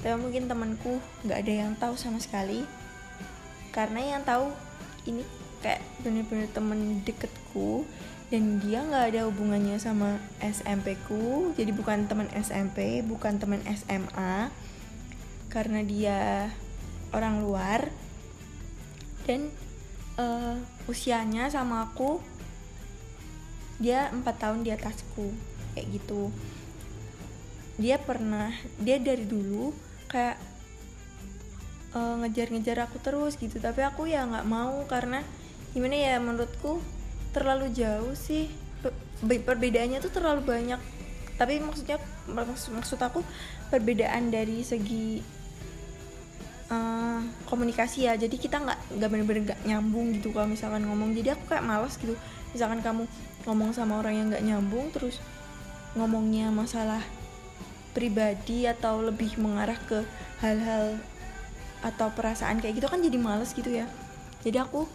[0.03, 2.67] tapi mungkin temanku nggak ada yang tahu sama sekali.
[3.71, 4.51] Karena yang tahu
[5.07, 5.23] ini
[5.63, 7.87] kayak bener-bener temen deketku
[8.29, 11.55] dan dia nggak ada hubungannya sama SMP ku.
[11.55, 14.51] Jadi bukan teman SMP bukan teman SMA
[15.49, 16.51] karena dia
[17.15, 17.87] orang luar.
[19.23, 19.55] Dan
[20.19, 20.57] eh,
[20.91, 22.19] usianya sama aku
[23.81, 25.33] dia empat tahun di atasku
[25.73, 26.29] kayak gitu.
[27.81, 29.73] Dia pernah dia dari dulu
[30.13, 30.37] kayak
[31.97, 33.57] eh, ngejar-ngejar aku terus gitu.
[33.57, 35.25] Tapi aku ya nggak mau karena
[35.73, 36.85] gimana ya menurutku
[37.33, 38.53] terlalu jauh sih.
[38.85, 40.81] Pe- perbedaannya tuh terlalu banyak.
[41.41, 41.97] Tapi maksudnya
[42.29, 43.25] maksud, maksud aku
[43.73, 45.25] perbedaan dari segi
[46.69, 48.15] eh, komunikasi ya.
[48.21, 51.17] Jadi kita nggak nggak bener-bener nggak nyambung gitu kalau misalkan ngomong.
[51.17, 52.15] Jadi aku kayak malas gitu.
[52.53, 53.09] Misalkan kamu
[53.45, 55.19] ngomong sama orang yang nggak nyambung terus
[55.93, 57.05] ngomongnya masalah
[57.93, 60.01] pribadi atau lebih mengarah ke
[60.41, 60.97] hal-hal
[61.85, 63.87] atau perasaan kayak gitu kan jadi males gitu ya.
[64.43, 64.89] Jadi aku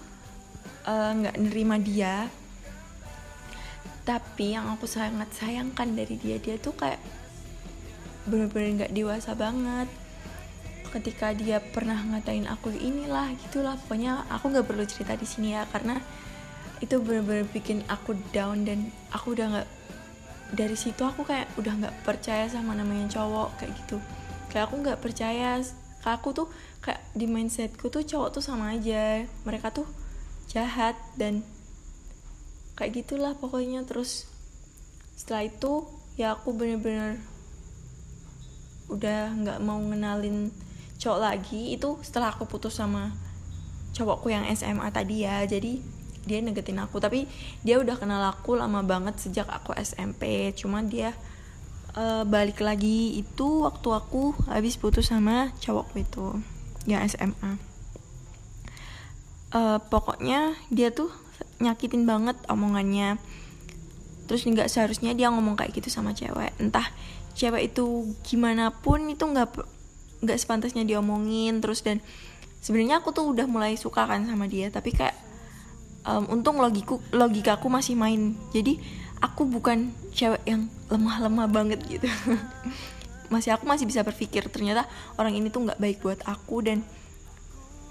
[0.89, 2.25] eh, nggak nerima dia.
[4.07, 6.99] Tapi yang aku sangat sayangkan dari dia dia tuh kayak
[8.25, 9.87] bener-bener nggak dewasa banget.
[10.87, 13.77] Ketika dia pernah ngatain aku inilah gitulah.
[13.85, 15.99] Pokoknya aku nggak perlu cerita di sini ya karena
[16.77, 19.69] itu bener-bener bikin aku down dan aku udah nggak
[20.53, 23.97] dari situ aku kayak udah nggak percaya sama namanya cowok kayak gitu.
[24.47, 25.59] Kayak aku nggak percaya
[25.99, 26.47] kayak aku tuh
[26.79, 29.27] kayak di mindsetku tuh cowok tuh sama aja.
[29.43, 29.87] Mereka tuh
[30.47, 31.43] jahat dan
[32.79, 33.83] kayak gitulah pokoknya.
[33.83, 34.29] Terus
[35.19, 35.83] setelah itu
[36.15, 37.19] ya aku bener-bener
[38.87, 40.53] udah nggak mau ngenalin
[40.95, 41.75] cowok lagi.
[41.75, 43.11] Itu setelah aku putus sama
[43.91, 45.43] cowokku yang SMA tadi ya.
[45.43, 45.83] Jadi
[46.27, 46.99] dia negetin aku.
[46.99, 47.25] Tapi
[47.63, 51.15] dia udah kenal aku lama banget sejak aku SMP cuma dia
[51.95, 56.25] eh, balik lagi itu waktu aku habis putus sama cowokku itu
[56.83, 57.67] yang SMA
[59.47, 61.07] Eh, pokoknya dia tuh
[61.63, 63.15] nyakitin banget omongannya.
[64.27, 66.51] Terus nggak seharusnya dia ngomong kayak gitu sama cewek.
[66.59, 66.83] Entah
[67.31, 69.55] cewek itu gimana pun itu nggak
[70.19, 71.79] nggak sepantasnya diomongin terus.
[71.79, 72.03] Dan
[72.59, 74.67] sebenarnya aku tuh udah mulai suka kan sama dia.
[74.67, 75.15] Tapi kayak
[76.07, 78.33] em, untung logiku logikaku masih main.
[78.55, 78.79] Jadi
[79.19, 82.07] aku bukan cewek yang lemah-lemah banget gitu.
[83.27, 84.87] Masih aku masih bisa berpikir ternyata
[85.19, 86.79] orang ini tuh nggak baik buat aku dan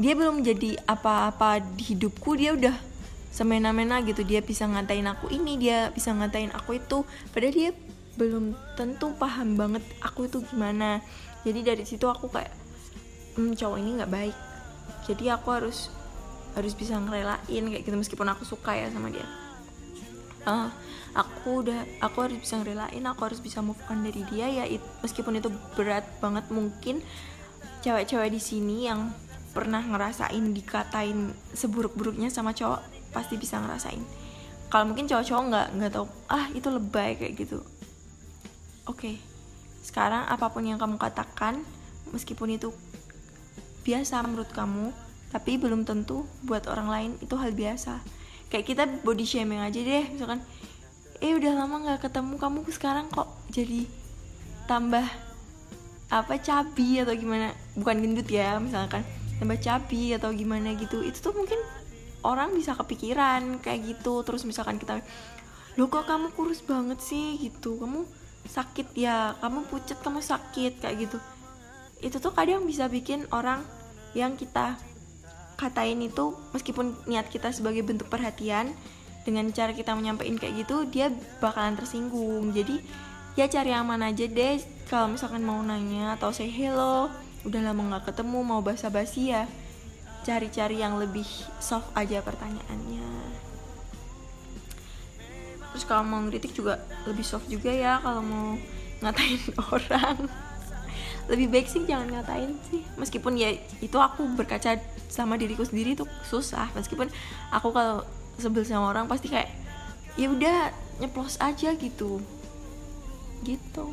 [0.00, 2.72] dia belum jadi apa-apa di hidupku dia udah
[3.28, 4.24] semena-mena gitu.
[4.24, 7.04] Dia bisa ngatain aku ini dia bisa ngatain aku itu.
[7.36, 7.70] Padahal dia
[8.16, 11.04] belum tentu paham banget aku itu gimana.
[11.44, 12.52] Jadi dari situ aku kayak
[13.36, 14.36] hmm, cowok ini nggak baik.
[15.04, 15.92] Jadi aku harus
[16.56, 19.28] harus bisa ngerelain kayak gitu meskipun aku suka ya sama dia.
[20.48, 20.72] Ah,
[21.12, 24.64] aku udah aku harus bisa ngerelain aku harus bisa move on dari dia ya.
[24.64, 27.04] It- meskipun itu berat banget mungkin
[27.84, 29.12] cewek-cewek di sini yang
[29.52, 34.00] pernah ngerasain dikatain seburuk-buruknya sama cowok pasti bisa ngerasain.
[34.72, 37.60] Kalau mungkin cowok-cowok nggak nggak tahu ah itu lebay kayak gitu.
[38.88, 39.36] Oke
[39.86, 41.62] sekarang apa pun yang kamu katakan
[42.10, 42.74] meskipun itu
[43.86, 44.90] biasa menurut kamu
[45.36, 48.00] tapi belum tentu buat orang lain itu hal biasa.
[48.48, 50.40] Kayak kita body shaming aja deh misalkan
[51.20, 53.84] eh udah lama nggak ketemu kamu sekarang kok jadi
[54.64, 55.04] tambah
[56.08, 57.52] apa cabi atau gimana?
[57.76, 59.04] Bukan gendut ya misalkan
[59.36, 61.04] tambah cabi atau gimana gitu.
[61.04, 61.60] Itu tuh mungkin
[62.24, 64.24] orang bisa kepikiran kayak gitu.
[64.24, 65.04] Terus misalkan kita
[65.76, 67.36] lo kok kamu kurus banget sih?
[67.36, 67.76] Gitu.
[67.76, 68.08] Kamu
[68.48, 69.36] sakit ya?
[69.44, 70.80] Kamu pucet kamu sakit.
[70.80, 71.18] Kayak gitu.
[72.00, 73.60] Itu tuh kadang bisa bikin orang
[74.16, 74.80] yang kita
[75.56, 78.76] katain itu meskipun niat kita sebagai bentuk perhatian
[79.24, 81.10] dengan cara kita menyampaikan kayak gitu dia
[81.42, 82.52] bakalan tersinggung.
[82.52, 82.78] Jadi
[83.34, 84.62] ya cari aman aja deh.
[84.86, 87.10] Kalau misalkan mau nanya atau say hello
[87.42, 89.46] udah lama nggak ketemu mau basa-basi ya
[90.26, 91.26] cari-cari yang lebih
[91.62, 93.06] soft aja pertanyaannya.
[95.70, 98.48] Terus kalau mau ngeritik juga lebih soft juga ya kalau mau
[99.02, 99.42] ngatain
[99.74, 100.45] orang
[101.26, 102.82] lebih baik sih jangan ngatain sih.
[102.94, 104.78] Meskipun ya itu aku berkaca
[105.10, 106.70] sama diriku sendiri tuh susah.
[106.78, 107.10] Meskipun
[107.50, 108.06] aku kalau
[108.38, 109.50] sebel sama orang pasti kayak
[110.14, 110.70] ya udah
[111.02, 112.22] nyeplos aja gitu.
[113.42, 113.86] Gitu.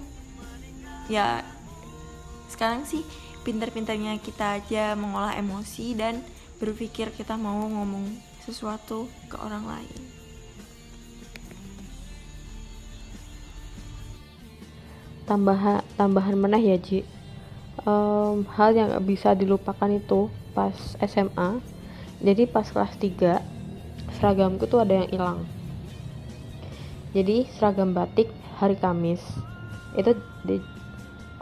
[1.09, 1.41] Ya
[2.53, 3.01] sekarang sih
[3.43, 6.21] pintar-pintarnya kita aja mengolah emosi dan
[6.61, 8.07] berpikir kita mau ngomong
[8.45, 10.01] sesuatu ke orang lain.
[15.23, 17.12] Tambahan tambahan meneh ya Ji
[17.81, 21.57] Em, hal yang bisa dilupakan itu pas SMA
[22.21, 23.41] jadi pas kelas 3
[24.13, 25.39] seragamku tuh ada yang hilang.
[27.17, 28.29] Jadi seragam batik
[28.61, 29.21] hari Kamis.
[29.97, 30.13] Itu
[30.45, 30.61] di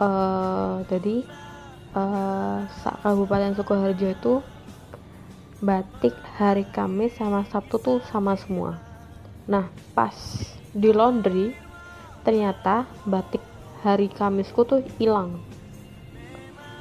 [0.00, 1.16] eh, jadi
[1.92, 4.34] eh, sa- Kabupaten Sukoharjo itu
[5.60, 8.80] batik hari Kamis sama Sabtu tuh sama semua.
[9.46, 10.16] Nah pas
[10.72, 11.52] di laundry
[12.24, 13.44] ternyata batik
[13.84, 15.51] hari Kamisku tuh hilang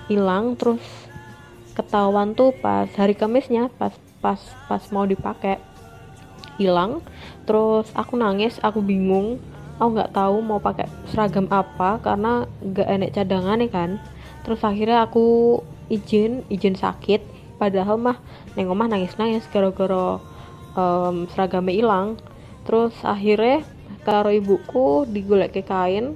[0.10, 0.82] hilang terus
[1.74, 5.58] ketahuan tuh pas hari Kamisnya pas pas pas mau dipakai
[6.62, 7.02] hilang.
[7.50, 9.42] Terus aku nangis aku bingung.
[9.82, 13.90] Aku nggak tahu mau pakai seragam apa karena nggak enak cadangan nih kan.
[14.46, 15.58] Terus akhirnya aku
[15.90, 17.26] izin izin sakit.
[17.58, 18.18] Padahal mah
[18.54, 20.22] neng omah nangis nangis gara-gara
[20.78, 22.08] em, seragamnya hilang.
[22.70, 23.66] Terus akhirnya
[24.06, 26.14] karo ibuku digolek ke kain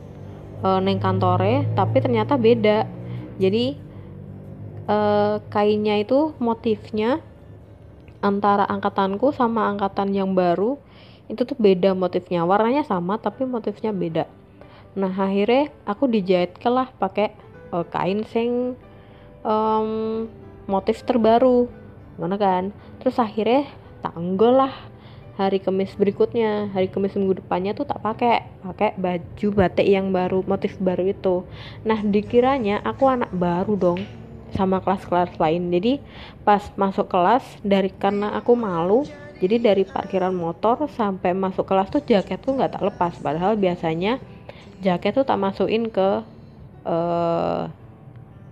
[0.61, 2.85] eh, neng kantore tapi ternyata beda
[3.35, 3.75] jadi
[4.87, 7.19] eh, kainnya itu motifnya
[8.23, 10.81] antara angkatanku sama angkatan yang baru
[11.25, 12.45] itu tuh beda motifnya.
[12.45, 14.25] Warnanya sama tapi motifnya beda.
[14.95, 17.33] Nah akhirnya aku dijahit lah pakai
[17.73, 18.77] eh, kain sing
[19.43, 19.89] em,
[20.69, 21.67] motif terbaru.
[22.15, 22.71] Mana kan?
[23.03, 23.67] Terus akhirnya
[23.99, 24.73] tanggol lah
[25.35, 30.41] hari kemis berikutnya hari kemis minggu depannya tuh tak pakai pakai baju batik yang baru
[30.47, 31.43] motif baru itu.
[31.83, 33.99] Nah dikiranya aku anak baru dong
[34.55, 35.67] sama kelas-kelas lain.
[35.67, 35.99] Jadi
[36.47, 39.03] pas masuk kelas dari karena aku malu
[39.43, 43.13] jadi dari parkiran motor sampai masuk kelas tuh jaket tuh nggak tak lepas.
[43.19, 44.23] Padahal biasanya
[44.79, 46.23] jaket tuh tak masukin ke
[46.87, 47.63] eh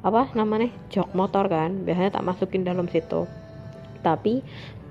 [0.03, 1.87] apa namanya jok motor kan.
[1.87, 3.23] Biasanya tak masukin dalam situ.
[4.03, 4.43] Tapi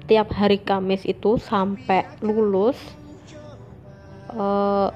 [0.07, 2.79] tiap hari Kamis itu sampai lulus
[4.33, 4.89] eh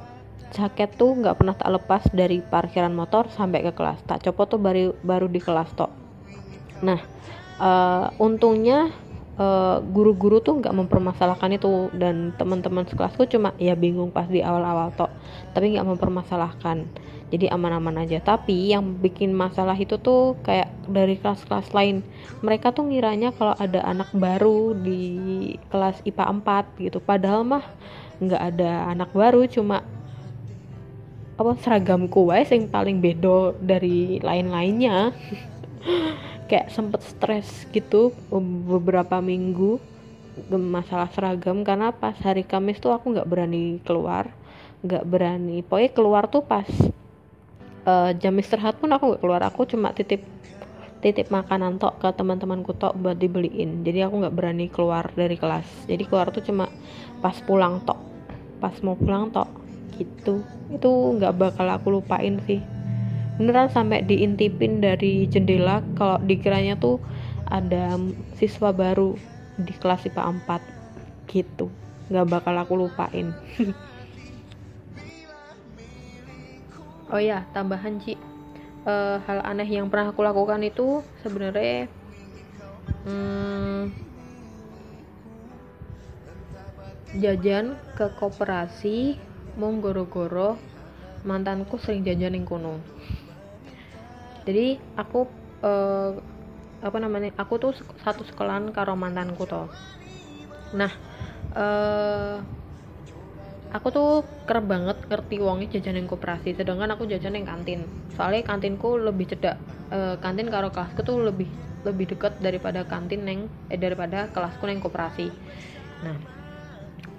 [0.57, 4.01] jaket tuh nggak pernah tak lepas dari parkiran motor sampai ke kelas.
[4.09, 5.93] Tak copot tuh baru baru di kelas tok.
[6.81, 7.01] Nah
[7.61, 8.89] eh, untungnya
[9.37, 14.93] eh, guru-guru tuh nggak mempermasalahkan itu dan teman-teman sekelasku cuma ya bingung pas di awal-awal
[14.97, 15.12] tok
[15.53, 16.89] tapi nggak mempermasalahkan
[17.27, 18.23] jadi aman-aman aja.
[18.23, 22.07] Tapi yang bikin masalah itu tuh kayak dari kelas-kelas lain.
[22.43, 26.24] Mereka tuh ngiranya kalau ada anak baru di kelas IPA
[26.78, 26.98] 4 gitu.
[27.03, 27.65] Padahal mah
[28.23, 29.85] nggak ada anak baru cuma
[31.36, 35.11] apa seragamku wae yang paling bedo dari lain-lainnya.
[36.48, 38.15] Kayak sempet stres gitu
[38.70, 39.82] beberapa minggu
[40.47, 44.31] masalah seragam karena pas hari Kamis tuh aku nggak berani keluar.
[44.86, 46.70] Nggak berani pokoknya keluar tuh pas
[47.87, 49.43] eh, jam istirahat pun aku nggak keluar.
[49.47, 50.23] Aku cuma titip
[51.05, 53.87] titip makanan tok ke teman-temanku tok buat dibeliin.
[53.87, 55.87] Jadi aku nggak berani keluar dari kelas.
[55.87, 56.67] Jadi keluar tuh cuma
[57.23, 58.01] pas pulang tok.
[58.59, 59.47] Pas mau pulang tok
[60.01, 60.43] gitu.
[60.73, 60.91] Itu
[61.21, 62.59] nggak bakal aku lupain sih.
[63.37, 66.99] Beneran sampai diintipin dari jendela kalau dikiranya tuh
[67.47, 68.01] ada
[68.41, 69.15] siswa baru
[69.61, 71.69] di kelas IPA 4 gitu.
[72.09, 73.37] Nggak bakal aku lupain
[77.11, 78.15] oh ya tambahan Ci.
[78.87, 81.91] Eh, hal aneh yang pernah aku lakukan itu sebenarnya
[83.03, 83.91] hmm,
[87.19, 89.19] jajan ke koperasi
[89.59, 90.55] mau goro-goro
[91.27, 92.78] mantanku sering jajan yang kono.
[94.47, 95.27] Jadi aku
[95.66, 96.11] eh,
[96.78, 97.73] apa namanya aku tuh
[98.07, 99.66] satu sekolahan karo mantanku toh.
[100.78, 100.95] Nah
[101.59, 102.39] eh
[103.75, 104.11] aku tuh
[104.47, 107.87] kerep banget ngerti wongnya jajan yang koperasi sedangkan aku jajan yang kantin.
[108.15, 111.47] Soalnya kantinku lebih cedak Eh, kantin karo kelasku tuh lebih
[111.87, 115.31] lebih dekat daripada kantin neng eh daripada kelasku neng koperasi.
[116.03, 116.19] Nah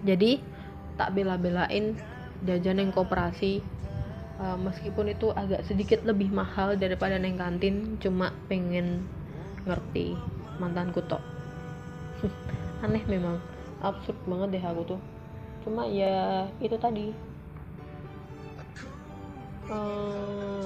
[0.03, 0.43] jadi
[0.99, 1.95] tak bela-belain
[2.43, 3.63] jajan yang koperasi
[4.37, 9.01] Eh, meskipun itu agak sedikit lebih mahal daripada neng kantin cuma pengen
[9.65, 10.13] ngerti
[10.61, 11.25] mantanku tok.
[12.85, 13.41] Aneh memang
[13.81, 15.01] absurd banget deh aku tuh
[15.67, 17.11] cuma ya itu tadi.
[19.67, 20.63] Eh,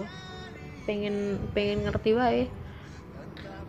[0.86, 2.46] pengen pengen ngerti wae.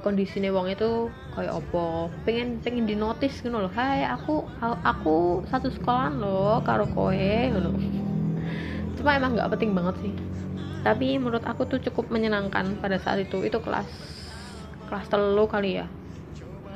[0.05, 5.73] Kondisinya wong itu kayak opo pengen pengen di notice gitu loh hai aku aku satu
[5.73, 7.71] sekolah loh karo koe gitu
[8.99, 10.15] cuma emang nggak penting banget sih.
[10.83, 13.41] Tapi menurut aku tuh cukup menyenangkan pada saat itu.
[13.47, 13.89] Itu kelas
[14.91, 15.87] kelas telu kali ya.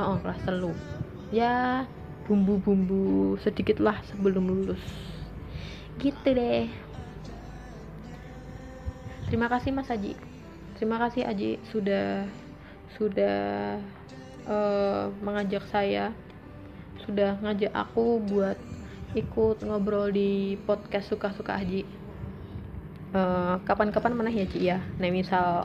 [0.01, 0.73] Oh kelas telu.
[1.35, 1.85] Ya
[2.27, 4.83] bumbu-bumbu sedikit lah sebelum lulus.
[6.03, 6.67] Gitu deh.
[9.27, 10.15] Terima kasih Mas Aji.
[10.79, 12.27] Terima kasih Aji sudah
[12.99, 13.39] sudah
[14.47, 16.11] uh, mengajak saya.
[17.07, 18.59] Sudah ngajak aku buat
[19.15, 21.87] ikut ngobrol di podcast suka-suka Aji.
[23.15, 24.83] Uh, kapan-kapan mana ya Ci ya?
[24.99, 25.65] Nah misal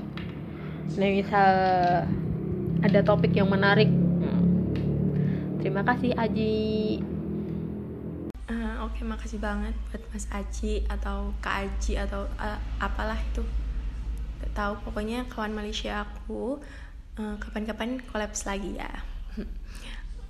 [0.92, 1.54] nah misal
[2.82, 3.90] ada topik yang menarik.
[5.62, 6.98] Terima kasih Aji.
[8.50, 13.46] Uh, oke okay, makasih banget buat Mas Aji atau Kak Aji atau uh, apalah itu.
[14.52, 16.60] Tahu pokoknya kawan Malaysia aku
[17.16, 18.90] kapan kapan-kapan kolaps lagi ya.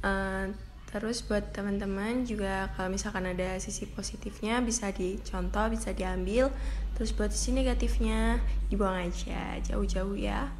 [0.04, 0.52] Uh,
[0.92, 6.52] terus buat teman-teman juga kalau misalkan ada sisi positifnya bisa dicontoh bisa diambil.
[7.00, 10.52] Terus buat sisi negatifnya dibuang aja jauh-jauh ya.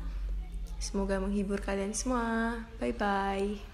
[0.80, 2.64] Semoga menghibur kalian semua.
[2.80, 3.71] Bye bye